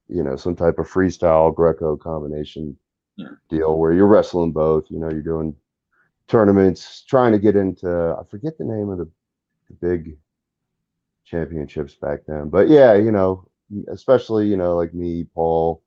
you 0.08 0.22
know, 0.22 0.36
some 0.36 0.54
type 0.54 0.78
of 0.78 0.88
freestyle 0.88 1.54
Greco 1.54 1.96
combination 1.96 2.76
Yeah. 3.16 3.28
deal 3.48 3.78
where 3.78 3.92
you're 3.92 4.06
wrestling 4.06 4.52
both. 4.52 4.90
You 4.90 4.98
know, 4.98 5.10
you're 5.10 5.22
doing 5.22 5.54
tournaments, 6.28 7.02
trying 7.08 7.32
to 7.32 7.38
get 7.38 7.56
into. 7.56 7.88
I 8.18 8.22
forget 8.30 8.56
the 8.58 8.64
name 8.64 8.88
of 8.90 8.98
the, 8.98 9.08
the 9.68 9.74
big 9.80 10.16
championships 11.24 11.94
back 11.94 12.20
then, 12.26 12.48
but 12.50 12.68
yeah, 12.68 12.94
you 12.94 13.10
know, 13.12 13.48
especially 13.88 14.46
you 14.48 14.56
know 14.56 14.76
like 14.76 14.94
me, 14.94 15.24
Paul, 15.34 15.82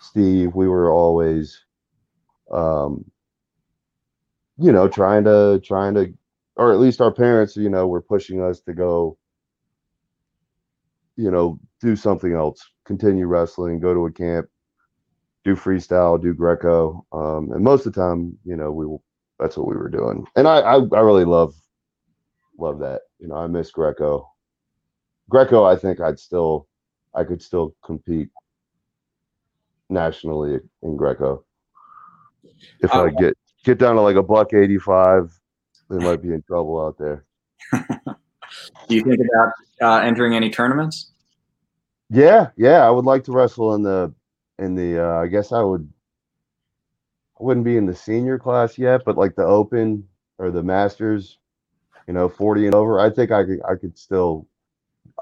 Steve, 0.00 0.54
we 0.54 0.68
were 0.68 0.90
always, 0.90 1.64
um, 2.52 3.04
you 4.58 4.72
know, 4.72 4.88
trying 4.88 5.24
to 5.24 5.60
trying 5.64 5.94
to, 5.94 6.12
or 6.56 6.72
at 6.72 6.80
least 6.80 7.00
our 7.00 7.12
parents, 7.12 7.56
you 7.56 7.70
know, 7.70 7.86
were 7.86 8.02
pushing 8.02 8.42
us 8.42 8.60
to 8.62 8.74
go, 8.74 9.18
you 11.16 11.30
know, 11.30 11.58
do 11.80 11.96
something 11.96 12.32
else, 12.32 12.64
continue 12.84 13.26
wrestling, 13.26 13.80
go 13.80 13.94
to 13.94 14.06
a 14.06 14.12
camp, 14.12 14.46
do 15.44 15.54
freestyle, 15.56 16.20
do 16.20 16.34
Greco, 16.34 17.06
um, 17.12 17.52
and 17.52 17.62
most 17.64 17.86
of 17.86 17.92
the 17.94 18.00
time, 18.00 18.36
you 18.44 18.56
know, 18.56 18.72
we 18.72 18.86
that's 19.38 19.56
what 19.56 19.68
we 19.68 19.76
were 19.76 19.90
doing, 19.90 20.26
and 20.36 20.48
I 20.48 20.60
I, 20.60 20.74
I 20.76 21.00
really 21.00 21.24
love 21.24 21.54
love 22.58 22.80
that. 22.80 23.02
You 23.20 23.28
know, 23.28 23.36
I 23.36 23.46
miss 23.46 23.70
Greco. 23.70 24.28
Greco, 25.28 25.64
I 25.64 25.76
think 25.76 26.00
I'd 26.00 26.18
still, 26.18 26.66
I 27.14 27.24
could 27.24 27.42
still 27.42 27.74
compete 27.84 28.28
nationally 29.90 30.58
in 30.82 30.96
Greco. 30.96 31.44
If 32.80 32.94
Uh, 32.94 33.04
I 33.04 33.10
get 33.10 33.34
get 33.64 33.78
down 33.78 33.96
to 33.96 34.00
like 34.00 34.16
a 34.16 34.22
buck 34.22 34.52
eighty 34.54 34.78
five, 34.78 35.32
they 35.90 35.98
might 35.98 36.22
be 36.22 36.32
in 36.32 36.42
trouble 36.42 36.80
out 36.80 36.98
there. 36.98 37.24
Do 38.88 38.94
you 38.94 39.02
think 39.02 39.20
about 39.20 39.52
uh, 39.82 40.04
entering 40.04 40.34
any 40.34 40.50
tournaments? 40.50 41.12
Yeah, 42.10 42.50
yeah, 42.56 42.86
I 42.86 42.90
would 42.90 43.04
like 43.04 43.24
to 43.24 43.32
wrestle 43.32 43.74
in 43.74 43.82
the 43.82 44.14
in 44.58 44.74
the. 44.74 45.04
Uh, 45.04 45.22
I 45.22 45.26
guess 45.26 45.52
I 45.52 45.62
would. 45.62 45.88
I 47.38 47.44
wouldn't 47.44 47.64
be 47.64 47.76
in 47.76 47.86
the 47.86 47.94
senior 47.94 48.38
class 48.38 48.78
yet, 48.78 49.02
but 49.04 49.16
like 49.16 49.36
the 49.36 49.44
open 49.44 50.08
or 50.38 50.50
the 50.50 50.62
masters, 50.62 51.38
you 52.08 52.14
know, 52.14 52.28
40 52.28 52.66
and 52.66 52.74
over, 52.74 52.98
I 52.98 53.10
think 53.10 53.30
I 53.30 53.44
could 53.44 53.60
I 53.68 53.76
could 53.76 53.96
still 53.96 54.48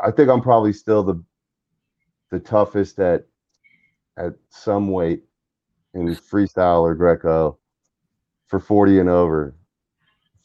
I 0.04 0.10
think 0.10 0.28
I'm 0.28 0.42
probably 0.42 0.72
still 0.72 1.02
the 1.02 1.22
the 2.30 2.40
toughest 2.40 2.98
at 2.98 3.26
at 4.18 4.34
some 4.50 4.90
weight 4.90 5.22
in 5.94 6.08
freestyle 6.08 6.82
or 6.82 6.94
Greco 6.94 7.58
for 8.48 8.60
40 8.60 9.00
and 9.00 9.08
over 9.08 9.54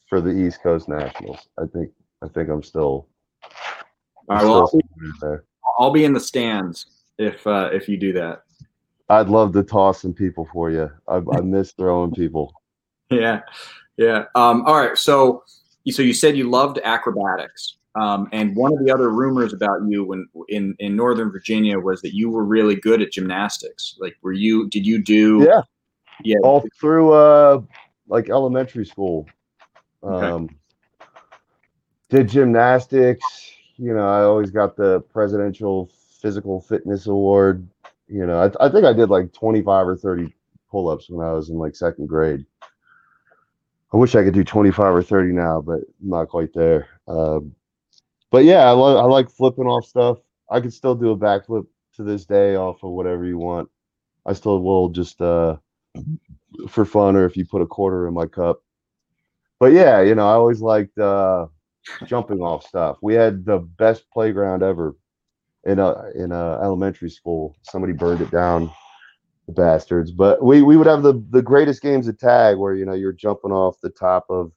for 0.07 0.21
the 0.21 0.29
East 0.29 0.61
Coast 0.61 0.89
Nationals. 0.89 1.47
I 1.57 1.65
think 1.73 1.91
I 2.23 2.27
think 2.27 2.49
I'm 2.49 2.63
still, 2.63 3.07
I'm 4.29 4.47
well, 4.47 4.67
still 4.67 4.81
I'll 4.83 4.99
be, 4.99 5.11
there. 5.21 5.43
I'll 5.79 5.91
be 5.91 6.05
in 6.05 6.13
the 6.13 6.19
stands 6.19 6.85
if 7.17 7.45
uh, 7.47 7.69
if 7.71 7.87
you 7.87 7.97
do 7.97 8.13
that. 8.13 8.43
I'd 9.09 9.27
love 9.27 9.51
to 9.53 9.63
toss 9.63 10.01
some 10.01 10.13
people 10.13 10.47
for 10.53 10.71
you. 10.71 10.89
I, 11.07 11.21
I 11.33 11.41
miss 11.43 11.73
throwing 11.73 12.11
people. 12.11 12.53
Yeah, 13.09 13.41
yeah. 13.97 14.25
Um, 14.35 14.65
all 14.65 14.77
right. 14.77 14.97
So, 14.97 15.43
so 15.89 16.01
you 16.01 16.13
said 16.13 16.37
you 16.37 16.49
loved 16.49 16.79
acrobatics, 16.83 17.77
um, 17.95 18.29
and 18.31 18.55
one 18.55 18.71
of 18.73 18.85
the 18.85 18.93
other 18.93 19.09
rumors 19.09 19.53
about 19.53 19.79
you 19.87 20.03
when 20.05 20.27
in 20.47 20.75
in 20.79 20.95
Northern 20.95 21.31
Virginia 21.31 21.77
was 21.79 22.01
that 22.01 22.15
you 22.15 22.29
were 22.29 22.43
really 22.45 22.75
good 22.75 23.01
at 23.01 23.11
gymnastics. 23.11 23.97
Like, 23.99 24.15
were 24.21 24.31
you? 24.31 24.69
Did 24.69 24.85
you 24.85 25.01
do? 25.01 25.45
Yeah, 25.47 25.61
Yeah. 26.23 26.37
all 26.43 26.63
through 26.79 27.13
uh 27.13 27.61
like 28.07 28.29
elementary 28.29 28.85
school. 28.85 29.27
Okay. 30.03 30.25
Um 30.25 30.49
did 32.09 32.27
gymnastics, 32.27 33.53
you 33.77 33.93
know, 33.93 34.07
I 34.07 34.23
always 34.23 34.51
got 34.51 34.75
the 34.75 34.99
presidential 34.99 35.89
physical 36.21 36.59
fitness 36.61 37.07
award. 37.07 37.67
You 38.07 38.25
know, 38.25 38.41
I, 38.59 38.65
I 38.65 38.69
think 38.69 38.85
I 38.85 38.91
did 38.91 39.09
like 39.09 39.31
25 39.31 39.87
or 39.87 39.95
30 39.95 40.35
pull-ups 40.69 41.09
when 41.09 41.25
I 41.25 41.31
was 41.31 41.49
in 41.49 41.57
like 41.57 41.73
second 41.73 42.07
grade. 42.07 42.45
I 43.93 43.97
wish 43.97 44.13
I 44.15 44.23
could 44.23 44.33
do 44.33 44.43
25 44.43 44.93
or 44.95 45.01
30 45.01 45.31
now, 45.33 45.61
but 45.61 45.79
I'm 46.01 46.09
not 46.09 46.27
quite 46.27 46.53
there. 46.53 46.87
Um, 47.07 47.55
but 48.31 48.45
yeah, 48.45 48.65
I, 48.67 48.71
lo- 48.71 48.97
I 48.97 49.05
like 49.05 49.29
flipping 49.31 49.65
off 49.67 49.85
stuff. 49.85 50.19
I 50.51 50.61
could 50.61 50.73
still 50.73 50.95
do 50.95 51.11
a 51.11 51.17
backflip 51.17 51.67
to 51.95 52.03
this 52.03 52.25
day 52.25 52.55
off 52.55 52.83
of 52.83 52.91
whatever 52.91 53.25
you 53.25 53.37
want. 53.37 53.69
I 54.25 54.33
still 54.33 54.61
will 54.61 54.89
just 54.89 55.21
uh 55.21 55.57
for 56.69 56.85
fun 56.85 57.15
or 57.15 57.25
if 57.25 57.37
you 57.37 57.45
put 57.45 57.61
a 57.61 57.67
quarter 57.67 58.07
in 58.07 58.13
my 58.13 58.27
cup. 58.27 58.61
But 59.59 59.73
yeah, 59.73 60.01
you 60.01 60.15
know, 60.15 60.27
I 60.27 60.33
always 60.33 60.61
liked 60.61 60.97
uh 60.99 61.47
jumping 62.05 62.41
off 62.41 62.65
stuff. 62.67 62.97
We 63.01 63.15
had 63.15 63.45
the 63.45 63.59
best 63.59 64.05
playground 64.13 64.63
ever 64.63 64.95
in 65.65 65.79
a 65.79 66.11
in 66.15 66.31
a 66.31 66.59
elementary 66.63 67.11
school. 67.11 67.57
Somebody 67.63 67.93
burned 67.93 68.21
it 68.21 68.31
down, 68.31 68.71
the 69.47 69.53
bastards. 69.53 70.11
But 70.11 70.43
we 70.43 70.61
we 70.61 70.77
would 70.77 70.87
have 70.87 71.03
the 71.03 71.23
the 71.31 71.41
greatest 71.43 71.81
games 71.81 72.07
of 72.07 72.19
tag 72.19 72.57
where 72.57 72.75
you 72.75 72.85
know 72.85 72.93
you're 72.93 73.13
jumping 73.13 73.51
off 73.51 73.77
the 73.81 73.89
top 73.91 74.25
of 74.29 74.51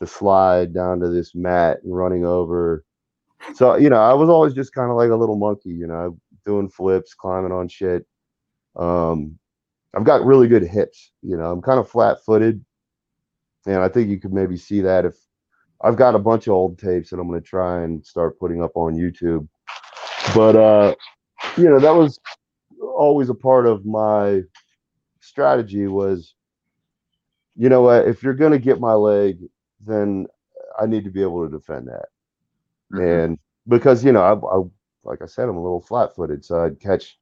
the 0.00 0.06
slide 0.06 0.74
down 0.74 1.00
to 1.00 1.08
this 1.10 1.34
mat 1.34 1.80
and 1.84 1.96
running 1.96 2.26
over. 2.26 2.84
So 3.54 3.76
you 3.76 3.90
know, 3.90 4.00
I 4.00 4.14
was 4.14 4.28
always 4.28 4.54
just 4.54 4.72
kind 4.72 4.90
of 4.90 4.96
like 4.96 5.10
a 5.10 5.16
little 5.16 5.36
monkey, 5.36 5.70
you 5.70 5.86
know, 5.86 6.18
doing 6.46 6.68
flips, 6.68 7.14
climbing 7.14 7.52
on 7.52 7.68
shit. 7.68 8.06
Um, 8.76 9.38
I've 9.94 10.04
got 10.04 10.24
really 10.24 10.48
good 10.48 10.62
hips. 10.62 11.12
You 11.22 11.36
know, 11.36 11.50
I'm 11.52 11.60
kind 11.60 11.78
of 11.78 11.88
flat-footed, 11.88 12.64
and 13.66 13.76
I 13.76 13.88
think 13.88 14.08
you 14.08 14.18
could 14.18 14.32
maybe 14.32 14.56
see 14.56 14.80
that 14.80 15.04
if 15.04 15.14
I've 15.82 15.96
got 15.96 16.14
a 16.14 16.18
bunch 16.18 16.46
of 16.46 16.54
old 16.54 16.78
tapes 16.78 17.10
that 17.10 17.18
I'm 17.18 17.28
going 17.28 17.40
to 17.40 17.46
try 17.46 17.82
and 17.82 18.04
start 18.04 18.38
putting 18.38 18.62
up 18.62 18.72
on 18.76 18.94
YouTube. 18.94 19.48
But 20.34 20.56
uh, 20.56 20.94
you 21.56 21.68
know, 21.68 21.80
that 21.80 21.94
was 21.94 22.18
always 22.80 23.28
a 23.28 23.34
part 23.34 23.66
of 23.66 23.84
my 23.84 24.42
strategy 25.20 25.86
was, 25.86 26.34
you 27.56 27.68
know 27.68 27.82
what, 27.82 28.06
if 28.06 28.22
you're 28.22 28.34
going 28.34 28.52
to 28.52 28.58
get 28.58 28.80
my 28.80 28.94
leg, 28.94 29.38
then 29.80 30.26
I 30.80 30.86
need 30.86 31.04
to 31.04 31.10
be 31.10 31.22
able 31.22 31.44
to 31.44 31.50
defend 31.50 31.88
that. 31.88 32.06
And 32.92 33.38
because 33.68 34.04
you 34.04 34.12
know, 34.12 34.22
I, 34.22 34.34
I 34.34 34.62
like 35.04 35.22
I 35.22 35.26
said, 35.26 35.48
I'm 35.48 35.56
a 35.56 35.62
little 35.62 35.80
flat-footed, 35.80 36.44
so 36.44 36.64
I'd 36.64 36.80
catch 36.80 37.18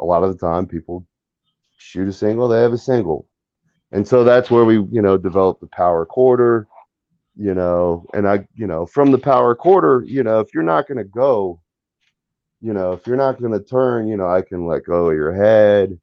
a 0.00 0.04
lot 0.04 0.24
of 0.24 0.32
the 0.32 0.46
time 0.46 0.66
people 0.66 1.06
shoot 1.76 2.08
a 2.08 2.12
single, 2.12 2.48
they 2.48 2.60
have 2.60 2.72
a 2.72 2.78
single. 2.78 3.26
And 3.92 4.06
so 4.06 4.24
that's 4.24 4.50
where 4.50 4.64
we, 4.64 4.74
you 4.90 5.02
know, 5.02 5.16
developed 5.16 5.60
the 5.60 5.66
power 5.68 6.06
quarter, 6.06 6.66
you 7.36 7.54
know, 7.54 8.06
and 8.14 8.28
I, 8.28 8.46
you 8.54 8.66
know, 8.66 8.86
from 8.86 9.10
the 9.10 9.18
power 9.18 9.54
quarter, 9.54 10.04
you 10.06 10.22
know, 10.22 10.40
if 10.40 10.54
you're 10.54 10.62
not 10.62 10.86
going 10.86 10.98
to 10.98 11.04
go, 11.04 11.60
you 12.60 12.72
know, 12.72 12.92
if 12.92 13.06
you're 13.06 13.16
not 13.16 13.40
going 13.40 13.52
to 13.52 13.64
turn, 13.64 14.08
you 14.08 14.16
know, 14.16 14.28
I 14.28 14.42
can 14.42 14.66
let 14.66 14.84
go 14.84 15.08
of 15.08 15.16
your 15.16 15.32
head 15.32 15.98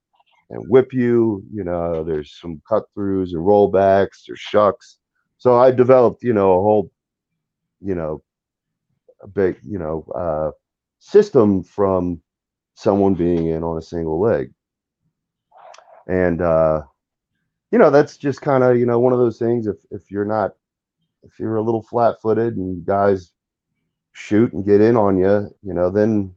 and 0.49 0.69
whip 0.69 0.93
you, 0.93 1.43
you 1.53 1.63
know, 1.63 2.03
there's 2.03 2.37
some 2.39 2.61
cut 2.67 2.83
throughs 2.97 3.33
and 3.33 3.45
rollbacks, 3.45 4.25
there's 4.27 4.39
shucks. 4.39 4.97
So 5.37 5.57
I 5.57 5.71
developed, 5.71 6.23
you 6.23 6.33
know, 6.33 6.53
a 6.53 6.61
whole, 6.61 6.91
you 7.81 7.95
know, 7.95 8.23
big, 9.33 9.57
you 9.63 9.77
know, 9.79 10.05
uh, 10.15 10.51
system 10.99 11.63
from 11.63 12.21
someone 12.75 13.13
being 13.15 13.47
in 13.47 13.63
on 13.63 13.77
a 13.77 13.81
single 13.81 14.19
leg. 14.19 14.53
And 16.07 16.41
uh 16.41 16.83
you 17.71 17.77
know 17.79 17.89
that's 17.89 18.17
just 18.17 18.41
kind 18.41 18.63
of 18.63 18.77
you 18.77 18.85
know 18.85 18.99
one 18.99 19.13
of 19.13 19.19
those 19.19 19.37
things 19.39 19.67
if 19.67 19.77
if 19.91 20.11
you're 20.11 20.25
not 20.25 20.53
if 21.23 21.39
you're 21.39 21.55
a 21.57 21.61
little 21.61 21.81
flat-footed 21.83 22.55
and 22.57 22.85
guys 22.85 23.31
shoot 24.13 24.53
and 24.53 24.65
get 24.65 24.81
in 24.81 24.95
on 24.97 25.17
you 25.17 25.49
you 25.61 25.73
know 25.73 25.89
then 25.89 26.33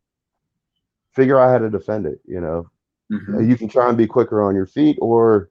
figure 1.12 1.38
out 1.38 1.50
how 1.50 1.58
to 1.58 1.70
defend 1.70 2.06
it 2.06 2.20
you 2.24 2.40
know. 2.40 2.66
Mhm. 3.10 3.48
you 3.48 3.56
can 3.56 3.68
try 3.68 3.88
and 3.88 3.96
be 3.98 4.06
quicker 4.06 4.42
on 4.42 4.54
your 4.54 4.66
feet 4.66 4.96
or 5.00 5.50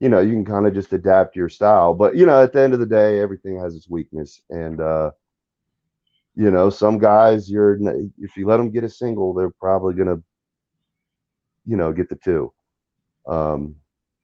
you 0.00 0.08
know 0.08 0.20
you 0.20 0.32
can 0.32 0.44
kind 0.44 0.66
of 0.66 0.74
just 0.74 0.92
adapt 0.92 1.36
your 1.36 1.48
style. 1.48 1.94
But 1.94 2.16
you 2.16 2.26
know 2.26 2.42
at 2.42 2.52
the 2.52 2.60
end 2.60 2.74
of 2.74 2.80
the 2.80 2.86
day 2.86 3.20
everything 3.20 3.58
has 3.58 3.74
its 3.74 3.88
weakness. 3.88 4.40
And 4.50 4.80
uh 4.80 5.10
you 6.38 6.50
know 6.52 6.70
some 6.70 6.98
guys 6.98 7.50
you're 7.50 7.76
if 8.18 8.36
you 8.36 8.46
let 8.46 8.58
them 8.58 8.70
get 8.70 8.84
a 8.84 8.88
single 8.88 9.34
they're 9.34 9.50
probably 9.50 9.92
gonna 9.92 10.16
you 11.66 11.76
know 11.76 11.92
get 11.92 12.08
the 12.08 12.16
two 12.16 12.50
um 13.26 13.74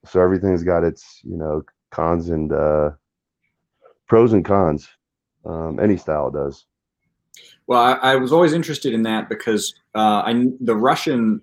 so 0.05 0.21
everything's 0.21 0.63
got 0.63 0.83
its 0.83 1.19
you 1.23 1.35
know 1.35 1.61
cons 1.91 2.29
and 2.29 2.53
uh 2.53 2.89
pros 4.07 4.31
and 4.31 4.45
cons 4.45 4.87
um 5.45 5.77
any 5.79 5.97
style 5.97 6.31
does 6.31 6.65
Well, 7.67 7.81
I, 7.81 8.13
I 8.13 8.15
was 8.15 8.31
always 8.31 8.53
interested 8.53 8.93
in 8.93 9.03
that 9.03 9.27
because 9.27 9.73
uh, 9.93 10.21
I 10.25 10.45
the 10.61 10.75
Russian 10.75 11.41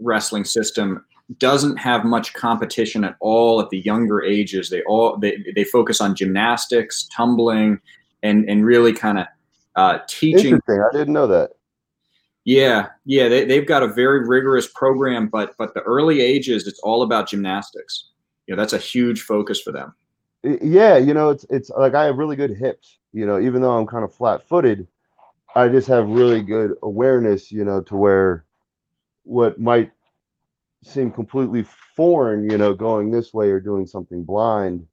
wrestling 0.00 0.44
system 0.44 1.04
doesn't 1.38 1.76
have 1.76 2.04
much 2.04 2.32
competition 2.32 3.04
at 3.04 3.14
all 3.20 3.60
at 3.60 3.70
the 3.70 3.80
younger 3.80 4.22
ages. 4.22 4.70
They 4.70 4.82
all 4.82 5.18
they, 5.18 5.44
they 5.54 5.64
focus 5.64 6.00
on 6.00 6.16
gymnastics, 6.16 7.08
tumbling, 7.14 7.78
and 8.22 8.48
and 8.48 8.64
really 8.64 8.92
kind 8.92 9.18
of 9.18 9.26
uh, 9.80 9.98
teaching. 10.06 10.52
interesting 10.54 10.82
i 10.82 10.96
didn't 10.96 11.14
know 11.14 11.26
that 11.26 11.50
Yeah, 12.44 12.88
yeah, 13.04 13.28
they, 13.28 13.44
they've 13.44 13.66
got 13.66 13.82
a 13.82 13.86
very 13.86 14.26
rigorous 14.26 14.66
program, 14.66 15.28
but 15.28 15.54
but 15.58 15.74
the 15.74 15.82
early 15.82 16.22
ages, 16.22 16.66
it's 16.66 16.80
all 16.80 17.02
about 17.02 17.28
gymnastics. 17.28 18.10
You 18.46 18.56
know, 18.56 18.60
that's 18.60 18.72
a 18.72 18.78
huge 18.78 19.20
focus 19.22 19.60
for 19.60 19.72
them. 19.72 19.94
Yeah 20.42 20.96
you 20.96 21.12
know 21.12 21.28
it's 21.28 21.44
it's 21.50 21.68
like 21.70 21.94
i 21.94 22.04
have 22.04 22.16
really 22.16 22.36
good 22.36 22.56
hips 22.56 22.98
you 23.12 23.26
know 23.26 23.38
even 23.38 23.60
though 23.60 23.76
i'm 23.76 23.86
kind 23.86 24.04
of 24.04 24.14
flat-footed 24.14 24.86
i 25.54 25.68
just 25.68 25.86
have 25.88 26.08
really 26.08 26.42
good 26.42 26.72
awareness 26.82 27.52
you 27.52 27.62
know 27.62 27.82
to 27.82 27.94
where 27.94 28.46
what 29.24 29.60
might 29.60 29.92
seem 30.82 31.10
completely 31.10 31.62
foreign 31.94 32.48
you 32.50 32.56
know 32.56 32.72
going 32.72 33.10
this 33.10 33.34
way 33.34 33.50
or 33.50 33.60
doing 33.60 33.86
something 33.86 34.24
blind 34.24 34.86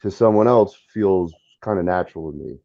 to 0.00 0.12
someone 0.12 0.46
else 0.46 0.76
feels 0.92 1.34
kind 1.60 1.80
of 1.80 1.84
natural 1.84 2.30
to 2.30 2.38
me 2.38 2.56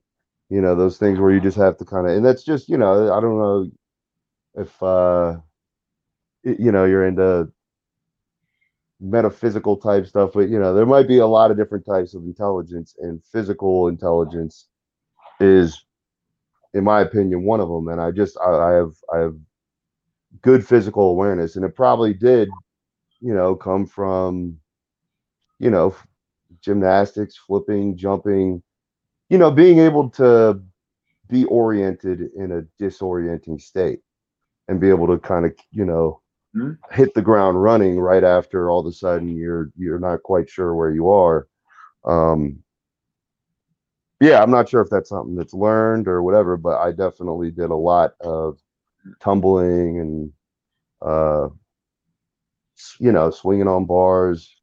you 0.49 0.61
know 0.61 0.75
those 0.75 0.97
things 0.97 1.19
where 1.19 1.31
you 1.31 1.39
just 1.41 1.57
have 1.57 1.77
to 1.77 1.85
kind 1.85 2.07
of 2.07 2.13
and 2.15 2.25
that's 2.25 2.43
just 2.43 2.69
you 2.69 2.77
know 2.77 3.13
i 3.13 3.21
don't 3.21 3.39
know 3.39 3.69
if 4.55 4.83
uh 4.83 5.37
you 6.43 6.71
know 6.71 6.85
you're 6.85 7.05
into 7.07 7.49
metaphysical 9.01 9.77
type 9.77 10.05
stuff 10.07 10.31
but 10.33 10.49
you 10.49 10.59
know 10.59 10.73
there 10.73 10.85
might 10.85 11.07
be 11.07 11.19
a 11.19 11.27
lot 11.27 11.51
of 11.51 11.57
different 11.57 11.85
types 11.85 12.13
of 12.13 12.23
intelligence 12.23 12.95
and 12.99 13.21
physical 13.31 13.87
intelligence 13.87 14.67
is 15.39 15.85
in 16.73 16.83
my 16.83 17.01
opinion 17.01 17.43
one 17.43 17.61
of 17.61 17.69
them 17.69 17.87
and 17.89 18.01
i 18.01 18.11
just 18.11 18.37
i, 18.45 18.51
I 18.51 18.71
have 18.73 18.93
i 19.13 19.19
have 19.19 19.35
good 20.41 20.65
physical 20.67 21.11
awareness 21.11 21.55
and 21.55 21.65
it 21.65 21.75
probably 21.75 22.13
did 22.13 22.49
you 23.21 23.33
know 23.33 23.55
come 23.55 23.85
from 23.85 24.57
you 25.59 25.69
know 25.69 25.95
gymnastics 26.61 27.37
flipping 27.37 27.97
jumping 27.97 28.63
you 29.29 29.37
know 29.37 29.51
being 29.51 29.79
able 29.79 30.09
to 30.09 30.61
be 31.29 31.45
oriented 31.45 32.29
in 32.35 32.51
a 32.53 32.83
disorienting 32.83 33.61
state 33.61 33.99
and 34.67 34.79
be 34.81 34.89
able 34.89 35.07
to 35.07 35.17
kind 35.19 35.45
of 35.45 35.53
you 35.71 35.85
know 35.85 36.21
Mhm. 36.55 36.77
hit 36.91 37.13
the 37.13 37.21
ground 37.21 37.61
running 37.61 37.99
right 37.99 38.23
after 38.23 38.71
all 38.71 38.81
of 38.81 38.87
a 38.87 38.91
sudden 38.91 39.37
you're 39.37 39.71
you're 39.77 39.99
not 39.99 40.23
quite 40.23 40.49
sure 40.49 40.75
where 40.75 40.91
you 40.91 41.09
are 41.09 41.47
um 42.05 42.63
yeah 44.19 44.41
i'm 44.41 44.51
not 44.51 44.67
sure 44.69 44.81
if 44.81 44.89
that's 44.89 45.09
something 45.09 45.35
that's 45.35 45.53
learned 45.53 46.07
or 46.07 46.23
whatever 46.23 46.57
but 46.57 46.77
i 46.79 46.91
definitely 46.91 47.51
did 47.51 47.69
a 47.71 47.75
lot 47.75 48.13
of 48.21 48.57
tumbling 49.21 49.99
and 49.99 50.33
uh 51.01 51.49
you 52.99 53.11
know 53.11 53.29
swinging 53.29 53.67
on 53.67 53.85
bars 53.85 54.58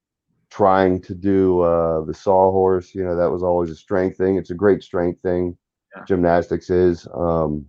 trying 0.51 1.01
to 1.03 1.15
do 1.15 1.61
uh, 1.61 2.05
the 2.05 2.15
sawhorse. 2.15 2.95
You 2.95 3.05
know, 3.05 3.17
that 3.17 3.31
was 3.31 3.43
always 3.43 3.71
a 3.71 3.77
strength 3.77 4.19
thing. 4.19 4.37
It's 4.37 4.51
a 4.51 4.55
great 4.55 4.83
strength 4.83 5.21
thing. 5.23 5.57
Yeah. 5.97 6.05
Gymnastics 6.05 6.71
is. 6.71 7.07
Um, 7.15 7.67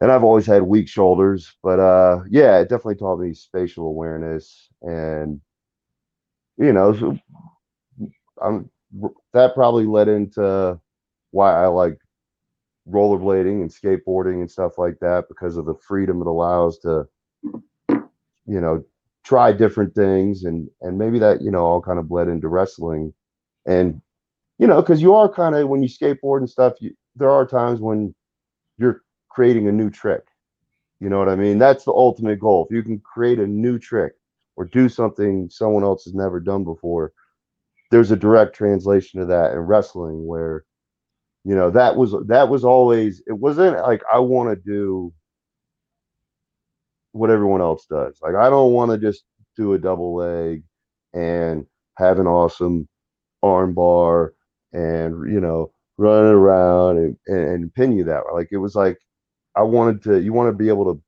and 0.00 0.12
I've 0.12 0.24
always 0.24 0.46
had 0.46 0.62
weak 0.62 0.88
shoulders, 0.88 1.54
but 1.62 1.80
uh, 1.80 2.20
yeah, 2.28 2.58
it 2.58 2.68
definitely 2.68 2.96
taught 2.96 3.18
me 3.18 3.32
spatial 3.32 3.86
awareness, 3.86 4.68
and 4.82 5.40
you 6.58 6.72
know, 6.72 6.94
so 6.94 7.18
I'm 8.42 8.70
that 9.32 9.54
probably 9.54 9.86
led 9.86 10.08
into 10.08 10.78
why 11.30 11.52
I 11.52 11.66
like 11.66 11.98
rollerblading 12.88 13.62
and 13.62 13.70
skateboarding 13.70 14.40
and 14.40 14.50
stuff 14.50 14.78
like 14.78 14.98
that 15.00 15.24
because 15.28 15.56
of 15.56 15.66
the 15.66 15.74
freedom 15.74 16.20
it 16.20 16.26
allows 16.26 16.78
to, 16.78 17.06
you 17.90 18.60
know, 18.60 18.84
try 19.26 19.52
different 19.52 19.92
things 19.94 20.44
and 20.44 20.70
and 20.82 20.98
maybe 20.98 21.18
that 21.18 21.42
you 21.42 21.50
know 21.50 21.64
all 21.64 21.82
kind 21.82 21.98
of 21.98 22.08
bled 22.08 22.28
into 22.28 22.48
wrestling, 22.48 23.12
and 23.66 24.00
you 24.58 24.66
know, 24.66 24.80
because 24.80 25.02
you 25.02 25.14
are 25.14 25.28
kind 25.28 25.54
of 25.54 25.68
when 25.68 25.82
you 25.82 25.88
skateboard 25.88 26.38
and 26.38 26.48
stuff, 26.48 26.74
you, 26.80 26.94
there 27.16 27.30
are 27.30 27.46
times 27.46 27.80
when 27.80 28.14
you're 28.78 29.02
creating 29.28 29.68
a 29.68 29.72
new 29.72 29.90
trick. 29.90 30.22
You 31.00 31.10
know 31.10 31.18
what 31.18 31.28
I 31.28 31.36
mean? 31.36 31.58
That's 31.58 31.84
the 31.84 31.92
ultimate 31.92 32.40
goal. 32.40 32.66
If 32.68 32.74
you 32.74 32.82
can 32.82 33.00
create 33.00 33.38
a 33.38 33.46
new 33.46 33.78
trick 33.78 34.12
or 34.56 34.64
do 34.64 34.88
something 34.88 35.50
someone 35.50 35.82
else 35.82 36.04
has 36.04 36.14
never 36.14 36.40
done 36.40 36.64
before, 36.64 37.12
there's 37.90 38.10
a 38.10 38.16
direct 38.16 38.54
translation 38.54 39.20
of 39.20 39.28
that 39.28 39.52
in 39.52 39.58
wrestling 39.58 40.24
where 40.24 40.64
you 41.44 41.54
know 41.54 41.70
that 41.70 41.96
was 41.96 42.14
that 42.26 42.48
was 42.48 42.64
always 42.64 43.22
it 43.26 43.34
wasn't 43.38 43.76
like 43.80 44.02
I 44.12 44.20
want 44.20 44.50
to 44.50 44.56
do 44.56 45.12
what 47.16 47.30
everyone 47.30 47.60
else 47.60 47.86
does. 47.88 48.18
Like 48.22 48.34
I 48.34 48.50
don't 48.50 48.72
want 48.72 48.90
to 48.92 48.98
just 48.98 49.24
do 49.56 49.74
a 49.74 49.78
double 49.78 50.14
leg 50.14 50.62
and 51.14 51.66
have 51.98 52.18
an 52.18 52.26
awesome 52.26 52.88
arm 53.42 53.74
bar 53.74 54.34
and 54.72 55.32
you 55.32 55.40
know 55.40 55.70
run 55.98 56.26
around 56.26 56.98
and, 56.98 57.16
and, 57.26 57.48
and 57.48 57.74
pin 57.74 57.96
you 57.96 58.04
that 58.04 58.24
way. 58.24 58.32
Like 58.32 58.48
it 58.52 58.58
was 58.58 58.74
like 58.74 58.98
I 59.56 59.62
wanted 59.62 60.02
to 60.04 60.20
you 60.20 60.32
want 60.32 60.48
to 60.48 60.56
be 60.56 60.68
able 60.68 60.94
to 60.94 61.02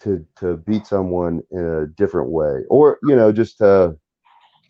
to 0.00 0.26
to 0.38 0.56
beat 0.58 0.86
someone 0.86 1.42
in 1.50 1.64
a 1.64 1.86
different 1.86 2.30
way 2.30 2.62
or 2.68 2.98
you 3.04 3.16
know 3.16 3.32
just 3.32 3.58
to 3.58 3.96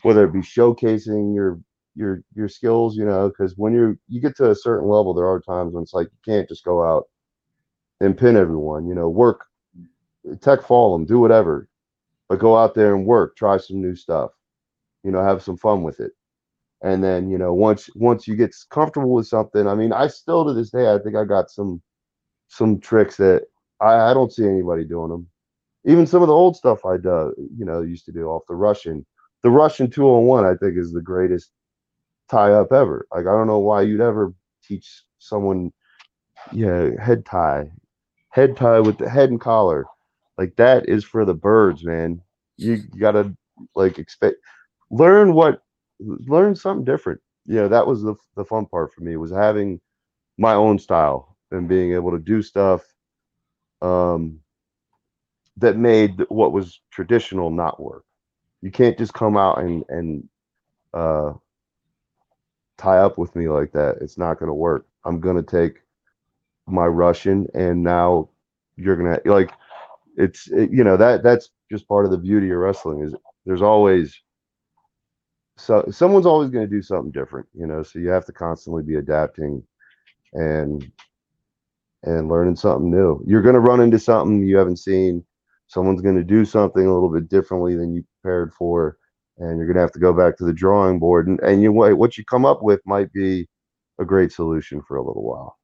whether 0.03 0.25
it 0.25 0.33
be 0.33 0.41
showcasing 0.41 1.35
your 1.35 1.59
your 1.97 2.23
your 2.35 2.49
skills 2.49 2.97
you 2.97 3.05
know 3.05 3.29
because 3.29 3.55
when 3.57 3.73
you're 3.73 3.97
you 4.09 4.21
get 4.21 4.37
to 4.37 4.51
a 4.51 4.55
certain 4.55 4.89
level 4.89 5.15
there 5.15 5.27
are 5.27 5.41
times 5.41 5.73
when 5.73 5.83
it's 5.83 5.95
like 5.95 6.09
you 6.13 6.33
can't 6.33 6.49
just 6.49 6.65
go 6.65 6.85
out 6.85 7.05
and 8.01 8.17
pin 8.17 8.37
everyone 8.37 8.87
you 8.87 8.95
know 8.95 9.09
work 9.09 9.47
tech 10.41 10.63
fall 10.63 10.97
them 10.97 11.07
do 11.07 11.19
whatever 11.19 11.69
but 12.29 12.39
go 12.39 12.57
out 12.57 12.75
there 12.75 12.95
and 12.95 13.07
work 13.07 13.37
try 13.37 13.57
some 13.57 13.81
new 13.81 13.95
stuff 13.95 14.31
you 15.03 15.11
know 15.11 15.23
have 15.23 15.43
some 15.43 15.57
fun 15.57 15.83
with 15.83 16.01
it 16.01 16.13
and 16.83 17.03
then 17.03 17.29
you 17.29 17.39
know 17.39 17.53
once 17.53 17.91
once 17.95 18.27
you 18.27 18.35
get 18.35 18.55
comfortable 18.71 19.13
with 19.13 19.27
something 19.27 19.67
i 19.67 19.75
mean 19.75 19.93
i 19.93 20.07
still 20.07 20.45
to 20.45 20.53
this 20.53 20.71
day 20.71 20.93
i 20.93 20.99
think 20.99 21.17
i 21.17 21.25
got 21.25 21.51
some 21.51 21.81
some 22.49 22.79
tricks 22.79 23.17
that 23.17 23.43
I, 23.81 24.11
I 24.11 24.15
don't 24.15 24.33
see 24.33 24.47
anybody 24.47 24.85
doing 24.85 25.11
them. 25.11 25.29
Even 25.85 26.07
some 26.07 26.23
of 26.23 26.29
the 26.29 26.35
old 26.35 26.57
stuff 26.57 26.85
I 26.85 26.97
do, 26.97 27.35
you 27.57 27.65
know, 27.65 27.83
used 27.83 28.07
to 28.07 28.13
do 28.13 28.27
off 28.27 28.43
the 28.49 28.55
Russian. 28.55 29.05
The 29.43 29.51
Russian 29.51 29.91
two 29.91 30.07
on 30.07 30.25
one, 30.25 30.45
I 30.45 30.55
think, 30.55 30.79
is 30.79 30.93
the 30.93 31.03
greatest 31.03 31.51
tie 32.31 32.53
up 32.53 32.73
ever. 32.73 33.07
Like 33.13 33.27
I 33.27 33.33
don't 33.33 33.47
know 33.47 33.59
why 33.59 33.83
you'd 33.83 34.01
ever 34.01 34.33
teach 34.67 35.03
someone, 35.19 35.73
yeah, 36.53 36.91
head 36.99 37.27
tie, 37.27 37.71
head 38.31 38.57
tie 38.57 38.81
with 38.81 38.99
the 38.99 39.11
head 39.11 39.31
and 39.31 39.41
collar, 39.41 39.85
like 40.39 40.57
that 40.57 40.89
is 40.89 41.05
for 41.05 41.25
the 41.25 41.35
birds, 41.35 41.85
man. 41.85 42.21
You, 42.57 42.79
gotta 42.99 43.35
like 43.75 43.99
expect, 43.99 44.37
learn 44.91 45.35
what, 45.35 45.63
learn 46.01 46.55
something 46.57 46.85
different. 46.85 47.21
You 47.47 47.57
know, 47.57 47.69
that 47.69 47.87
was 47.87 48.03
the 48.03 48.15
the 48.37 48.45
fun 48.45 48.67
part 48.67 48.93
for 48.93 49.03
me 49.03 49.17
was 49.17 49.31
having 49.31 49.81
my 50.39 50.55
own 50.55 50.79
style 50.79 51.37
and 51.51 51.69
being 51.69 51.93
able 51.95 52.11
to 52.11 52.19
do 52.19 52.43
stuff 52.43 52.83
um, 53.83 54.41
that 55.57 55.77
made 55.77 56.25
what 56.29 56.53
was 56.53 56.81
traditional 56.91 57.51
not 57.51 57.81
work. 57.81 58.05
You 58.63 58.71
can't 58.71 58.99
just 58.99 59.15
come 59.15 59.37
out 59.37 59.61
and 59.61 59.85
and 59.89 60.29
uh, 60.95 61.35
tie 62.79 62.99
up 62.99 63.19
with 63.19 63.35
me 63.37 63.49
like 63.49 63.73
that. 63.73 63.99
It's 64.01 64.19
not 64.19 64.39
going 64.39 64.49
to 64.49 64.55
work. 64.55 64.87
I'm 65.05 65.21
going 65.21 65.37
to 65.37 65.43
take 65.43 65.81
my 66.67 66.87
Russian, 66.87 67.47
and 67.55 67.83
now 67.83 68.31
you're 68.77 68.97
gonna 68.97 69.21
like 69.25 69.53
it's 70.17 70.49
it, 70.51 70.71
you 70.73 70.85
know 70.85 70.97
that 70.97 71.23
that's 71.23 71.51
just 71.71 71.89
part 71.89 72.05
of 72.05 72.11
the 72.11 72.19
beauty 72.19 72.51
of 72.51 72.59
wrestling 72.59 73.03
is 73.03 73.15
there's 73.47 73.63
always 73.63 74.21
so 75.57 75.85
someone's 75.91 76.27
always 76.27 76.51
going 76.51 76.69
to 76.69 76.75
do 76.77 76.83
something 76.83 77.13
different 77.13 77.47
you 77.55 77.67
know 77.67 77.83
so 77.83 77.99
you 77.99 78.09
have 78.09 78.27
to 78.27 78.33
constantly 78.33 78.83
be 78.83 78.97
adapting 78.97 79.63
and 80.35 80.91
and 82.05 82.29
learning 82.29 82.57
something 82.57 82.91
new. 82.91 83.23
You're 83.27 83.43
going 83.43 83.55
to 83.55 83.61
run 83.61 83.81
into 83.81 83.99
something 83.99 84.45
you 84.47 84.57
haven't 84.57 84.79
seen. 84.79 85.25
Someone's 85.69 86.03
going 86.03 86.17
to 86.17 86.25
do 86.25 86.45
something 86.45 86.87
a 86.87 86.93
little 86.93 87.09
bit 87.13 87.29
differently 87.29 87.77
than 87.77 87.95
you 87.95 88.05
prepared 88.23 88.53
for, 88.53 88.99
and 89.39 89.59
you're 89.59 89.67
going 89.67 89.77
to 89.77 89.81
have 89.81 89.93
to 89.93 89.99
go 89.99 90.13
back 90.13 90.37
to 90.39 90.45
the 90.45 90.53
drawing 90.53 90.99
board. 90.99 91.27
And, 91.27 91.41
and 91.41 91.63
you 91.63 91.73
what 91.73 92.19
you 92.19 92.25
come 92.25 92.45
up 92.45 92.63
with 92.63 92.81
might 92.87 93.13
be 93.13 93.49
a 93.99 94.05
great 94.05 94.33
solution 94.33 94.83
for 94.87 94.97
a 94.97 95.03
little 95.05 95.25
while. 95.25 95.59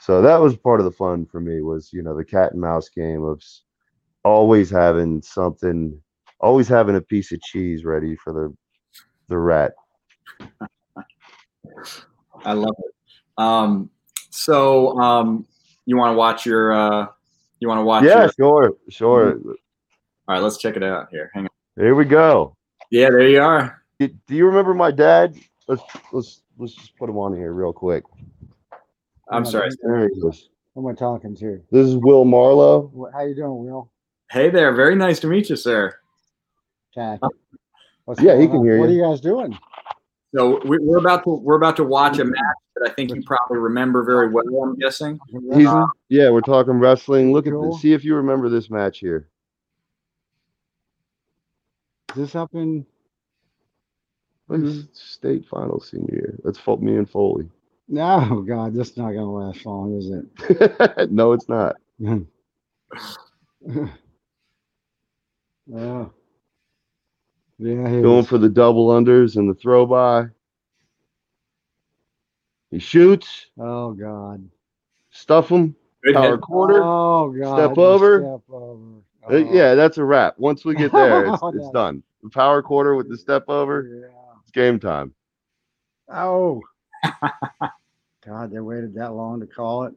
So 0.00 0.22
that 0.22 0.40
was 0.40 0.56
part 0.56 0.80
of 0.80 0.84
the 0.84 0.92
fun 0.92 1.26
for 1.26 1.40
me 1.40 1.60
was 1.60 1.92
you 1.92 2.02
know 2.02 2.16
the 2.16 2.24
cat 2.24 2.52
and 2.52 2.60
mouse 2.60 2.88
game 2.88 3.22
of 3.22 3.42
always 4.24 4.70
having 4.70 5.20
something, 5.22 6.00
always 6.40 6.68
having 6.68 6.96
a 6.96 7.00
piece 7.00 7.32
of 7.32 7.40
cheese 7.42 7.84
ready 7.84 8.16
for 8.16 8.32
the 8.32 8.56
the 9.28 9.36
rat. 9.36 9.72
I 12.44 12.54
love 12.54 12.74
it. 12.78 12.94
Um, 13.36 13.90
so 14.30 14.98
um, 14.98 15.46
you 15.84 15.96
want 15.96 16.12
to 16.14 16.16
watch 16.16 16.46
your 16.46 16.72
uh, 16.72 17.06
you 17.60 17.68
want 17.68 17.78
to 17.80 17.84
watch? 17.84 18.04
Yeah, 18.04 18.22
your- 18.22 18.32
sure, 18.32 18.76
sure. 18.88 19.32
All 19.34 19.54
right, 20.28 20.42
let's 20.42 20.56
check 20.58 20.76
it 20.76 20.82
out 20.82 21.08
here. 21.10 21.30
Hang 21.34 21.44
on. 21.44 21.50
Here 21.76 21.94
we 21.94 22.04
go. 22.06 22.56
Yeah, 22.90 23.10
there 23.10 23.28
you 23.28 23.42
are. 23.42 23.82
Do 23.98 24.08
do 24.26 24.34
you 24.34 24.46
remember 24.46 24.72
my 24.72 24.90
dad? 24.90 25.36
Let's 25.68 25.82
let's 26.12 26.42
let's 26.58 26.74
just 26.74 26.96
put 26.96 27.10
him 27.10 27.18
on 27.18 27.36
here 27.36 27.52
real 27.52 27.72
quick. 27.72 28.04
I'm 29.30 29.44
sorry. 29.44 29.70
There 29.82 30.08
he 30.08 30.28
is. 30.28 30.48
Who 30.74 30.88
am 30.88 30.92
I 30.94 30.96
talking 30.96 31.36
to? 31.36 31.62
This 31.70 31.86
is 31.86 31.96
Will 31.96 32.24
Marlowe. 32.24 32.90
Wh- 32.94 33.12
How 33.12 33.24
you 33.24 33.34
doing, 33.34 33.64
Will? 33.64 33.90
Hey 34.30 34.50
there. 34.50 34.72
Very 34.74 34.94
nice 34.94 35.20
to 35.20 35.26
meet 35.26 35.48
you, 35.50 35.56
sir. 35.56 35.94
Jack. 36.94 37.20
Uh, 37.22 37.28
What's 38.04 38.20
Yeah, 38.20 38.38
he 38.38 38.46
can 38.46 38.58
on? 38.58 38.64
hear 38.64 38.74
you. 38.74 38.80
What 38.80 38.88
are 38.88 38.92
you 38.92 39.02
guys 39.02 39.20
doing? 39.20 39.56
So 40.34 40.60
we- 40.64 40.78
we're 40.78 40.98
about 40.98 41.24
to 41.24 41.30
we're 41.30 41.56
about 41.56 41.76
to 41.76 41.84
watch 41.84 42.18
a 42.18 42.24
match 42.24 42.56
that 42.76 42.90
I 42.90 42.92
think 42.94 43.14
you 43.14 43.22
probably 43.22 43.58
remember 43.58 44.04
very 44.04 44.28
well. 44.28 44.44
I'm 44.62 44.76
guessing. 44.76 45.18
He's 45.52 45.66
uh, 45.66 45.86
yeah, 46.08 46.30
we're 46.30 46.40
talking 46.40 46.74
wrestling. 46.74 47.32
Look 47.32 47.46
at 47.46 47.52
this. 47.52 47.80
See 47.80 47.92
if 47.92 48.04
you 48.04 48.14
remember 48.16 48.48
this 48.48 48.70
match 48.70 48.98
here. 48.98 49.28
Is 52.10 52.16
this 52.16 52.34
up 52.34 52.50
in? 52.54 52.86
Look, 54.48 54.62
this 54.62 54.74
is 54.74 54.84
hmm. 54.84 54.90
state 54.94 55.46
final 55.46 55.80
senior 55.80 56.14
year. 56.14 56.38
That's 56.44 56.64
me 56.80 56.96
and 56.96 57.08
Foley. 57.08 57.48
No, 57.92 58.44
God, 58.46 58.72
this 58.72 58.90
is 58.90 58.96
not 58.96 59.10
gonna 59.10 59.30
last 59.32 59.66
long, 59.66 59.96
is 59.98 60.10
it? 60.10 61.10
no, 61.10 61.32
it's 61.32 61.48
not. 61.48 61.76
Oh. 65.72 66.10
Yeah, 67.58 68.00
Going 68.00 68.20
is. 68.20 68.26
for 68.26 68.38
the 68.38 68.48
double 68.48 68.88
unders 68.88 69.36
and 69.36 69.48
the 69.48 69.54
throw 69.54 69.86
by. 69.86 70.24
He 72.72 72.78
shoots, 72.80 73.46
Oh 73.58 73.92
God. 73.92 74.48
stuff 75.10 75.48
him, 75.48 75.76
Good 76.02 76.14
power 76.14 76.30
head. 76.32 76.40
quarter. 76.40 76.82
Oh 76.82 77.30
God. 77.38 77.56
Step 77.56 77.78
over. 77.78 78.20
Step 78.20 78.40
over. 78.50 78.96
Uh, 79.22 79.32
Oh. 79.32 79.36
yeah, 79.52 79.74
that's 79.76 79.98
a 79.98 80.04
wrap. 80.04 80.38
Once 80.38 80.64
we 80.64 80.74
get 80.74 80.90
there, 80.92 81.26
it's, 81.26 81.38
Oh, 81.42 81.48
it's 81.54 81.70
done. 81.70 82.02
The 82.24 82.30
power 82.30 82.62
quarter 82.62 82.96
with 82.96 83.08
the 83.08 83.16
step 83.18 83.44
over, 83.48 84.00
Yeah. 84.02 84.08
it's 84.42 84.50
game 84.50 84.80
time. 84.80 85.12
Oh. 86.12 86.62
God, 88.26 88.52
they 88.52 88.60
waited 88.60 88.94
that 88.94 89.14
long 89.14 89.40
to 89.40 89.46
call 89.46 89.84
it. 89.84 89.94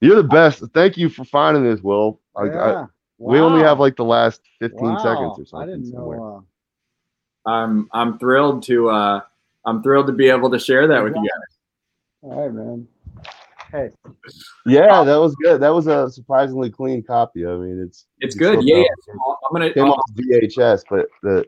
You're 0.00 0.16
the 0.16 0.24
best. 0.24 0.62
Thank 0.74 0.96
you 0.96 1.08
for 1.08 1.24
finding 1.24 1.64
this, 1.64 1.80
Will. 1.80 2.20
I, 2.36 2.42
I, 2.42 2.70
yeah. 2.72 2.86
we 3.18 3.38
only 3.40 3.62
have 3.62 3.80
like 3.80 3.96
the 3.96 4.04
last 4.04 4.42
15 4.60 4.80
wow. 4.80 4.98
seconds 4.98 5.38
or 5.38 5.46
something. 5.46 5.68
I 5.68 5.72
didn't 5.72 5.92
somewhere. 5.92 6.18
know. 6.18 6.44
I'm 7.46 7.88
I'm 7.92 8.18
thrilled 8.18 8.62
to 8.64 8.90
uh, 8.90 9.20
I'm 9.64 9.82
thrilled 9.82 10.08
to 10.08 10.12
be 10.12 10.28
able 10.28 10.50
to 10.50 10.58
share 10.58 10.86
that 10.88 11.02
with 11.02 11.14
you 11.14 11.22
guys. 11.22 11.56
Uh, 12.22 12.26
all 12.26 12.42
right, 12.42 12.52
man. 12.52 12.88
Hey, 13.70 13.90
Yeah, 14.64 15.02
that 15.04 15.16
was 15.16 15.34
good. 15.36 15.60
That 15.60 15.74
was 15.74 15.86
a 15.86 16.10
surprisingly 16.10 16.70
clean 16.70 17.02
copy. 17.02 17.46
I 17.46 17.56
mean, 17.56 17.82
it's 17.84 18.06
It's 18.20 18.34
you 18.34 18.40
good. 18.40 18.62
still 18.62 18.78
Yeah, 18.78 18.84
I'm 19.08 19.52
gonna. 19.52 19.72
Came 19.72 19.84
off 19.84 20.10
VHS, 20.14 20.84
but 20.90 21.08
the 21.22 21.46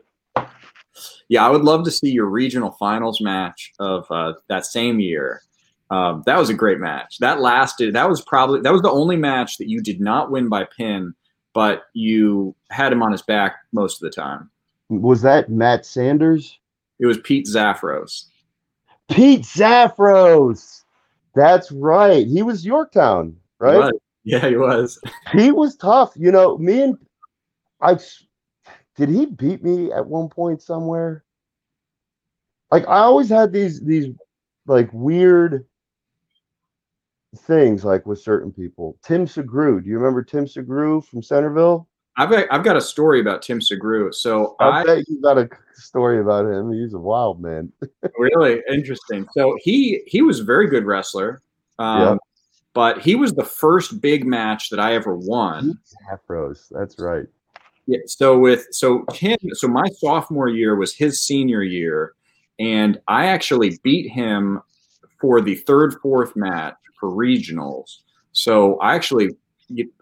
Yeah, 1.29 1.45
I 1.45 1.49
would 1.49 1.63
love 1.63 1.83
to 1.85 1.91
see 1.91 2.11
your 2.11 2.25
regional 2.25 2.71
finals 2.71 3.21
match 3.21 3.71
of 3.79 4.05
uh, 4.11 4.33
that 4.47 4.65
same 4.65 4.99
year. 4.99 5.41
Um, 5.91 6.23
that 6.25 6.37
was 6.37 6.49
a 6.49 6.53
great 6.53 6.79
match. 6.79 7.17
That 7.19 7.41
lasted. 7.41 7.93
That 7.95 8.09
was 8.09 8.21
probably 8.21 8.61
that 8.61 8.73
was 8.73 8.81
the 8.81 8.91
only 8.91 9.15
match 9.15 9.57
that 9.57 9.69
you 9.69 9.81
did 9.81 9.99
not 9.99 10.31
win 10.31 10.47
by 10.47 10.65
pin, 10.77 11.13
but 11.53 11.83
you 11.93 12.55
had 12.69 12.93
him 12.93 13.01
on 13.01 13.11
his 13.11 13.23
back 13.23 13.55
most 13.71 13.95
of 13.95 14.01
the 14.01 14.15
time. 14.15 14.49
Was 14.89 15.21
that 15.23 15.49
Matt 15.49 15.85
Sanders? 15.85 16.57
It 16.99 17.05
was 17.05 17.17
Pete 17.19 17.47
Zaffros. 17.47 18.25
Pete 19.09 19.41
Zaffros. 19.41 20.83
That's 21.35 21.71
right. 21.71 22.27
He 22.27 22.43
was 22.43 22.65
Yorktown, 22.65 23.35
right? 23.59 23.73
He 23.73 23.79
was. 23.79 23.91
Yeah, 24.25 24.47
he 24.49 24.57
was. 24.57 25.01
He 25.31 25.51
was 25.51 25.75
tough. 25.75 26.11
You 26.15 26.31
know, 26.31 26.57
me 26.57 26.81
and 26.81 26.97
I 27.81 27.97
did 28.99 29.07
he 29.07 29.25
beat 29.25 29.63
me 29.63 29.93
at 29.93 30.05
one 30.05 30.27
point 30.27 30.61
somewhere? 30.61 31.23
Like 32.69 32.85
I 32.85 32.97
always 32.97 33.29
had 33.29 33.53
these 33.53 33.79
these 33.79 34.13
like 34.67 34.89
weird 34.91 35.65
things 37.37 37.85
like 37.85 38.05
with 38.05 38.19
certain 38.19 38.51
people. 38.51 38.97
Tim 39.01 39.25
Segru. 39.25 39.81
Do 39.81 39.89
you 39.89 39.97
remember 39.97 40.21
Tim 40.21 40.45
Segru 40.45 41.03
from 41.03 41.23
Centreville? 41.23 41.87
I've 42.17 42.29
got, 42.29 42.47
I've 42.51 42.65
got 42.65 42.75
a 42.75 42.81
story 42.81 43.21
about 43.21 43.41
Tim 43.41 43.61
Segru. 43.61 44.13
So 44.13 44.57
I, 44.59 44.81
I 44.81 44.83
bet 44.83 45.07
you 45.07 45.21
got 45.21 45.37
a 45.37 45.47
story 45.75 46.19
about 46.19 46.45
him. 46.45 46.73
He's 46.73 46.93
a 46.93 46.99
wild 46.99 47.41
man. 47.41 47.71
really 48.17 48.61
interesting. 48.69 49.25
So 49.31 49.57
he 49.61 50.01
he 50.07 50.21
was 50.21 50.41
a 50.41 50.43
very 50.43 50.67
good 50.67 50.83
wrestler. 50.85 51.41
Um, 51.79 52.01
Yeah. 52.01 52.15
But 52.73 52.99
he 52.99 53.15
was 53.15 53.33
the 53.33 53.45
first 53.45 54.01
big 54.01 54.27
match 54.27 54.69
that 54.69 54.79
I 54.79 54.93
ever 54.93 55.15
won. 55.15 55.79
Afros. 56.13 56.67
That's 56.69 56.99
right. 56.99 57.25
Yeah. 57.89 57.97
So 58.05 58.37
with 58.37 58.67
so 58.69 59.03
Tim, 59.13 59.37
so 59.53 59.67
my 59.67 59.87
sophomore 59.97 60.47
year 60.47 60.75
was 60.75 60.93
his 60.93 61.19
senior 61.19 61.63
year, 61.63 62.13
and 62.59 63.01
I 63.07 63.25
actually 63.25 63.79
beat 63.81 64.11
him 64.11 64.61
for 65.19 65.41
the 65.41 65.55
third, 65.55 65.95
fourth 65.99 66.35
match 66.35 66.75
for 66.99 67.09
regionals. 67.09 67.97
So 68.31 68.77
I 68.77 68.93
actually 68.93 69.29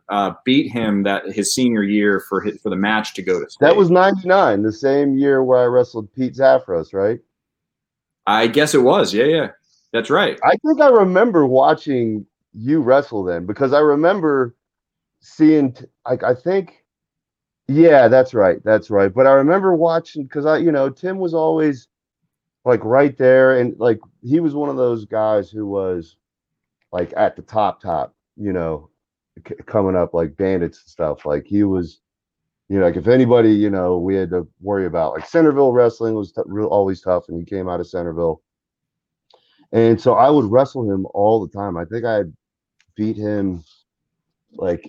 uh, 0.10 0.34
beat 0.44 0.70
him 0.70 1.04
that 1.04 1.32
his 1.32 1.54
senior 1.54 1.82
year 1.84 2.20
for 2.28 2.42
his, 2.42 2.60
for 2.60 2.70
the 2.70 2.76
match 2.76 3.14
to 3.14 3.22
go 3.22 3.42
to 3.42 3.50
state. 3.50 3.66
That 3.66 3.78
was 3.78 3.90
99, 3.90 4.64
the 4.64 4.74
same 4.74 5.18
year 5.18 5.42
where 5.42 5.60
I 5.60 5.66
wrestled 5.66 6.12
Pete 6.14 6.34
Zafros, 6.34 6.94
right? 6.94 7.20
I 8.26 8.48
guess 8.48 8.74
it 8.74 8.84
was. 8.84 9.14
Yeah, 9.14 9.26
yeah, 9.26 9.48
that's 9.94 10.10
right. 10.10 10.38
I 10.44 10.58
think 10.58 10.82
I 10.82 10.90
remember 10.90 11.46
watching 11.46 12.26
you 12.52 12.82
wrestle 12.82 13.24
then 13.24 13.46
because 13.46 13.72
I 13.72 13.80
remember 13.80 14.58
seeing 15.22 15.74
like 16.06 16.24
I 16.24 16.36
think 16.36 16.84
yeah, 17.68 18.08
that's 18.08 18.34
right. 18.34 18.64
That's 18.64 18.90
right. 18.90 19.14
But 19.14 19.28
I 19.28 19.34
remember 19.34 19.76
watching 19.76 20.24
because 20.24 20.46
I, 20.46 20.58
you 20.58 20.72
know, 20.72 20.90
Tim 20.90 21.18
was 21.18 21.34
always 21.34 21.88
like 22.66 22.84
right 22.86 23.18
there 23.18 23.60
and 23.60 23.78
like 23.80 24.00
he 24.24 24.40
was 24.40 24.56
one 24.56 24.70
of 24.70 24.78
those 24.78 25.06
guys 25.06 25.50
who 25.52 25.68
was 25.68 26.18
like 26.92 27.14
at 27.18 27.36
the 27.36 27.44
top 27.44 27.82
top, 27.82 28.16
you 28.38 28.54
know, 28.54 28.90
c- 29.48 29.56
coming 29.68 29.96
up 29.96 30.14
like 30.14 30.38
bandits 30.38 30.80
and 30.84 30.90
stuff. 30.90 31.26
Like 31.26 31.46
he 31.48 31.64
was 31.64 32.02
you 32.70 32.80
know, 32.80 32.86
like 32.86 32.98
if 32.98 33.08
anybody, 33.08 33.52
you 33.52 33.70
know, 33.70 33.98
we 34.00 34.16
had 34.16 34.32
to 34.32 34.48
worry 34.62 34.88
about 34.88 35.14
like 35.14 35.28
Centreville 35.28 35.74
wrestling 35.74 36.16
was 36.16 36.32
t- 36.34 36.42
real, 36.46 36.68
always 36.68 37.02
tough 37.02 37.26
and 37.30 37.40
he 37.40 37.46
came 37.46 37.70
out 37.70 37.80
of 37.82 37.88
Centreville. 37.90 38.42
And 39.72 40.00
so 40.00 40.14
I 40.14 40.30
would 40.30 40.46
wrestle 40.52 40.90
him 40.90 41.06
all 41.14 41.46
the 41.46 41.52
time. 41.52 41.78
I 41.78 41.86
think 41.86 42.06
I 42.06 42.22
beat 42.96 43.18
him 43.18 43.64
like 44.54 44.84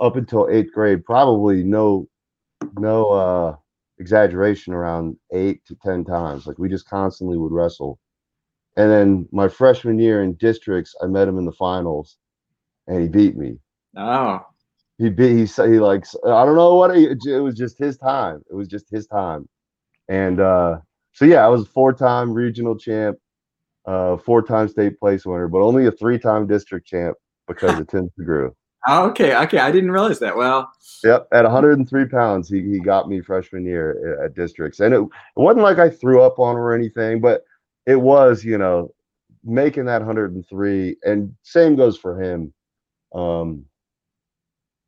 up 0.00 0.16
until 0.16 0.48
eighth 0.50 0.72
grade, 0.72 1.04
probably 1.04 1.64
no, 1.64 2.08
no 2.74 3.10
uh, 3.10 3.56
exaggeration, 3.98 4.74
around 4.74 5.16
eight 5.32 5.64
to 5.66 5.76
ten 5.84 6.04
times. 6.04 6.46
Like 6.46 6.58
we 6.58 6.68
just 6.68 6.88
constantly 6.88 7.38
would 7.38 7.52
wrestle. 7.52 7.98
And 8.76 8.90
then 8.90 9.28
my 9.32 9.48
freshman 9.48 9.98
year 9.98 10.22
in 10.22 10.34
districts, 10.36 10.94
I 11.02 11.06
met 11.06 11.28
him 11.28 11.38
in 11.38 11.44
the 11.44 11.52
finals, 11.52 12.16
and 12.86 13.02
he 13.02 13.08
beat 13.08 13.36
me. 13.36 13.58
Oh, 13.96 14.40
He 14.98 15.10
beat 15.10 15.48
he 15.50 15.64
he 15.70 15.80
like 15.80 16.04
I 16.26 16.44
don't 16.44 16.56
know 16.56 16.74
what 16.76 16.96
he, 16.96 17.06
it 17.06 17.42
was 17.42 17.56
just 17.56 17.78
his 17.78 17.98
time. 17.98 18.42
It 18.50 18.54
was 18.54 18.68
just 18.68 18.90
his 18.90 19.06
time. 19.06 19.48
And 20.08 20.40
uh, 20.40 20.78
so 21.12 21.24
yeah, 21.24 21.44
I 21.44 21.48
was 21.48 21.62
a 21.62 21.66
four-time 21.66 22.32
regional 22.32 22.76
champ, 22.78 23.18
uh, 23.86 24.16
four-time 24.18 24.68
state 24.68 24.98
place 24.98 25.26
winner, 25.26 25.48
but 25.48 25.60
only 25.62 25.86
a 25.86 25.92
three-time 25.92 26.46
district 26.46 26.86
champ 26.86 27.16
because 27.48 27.78
of 27.78 27.88
Tim 27.90 28.08
Segru. 28.18 28.52
Oh, 28.86 29.08
okay, 29.10 29.36
okay. 29.36 29.58
I 29.58 29.70
didn't 29.70 29.92
realize 29.92 30.18
that. 30.20 30.36
Well, 30.36 30.72
Yep, 31.04 31.28
at 31.32 31.42
103 31.42 32.06
pounds, 32.06 32.48
he, 32.48 32.62
he 32.62 32.78
got 32.78 33.08
me 33.08 33.20
freshman 33.20 33.64
year 33.64 34.22
at, 34.24 34.34
districts, 34.34 34.78
and 34.78 34.94
it, 34.94 35.00
it 35.00 35.08
wasn't 35.34 35.64
like 35.64 35.78
I 35.78 35.90
threw 35.90 36.22
up 36.22 36.38
on 36.38 36.54
him 36.54 36.60
or 36.62 36.74
anything, 36.74 37.20
but 37.20 37.42
it 37.86 37.96
was, 37.96 38.44
you 38.44 38.56
know, 38.56 38.94
making 39.42 39.86
that 39.86 40.02
103, 40.02 40.96
and 41.02 41.34
same 41.42 41.74
goes 41.74 41.96
for 41.98 42.22
him. 42.22 42.52
Um, 43.12 43.64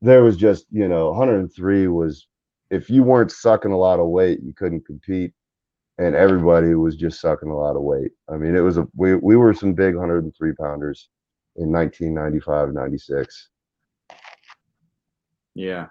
there 0.03 0.23
was 0.23 0.37
just, 0.37 0.67
you 0.71 0.87
know, 0.87 1.11
103 1.11 1.89
was 1.89 2.29
if 2.71 2.89
you 2.89 3.03
weren't 3.03 3.33
sucking 3.33 3.73
a 3.73 3.77
lot 3.79 3.99
of 3.99 4.07
weight, 4.07 4.41
you 4.43 4.53
couldn't 4.53 4.87
compete, 4.87 5.33
and 5.99 6.15
everybody 6.15 6.75
was 6.75 6.97
just 6.97 7.21
sucking 7.21 7.51
a 7.51 7.57
lot 7.57 7.77
of 7.77 7.83
weight. 7.83 8.13
I 8.29 8.37
mean, 8.37 8.55
it 8.55 8.61
was 8.61 8.77
a 8.79 8.87
we 8.97 9.17
we 9.17 9.37
were 9.37 9.55
some 9.55 9.75
big 9.75 9.95
103 9.95 10.53
pounders 10.55 11.09
in 11.57 11.73
1995, 11.73 12.73
96. 12.73 13.49
Yeah. 15.55 15.87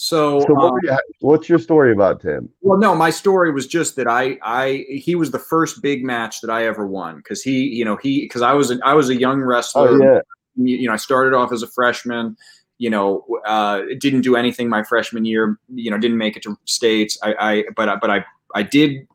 So, 0.00 0.40
So, 0.40 0.54
what 0.54 0.72
um, 0.72 0.78
you- 0.84 0.96
what's 1.20 1.48
your 1.48 1.58
story 1.58 1.92
about 1.92 2.20
Tim? 2.20 2.48
well, 2.60 2.78
no, 2.78 2.94
my 2.94 3.10
story 3.10 3.50
was 3.50 3.66
just 3.66 3.96
that 3.96 4.06
I, 4.06 4.38
I, 4.42 4.86
he 4.88 5.16
was 5.16 5.32
the 5.32 5.40
first 5.40 5.82
big 5.82 6.04
match 6.04 6.40
that 6.42 6.50
I 6.50 6.66
ever 6.66 6.86
won 6.86 7.16
because 7.16 7.42
he, 7.42 7.64
you 7.66 7.84
know, 7.84 7.96
he, 7.96 8.22
because 8.22 8.42
I 8.42 8.52
was, 8.52 8.70
a, 8.70 8.78
I 8.84 8.94
was 8.94 9.08
a 9.08 9.16
young 9.16 9.40
wrestler. 9.40 9.88
Oh 9.88 9.98
yeah. 10.00 10.20
you, 10.54 10.76
you 10.76 10.86
know, 10.86 10.92
I 10.92 10.98
started 10.98 11.34
off 11.36 11.52
as 11.52 11.62
a 11.62 11.66
freshman. 11.66 12.36
You 12.80 12.90
know, 12.90 13.26
uh, 13.44 13.82
didn't 13.98 14.20
do 14.20 14.36
anything 14.36 14.68
my 14.68 14.84
freshman 14.84 15.24
year. 15.24 15.58
You 15.74 15.90
know, 15.90 15.98
didn't 15.98 16.18
make 16.18 16.36
it 16.36 16.44
to 16.44 16.56
states. 16.64 17.18
I, 17.24 17.34
I 17.40 17.64
but 17.74 17.88
I, 17.88 17.96
but 17.96 18.08
I, 18.08 18.24
I 18.54 18.62
did. 18.62 19.08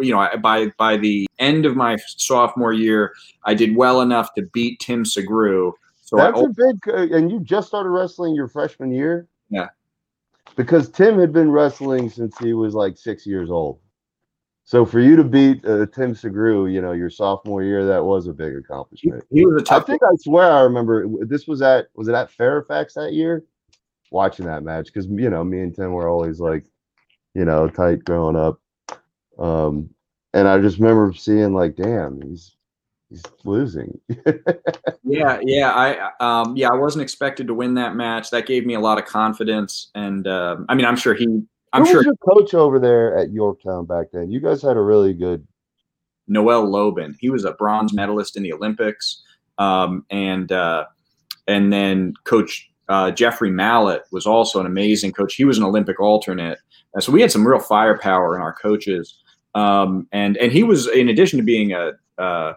You 0.00 0.10
know, 0.10 0.18
I, 0.18 0.34
by 0.34 0.72
by 0.78 0.96
the 0.96 1.28
end 1.38 1.64
of 1.64 1.76
my 1.76 1.96
sophomore 2.16 2.72
year, 2.72 3.12
I 3.44 3.54
did 3.54 3.76
well 3.76 4.00
enough 4.00 4.34
to 4.34 4.42
beat 4.42 4.80
Tim 4.80 5.04
Segru. 5.04 5.74
So 6.04 6.18
a 6.18 6.48
big, 6.48 6.88
uh, 6.88 7.16
and 7.16 7.30
you 7.30 7.40
just 7.40 7.66
started 7.66 7.88
wrestling 7.88 8.34
your 8.34 8.46
freshman 8.46 8.92
year. 8.92 9.26
Yeah. 9.48 9.68
Because 10.54 10.90
Tim 10.90 11.18
had 11.18 11.32
been 11.32 11.50
wrestling 11.50 12.10
since 12.10 12.36
he 12.38 12.52
was 12.52 12.74
like 12.74 12.98
six 12.98 13.26
years 13.26 13.50
old. 13.50 13.80
So 14.64 14.84
for 14.84 15.00
you 15.00 15.16
to 15.16 15.24
beat 15.24 15.64
uh, 15.64 15.86
Tim 15.86 16.14
Segru, 16.14 16.70
you 16.72 16.82
know, 16.82 16.92
your 16.92 17.08
sophomore 17.08 17.62
year, 17.62 17.86
that 17.86 18.04
was 18.04 18.26
a 18.26 18.32
big 18.32 18.54
accomplishment. 18.54 19.24
he 19.30 19.46
was 19.46 19.62
a 19.62 19.64
tough. 19.64 19.82
I 19.82 19.86
think 19.86 20.02
I 20.02 20.14
swear 20.16 20.50
I 20.50 20.60
remember 20.60 21.06
this 21.24 21.46
was 21.46 21.62
at 21.62 21.88
was 21.94 22.08
it 22.08 22.14
at 22.14 22.30
Fairfax 22.30 22.94
that 22.94 23.12
year? 23.12 23.44
Watching 24.10 24.46
that 24.46 24.62
match 24.62 24.86
because 24.86 25.06
you 25.06 25.28
know 25.28 25.42
me 25.42 25.60
and 25.60 25.74
Tim 25.74 25.92
were 25.92 26.08
always 26.08 26.38
like, 26.38 26.64
you 27.34 27.44
know, 27.44 27.68
tight 27.68 28.04
growing 28.04 28.36
up. 28.36 28.60
Um, 29.38 29.90
and 30.34 30.48
I 30.48 30.58
just 30.60 30.78
remember 30.78 31.12
seeing 31.14 31.54
like, 31.54 31.76
damn, 31.76 32.20
he's 32.22 32.53
he's 33.14 33.22
losing. 33.44 34.00
Yeah, 35.06 35.38
yeah, 35.42 35.70
I 35.70 36.10
um 36.18 36.56
yeah, 36.56 36.70
I 36.70 36.76
wasn't 36.76 37.02
expected 37.02 37.46
to 37.46 37.54
win 37.54 37.74
that 37.74 37.94
match. 37.94 38.30
That 38.30 38.46
gave 38.46 38.64
me 38.64 38.72
a 38.74 38.80
lot 38.80 38.98
of 38.98 39.04
confidence, 39.04 39.90
and 39.94 40.26
um, 40.26 40.64
I 40.68 40.74
mean, 40.74 40.86
I'm 40.86 40.96
sure 40.96 41.12
he, 41.14 41.42
I'm 41.74 41.82
Who 41.82 41.90
sure 41.90 41.96
was 41.98 42.06
your 42.06 42.16
coach 42.16 42.54
over 42.54 42.78
there 42.78 43.16
at 43.16 43.30
Yorktown 43.30 43.84
back 43.84 44.06
then? 44.12 44.30
You 44.30 44.40
guys 44.40 44.62
had 44.62 44.78
a 44.78 44.80
really 44.80 45.12
good. 45.12 45.46
Noel 46.26 46.66
Loban. 46.66 47.14
He 47.20 47.28
was 47.28 47.44
a 47.44 47.52
bronze 47.52 47.92
medalist 47.92 48.36
in 48.36 48.42
the 48.42 48.52
Olympics, 48.54 49.22
um, 49.58 50.06
and 50.08 50.50
uh, 50.50 50.86
and 51.46 51.70
then 51.70 52.14
Coach 52.24 52.70
uh, 52.88 53.10
Jeffrey 53.10 53.50
Mallett 53.50 54.04
was 54.10 54.26
also 54.26 54.58
an 54.58 54.66
amazing 54.66 55.12
coach. 55.12 55.34
He 55.34 55.44
was 55.44 55.58
an 55.58 55.64
Olympic 55.64 56.00
alternate, 56.00 56.58
Uh, 56.96 57.00
so 57.00 57.12
we 57.12 57.20
had 57.20 57.30
some 57.30 57.46
real 57.46 57.60
firepower 57.60 58.34
in 58.36 58.42
our 58.42 58.54
coaches. 58.54 59.16
Um, 59.54 60.08
and 60.12 60.38
and 60.38 60.50
he 60.50 60.62
was, 60.62 60.88
in 60.88 61.10
addition 61.10 61.38
to 61.38 61.44
being 61.44 61.72
a 61.72 61.92
uh, 62.18 62.54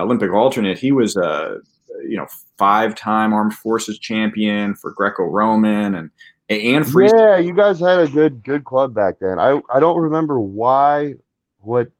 Olympic 0.00 0.32
alternate, 0.32 0.78
he 0.78 0.92
was 0.92 1.16
a 1.16 1.58
you 2.06 2.16
know 2.16 2.26
five 2.58 2.94
time 2.94 3.32
Armed 3.32 3.54
Forces 3.54 3.98
champion 3.98 4.74
for 4.74 4.92
Greco-Roman 4.92 5.94
and 5.94 6.10
and 6.48 6.86
free. 6.86 7.10
Yeah, 7.14 7.38
you 7.38 7.54
guys 7.54 7.80
had 7.80 8.00
a 8.00 8.08
good 8.08 8.42
good 8.42 8.64
club 8.64 8.94
back 8.94 9.18
then. 9.20 9.38
I 9.38 9.60
I 9.72 9.80
don't 9.80 10.00
remember 10.00 10.40
why 10.40 11.14
what 11.58 11.90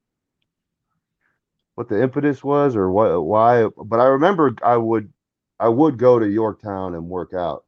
what 1.75 1.89
the 1.89 2.03
impetus 2.03 2.45
was 2.45 2.77
or 2.77 2.91
what 2.91 3.25
why, 3.25 3.67
but 3.85 4.01
I 4.01 4.05
remember 4.07 4.55
I 4.63 4.77
would 4.77 5.13
I 5.59 5.69
would 5.69 5.99
go 5.99 6.19
to 6.19 6.29
Yorktown 6.29 6.95
and 6.95 7.09
work 7.09 7.33
out. 7.33 7.65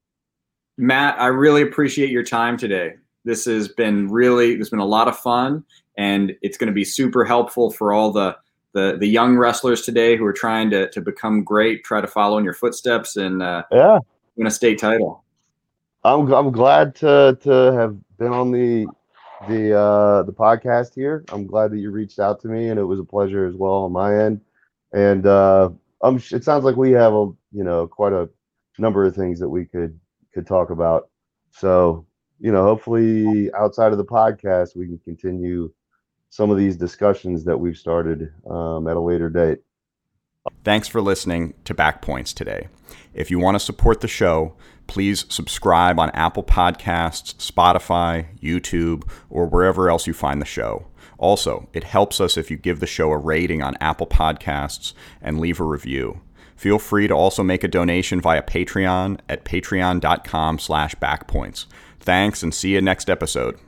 Matt, 0.78 1.18
I 1.18 1.28
really 1.28 1.62
appreciate 1.62 2.10
your 2.10 2.22
time 2.22 2.56
today. 2.56 2.94
This 3.24 3.44
has 3.46 3.68
been 3.68 4.08
really, 4.08 4.52
it's 4.52 4.68
been 4.68 4.78
a 4.78 4.84
lot 4.84 5.08
of 5.08 5.18
fun, 5.18 5.64
and 5.96 6.32
it's 6.42 6.58
going 6.58 6.68
to 6.68 6.74
be 6.74 6.84
super 6.84 7.24
helpful 7.24 7.70
for 7.70 7.92
all 7.92 8.12
the 8.12 8.36
the, 8.76 8.96
the 8.98 9.06
young 9.06 9.36
wrestlers 9.36 9.82
today 9.82 10.16
who 10.16 10.24
are 10.26 10.32
trying 10.34 10.68
to, 10.70 10.88
to 10.90 11.00
become 11.00 11.42
great, 11.42 11.82
try 11.82 12.00
to 12.00 12.06
follow 12.06 12.36
in 12.36 12.44
your 12.44 12.52
footsteps 12.52 13.16
and 13.16 13.42
uh, 13.42 13.62
Yeah, 13.72 13.98
win 14.36 14.46
a 14.46 14.50
state 14.50 14.78
title. 14.78 15.24
I'm 16.04 16.32
I'm 16.32 16.52
glad 16.52 16.94
to 16.96 17.36
to 17.42 17.50
have 17.72 17.96
been 18.18 18.32
on 18.32 18.52
the 18.52 18.86
the 19.48 19.76
uh 19.76 20.22
the 20.22 20.32
podcast 20.32 20.94
here. 20.94 21.24
I'm 21.30 21.46
glad 21.46 21.70
that 21.72 21.78
you 21.78 21.90
reached 21.90 22.18
out 22.18 22.40
to 22.42 22.48
me 22.48 22.68
and 22.68 22.78
it 22.78 22.84
was 22.84 23.00
a 23.00 23.04
pleasure 23.04 23.46
as 23.46 23.54
well 23.56 23.84
on 23.84 23.92
my 23.92 24.16
end. 24.16 24.40
And 24.92 25.26
uh 25.26 25.70
um 26.02 26.22
it 26.30 26.44
sounds 26.44 26.64
like 26.64 26.76
we 26.76 26.92
have 26.92 27.12
a 27.12 27.32
you 27.52 27.64
know 27.64 27.86
quite 27.88 28.12
a 28.12 28.28
number 28.78 29.04
of 29.04 29.16
things 29.16 29.40
that 29.40 29.48
we 29.48 29.64
could 29.64 29.98
could 30.32 30.46
talk 30.46 30.70
about. 30.70 31.08
So, 31.50 32.06
you 32.38 32.52
know, 32.52 32.62
hopefully 32.62 33.50
outside 33.54 33.92
of 33.92 33.98
the 33.98 34.04
podcast, 34.04 34.76
we 34.76 34.86
can 34.86 34.98
continue 34.98 35.72
some 36.37 36.51
of 36.51 36.59
these 36.59 36.76
discussions 36.76 37.45
that 37.45 37.59
we've 37.59 37.78
started 37.78 38.30
um, 38.49 38.87
at 38.87 38.97
a 38.97 39.01
later 39.01 39.30
date. 39.30 39.61
Thanks 40.64 40.87
for 40.87 41.01
listening 41.01 41.55
to 41.64 41.74
Backpoints 41.74 42.34
today. 42.34 42.68
If 43.14 43.30
you 43.30 43.39
want 43.39 43.55
to 43.55 43.59
support 43.59 44.03
the 44.03 44.09
show, 44.09 44.55
please 44.87 45.24
subscribe 45.30 45.99
on 45.99 46.11
Apple 46.11 46.45
Podcasts, 46.45 47.34
Spotify, 47.37 48.39
YouTube, 48.39 49.09
or 49.30 49.47
wherever 49.47 49.89
else 49.89 50.07
you 50.07 50.12
find 50.12 50.41
the 50.41 50.47
show. 50.47 50.87
Also, 51.18 51.68
it 51.72 51.84
helps 51.84 52.20
us 52.20 52.37
if 52.37 52.51
you 52.51 52.59
give 52.59 52.80
the 52.80 52.87
show 52.87 53.11
a 53.11 53.16
rating 53.16 53.62
on 53.62 53.74
Apple 53.80 54.07
Podcasts 54.07 54.93
and 55.22 55.41
leave 55.41 55.59
a 55.59 55.64
review. 55.64 56.20
Feel 56.55 56.78
free 56.78 57.09
to 57.09 57.14
also 57.14 57.43
make 57.43 57.64
a 57.64 57.68
donation 57.68 58.20
via 58.20 58.43
Patreon 58.43 59.20
at 59.28 59.45
patreon.com 59.45 60.59
slash 60.59 60.95
backpoints. 60.97 61.64
Thanks 61.99 62.43
and 62.43 62.55
see 62.55 62.74
you 62.74 62.82
next 62.82 63.09
episode. 63.09 63.59